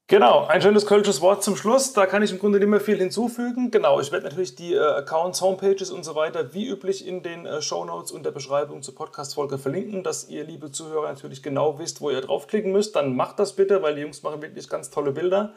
Genau, 0.09 0.45
ein 0.45 0.61
schönes 0.61 0.85
kölsches 0.85 1.19
Wort 1.19 1.43
zum 1.43 1.57
Schluss. 1.57 1.91
Da 1.91 2.05
kann 2.05 2.23
ich 2.23 2.31
im 2.31 2.39
Grunde 2.39 2.59
nicht 2.59 2.69
mehr 2.69 2.79
viel 2.79 2.97
hinzufügen. 2.97 3.71
Genau, 3.71 3.99
ich 3.99 4.09
werde 4.13 4.23
natürlich 4.23 4.55
die 4.55 4.73
äh, 4.73 4.79
Accounts, 4.79 5.41
Homepages 5.41 5.91
und 5.91 6.05
so 6.05 6.15
weiter 6.15 6.53
wie 6.53 6.65
üblich 6.69 7.05
in 7.05 7.23
den 7.23 7.45
äh, 7.45 7.61
Show 7.61 7.83
Notes 7.83 8.13
und 8.13 8.25
der 8.25 8.31
Beschreibung 8.31 8.81
zur 8.81 8.95
Podcast-Folge 8.95 9.57
verlinken, 9.57 10.03
dass 10.03 10.29
ihr, 10.29 10.45
liebe 10.45 10.71
Zuhörer, 10.71 11.09
natürlich 11.09 11.43
genau 11.43 11.77
wisst, 11.77 11.99
wo 11.99 12.09
ihr 12.09 12.21
draufklicken 12.21 12.71
müsst. 12.71 12.95
Dann 12.95 13.17
macht 13.17 13.37
das 13.37 13.57
bitte, 13.57 13.81
weil 13.81 13.95
die 13.95 14.01
Jungs 14.01 14.23
machen 14.23 14.41
wirklich 14.41 14.69
ganz 14.69 14.91
tolle 14.91 15.11
Bilder. 15.11 15.55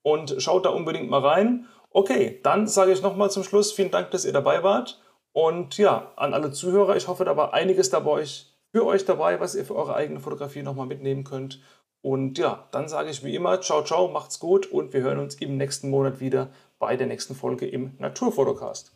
Und 0.00 0.34
schaut 0.38 0.64
da 0.64 0.70
unbedingt 0.70 1.10
mal 1.10 1.20
rein. 1.20 1.66
Okay, 1.90 2.40
dann 2.42 2.66
sage 2.68 2.92
ich 2.92 3.02
nochmal 3.02 3.30
zum 3.30 3.44
Schluss 3.44 3.70
vielen 3.70 3.90
Dank, 3.90 4.12
dass 4.12 4.24
ihr 4.24 4.32
dabei 4.32 4.62
wart. 4.62 4.98
Und 5.32 5.76
ja, 5.76 6.10
an 6.16 6.32
alle 6.32 6.52
Zuhörer, 6.52 6.96
ich 6.96 7.06
hoffe, 7.06 7.26
da 7.26 7.36
war 7.36 7.52
einiges 7.52 7.90
dabei 7.90 8.24
für 8.72 8.86
euch 8.86 9.04
dabei, 9.04 9.40
was 9.40 9.54
ihr 9.54 9.66
für 9.66 9.76
eure 9.76 9.94
eigene 9.94 10.20
Fotografie 10.20 10.62
nochmal 10.62 10.86
mitnehmen 10.86 11.24
könnt. 11.24 11.60
Und 12.02 12.38
ja, 12.38 12.68
dann 12.72 12.88
sage 12.88 13.10
ich 13.10 13.24
wie 13.24 13.34
immer, 13.34 13.60
ciao, 13.60 13.84
ciao, 13.84 14.08
macht's 14.08 14.40
gut 14.40 14.66
und 14.66 14.92
wir 14.92 15.02
hören 15.02 15.18
uns 15.18 15.34
im 15.34 15.56
nächsten 15.56 15.90
Monat 15.90 16.20
wieder 16.20 16.50
bei 16.78 16.96
der 16.96 17.06
nächsten 17.06 17.34
Folge 17.34 17.68
im 17.68 17.94
Naturfotocast. 17.98 18.92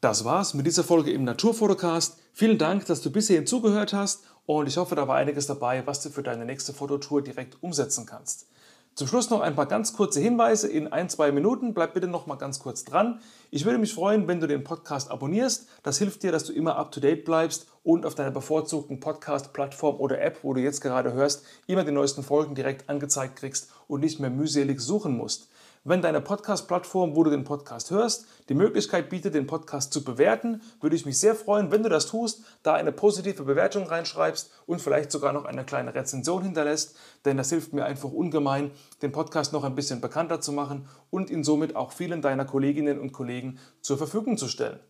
Das 0.00 0.24
war's 0.24 0.54
mit 0.54 0.66
dieser 0.66 0.84
Folge 0.84 1.12
im 1.12 1.24
Naturfotocast. 1.24 2.18
Vielen 2.32 2.58
Dank, 2.58 2.86
dass 2.86 3.02
du 3.02 3.10
bis 3.10 3.26
hierhin 3.26 3.46
zugehört 3.46 3.92
hast 3.92 4.24
und 4.46 4.66
ich 4.66 4.76
hoffe, 4.76 4.94
da 4.94 5.06
war 5.06 5.16
einiges 5.16 5.46
dabei, 5.46 5.86
was 5.86 6.02
du 6.02 6.10
für 6.10 6.22
deine 6.22 6.44
nächste 6.44 6.72
Fototour 6.72 7.22
direkt 7.22 7.62
umsetzen 7.62 8.06
kannst. 8.06 8.49
Zum 8.96 9.06
Schluss 9.06 9.30
noch 9.30 9.40
ein 9.40 9.54
paar 9.54 9.66
ganz 9.66 9.92
kurze 9.92 10.20
Hinweise 10.20 10.68
in 10.68 10.88
ein, 10.88 11.08
zwei 11.08 11.32
Minuten. 11.32 11.74
Bleib 11.74 11.94
bitte 11.94 12.08
noch 12.08 12.26
mal 12.26 12.34
ganz 12.34 12.58
kurz 12.58 12.84
dran. 12.84 13.20
Ich 13.50 13.64
würde 13.64 13.78
mich 13.78 13.94
freuen, 13.94 14.26
wenn 14.26 14.40
du 14.40 14.48
den 14.48 14.64
Podcast 14.64 15.10
abonnierst. 15.10 15.68
Das 15.82 15.98
hilft 15.98 16.22
dir, 16.22 16.32
dass 16.32 16.44
du 16.44 16.52
immer 16.52 16.76
up 16.76 16.90
to 16.90 17.00
date 17.00 17.24
bleibst 17.24 17.66
und 17.82 18.04
auf 18.04 18.14
deiner 18.14 18.30
bevorzugten 18.32 19.00
Podcast-Plattform 19.00 20.00
oder 20.00 20.20
App, 20.20 20.40
wo 20.42 20.54
du 20.54 20.60
jetzt 20.60 20.80
gerade 20.80 21.12
hörst, 21.12 21.44
immer 21.66 21.84
die 21.84 21.92
neuesten 21.92 22.22
Folgen 22.22 22.54
direkt 22.54 22.88
angezeigt 22.90 23.36
kriegst 23.36 23.70
und 23.86 24.00
nicht 24.00 24.20
mehr 24.20 24.30
mühselig 24.30 24.80
suchen 24.80 25.16
musst. 25.16 25.49
Wenn 25.82 26.02
deine 26.02 26.20
Podcast-Plattform, 26.20 27.16
wo 27.16 27.24
du 27.24 27.30
den 27.30 27.44
Podcast 27.44 27.90
hörst, 27.90 28.26
die 28.50 28.54
Möglichkeit 28.54 29.08
bietet, 29.08 29.34
den 29.34 29.46
Podcast 29.46 29.94
zu 29.94 30.04
bewerten, 30.04 30.60
würde 30.82 30.94
ich 30.94 31.06
mich 31.06 31.18
sehr 31.18 31.34
freuen, 31.34 31.70
wenn 31.70 31.82
du 31.82 31.88
das 31.88 32.04
tust, 32.04 32.44
da 32.62 32.74
eine 32.74 32.92
positive 32.92 33.44
Bewertung 33.44 33.86
reinschreibst 33.86 34.50
und 34.66 34.82
vielleicht 34.82 35.10
sogar 35.10 35.32
noch 35.32 35.46
eine 35.46 35.64
kleine 35.64 35.94
Rezension 35.94 36.42
hinterlässt, 36.42 36.98
denn 37.24 37.38
das 37.38 37.48
hilft 37.48 37.72
mir 37.72 37.86
einfach 37.86 38.12
ungemein, 38.12 38.72
den 39.00 39.10
Podcast 39.10 39.54
noch 39.54 39.64
ein 39.64 39.74
bisschen 39.74 40.02
bekannter 40.02 40.42
zu 40.42 40.52
machen 40.52 40.86
und 41.08 41.30
ihn 41.30 41.44
somit 41.44 41.76
auch 41.76 41.92
vielen 41.92 42.20
deiner 42.20 42.44
Kolleginnen 42.44 43.00
und 43.00 43.12
Kollegen 43.12 43.58
zur 43.80 43.96
Verfügung 43.96 44.36
zu 44.36 44.48
stellen 44.48 44.80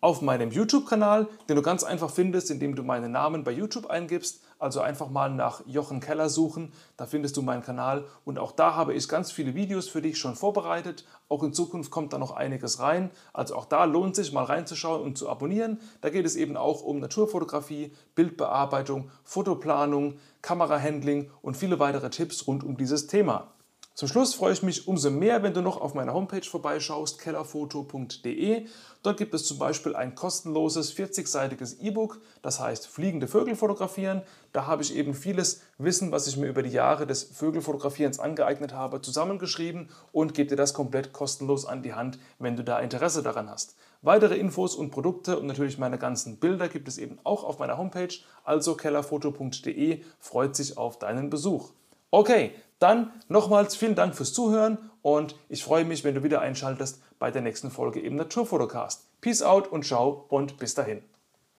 auf 0.00 0.22
meinem 0.22 0.50
YouTube-Kanal, 0.50 1.26
den 1.48 1.56
du 1.56 1.62
ganz 1.62 1.82
einfach 1.82 2.10
findest, 2.10 2.50
indem 2.50 2.76
du 2.76 2.84
meinen 2.84 3.12
Namen 3.12 3.42
bei 3.44 3.50
YouTube 3.50 3.86
eingibst. 3.86 4.42
Also 4.60 4.80
einfach 4.80 5.08
mal 5.08 5.30
nach 5.30 5.62
Jochen 5.66 6.00
Keller 6.00 6.28
suchen, 6.28 6.72
da 6.96 7.06
findest 7.06 7.36
du 7.36 7.42
meinen 7.42 7.62
Kanal 7.62 8.04
und 8.24 8.40
auch 8.40 8.50
da 8.50 8.74
habe 8.74 8.92
ich 8.92 9.08
ganz 9.08 9.30
viele 9.30 9.54
Videos 9.54 9.88
für 9.88 10.02
dich 10.02 10.18
schon 10.18 10.34
vorbereitet. 10.34 11.04
Auch 11.28 11.44
in 11.44 11.52
Zukunft 11.52 11.92
kommt 11.92 12.12
da 12.12 12.18
noch 12.18 12.32
einiges 12.32 12.80
rein. 12.80 13.10
Also 13.32 13.54
auch 13.54 13.66
da 13.66 13.84
lohnt 13.84 14.16
sich 14.16 14.32
mal 14.32 14.42
reinzuschauen 14.42 15.02
und 15.02 15.16
zu 15.16 15.28
abonnieren. 15.28 15.78
Da 16.00 16.10
geht 16.10 16.26
es 16.26 16.34
eben 16.34 16.56
auch 16.56 16.82
um 16.82 16.98
Naturfotografie, 16.98 17.92
Bildbearbeitung, 18.16 19.12
Fotoplanung, 19.22 20.18
Kamerahandling 20.42 21.30
und 21.40 21.56
viele 21.56 21.78
weitere 21.78 22.10
Tipps 22.10 22.48
rund 22.48 22.64
um 22.64 22.76
dieses 22.76 23.06
Thema. 23.06 23.52
Zum 23.98 24.06
Schluss 24.06 24.32
freue 24.32 24.52
ich 24.52 24.62
mich 24.62 24.86
umso 24.86 25.10
mehr, 25.10 25.42
wenn 25.42 25.54
du 25.54 25.60
noch 25.60 25.80
auf 25.80 25.92
meiner 25.92 26.14
Homepage 26.14 26.48
vorbeischaust, 26.48 27.18
kellerfoto.de. 27.18 28.64
Dort 29.02 29.16
gibt 29.16 29.34
es 29.34 29.44
zum 29.44 29.58
Beispiel 29.58 29.96
ein 29.96 30.14
kostenloses 30.14 30.96
40-seitiges 30.96 31.80
E-Book, 31.80 32.20
das 32.40 32.60
heißt 32.60 32.86
Fliegende 32.86 33.26
Vögel 33.26 33.56
fotografieren. 33.56 34.22
Da 34.52 34.68
habe 34.68 34.82
ich 34.82 34.94
eben 34.94 35.14
vieles 35.14 35.62
Wissen, 35.78 36.12
was 36.12 36.28
ich 36.28 36.36
mir 36.36 36.46
über 36.46 36.62
die 36.62 36.70
Jahre 36.70 37.08
des 37.08 37.24
Vögelfotografierens 37.24 38.20
angeeignet 38.20 38.72
habe, 38.72 39.02
zusammengeschrieben 39.02 39.88
und 40.12 40.32
gebe 40.32 40.50
dir 40.50 40.54
das 40.54 40.74
komplett 40.74 41.12
kostenlos 41.12 41.66
an 41.66 41.82
die 41.82 41.94
Hand, 41.94 42.20
wenn 42.38 42.54
du 42.54 42.62
da 42.62 42.78
Interesse 42.78 43.24
daran 43.24 43.50
hast. 43.50 43.74
Weitere 44.02 44.36
Infos 44.36 44.76
und 44.76 44.92
Produkte 44.92 45.40
und 45.40 45.48
natürlich 45.48 45.76
meine 45.76 45.98
ganzen 45.98 46.36
Bilder 46.36 46.68
gibt 46.68 46.86
es 46.86 46.98
eben 46.98 47.18
auch 47.24 47.42
auf 47.42 47.58
meiner 47.58 47.78
Homepage, 47.78 48.14
also 48.44 48.76
kellerfoto.de, 48.76 50.04
freut 50.20 50.54
sich 50.54 50.78
auf 50.78 51.00
deinen 51.00 51.30
Besuch. 51.30 51.72
Okay, 52.10 52.54
dann 52.78 53.12
nochmals 53.28 53.76
vielen 53.76 53.94
Dank 53.94 54.14
fürs 54.14 54.32
Zuhören 54.32 54.78
und 55.02 55.36
ich 55.48 55.64
freue 55.64 55.84
mich, 55.84 56.04
wenn 56.04 56.14
du 56.14 56.22
wieder 56.22 56.40
einschaltest 56.40 57.02
bei 57.18 57.30
der 57.30 57.42
nächsten 57.42 57.70
Folge 57.70 58.00
im 58.00 58.16
Naturfotocast. 58.16 59.06
Peace 59.20 59.42
out 59.42 59.68
und 59.68 59.84
ciao 59.84 60.24
und 60.28 60.58
bis 60.58 60.74
dahin. 60.74 61.02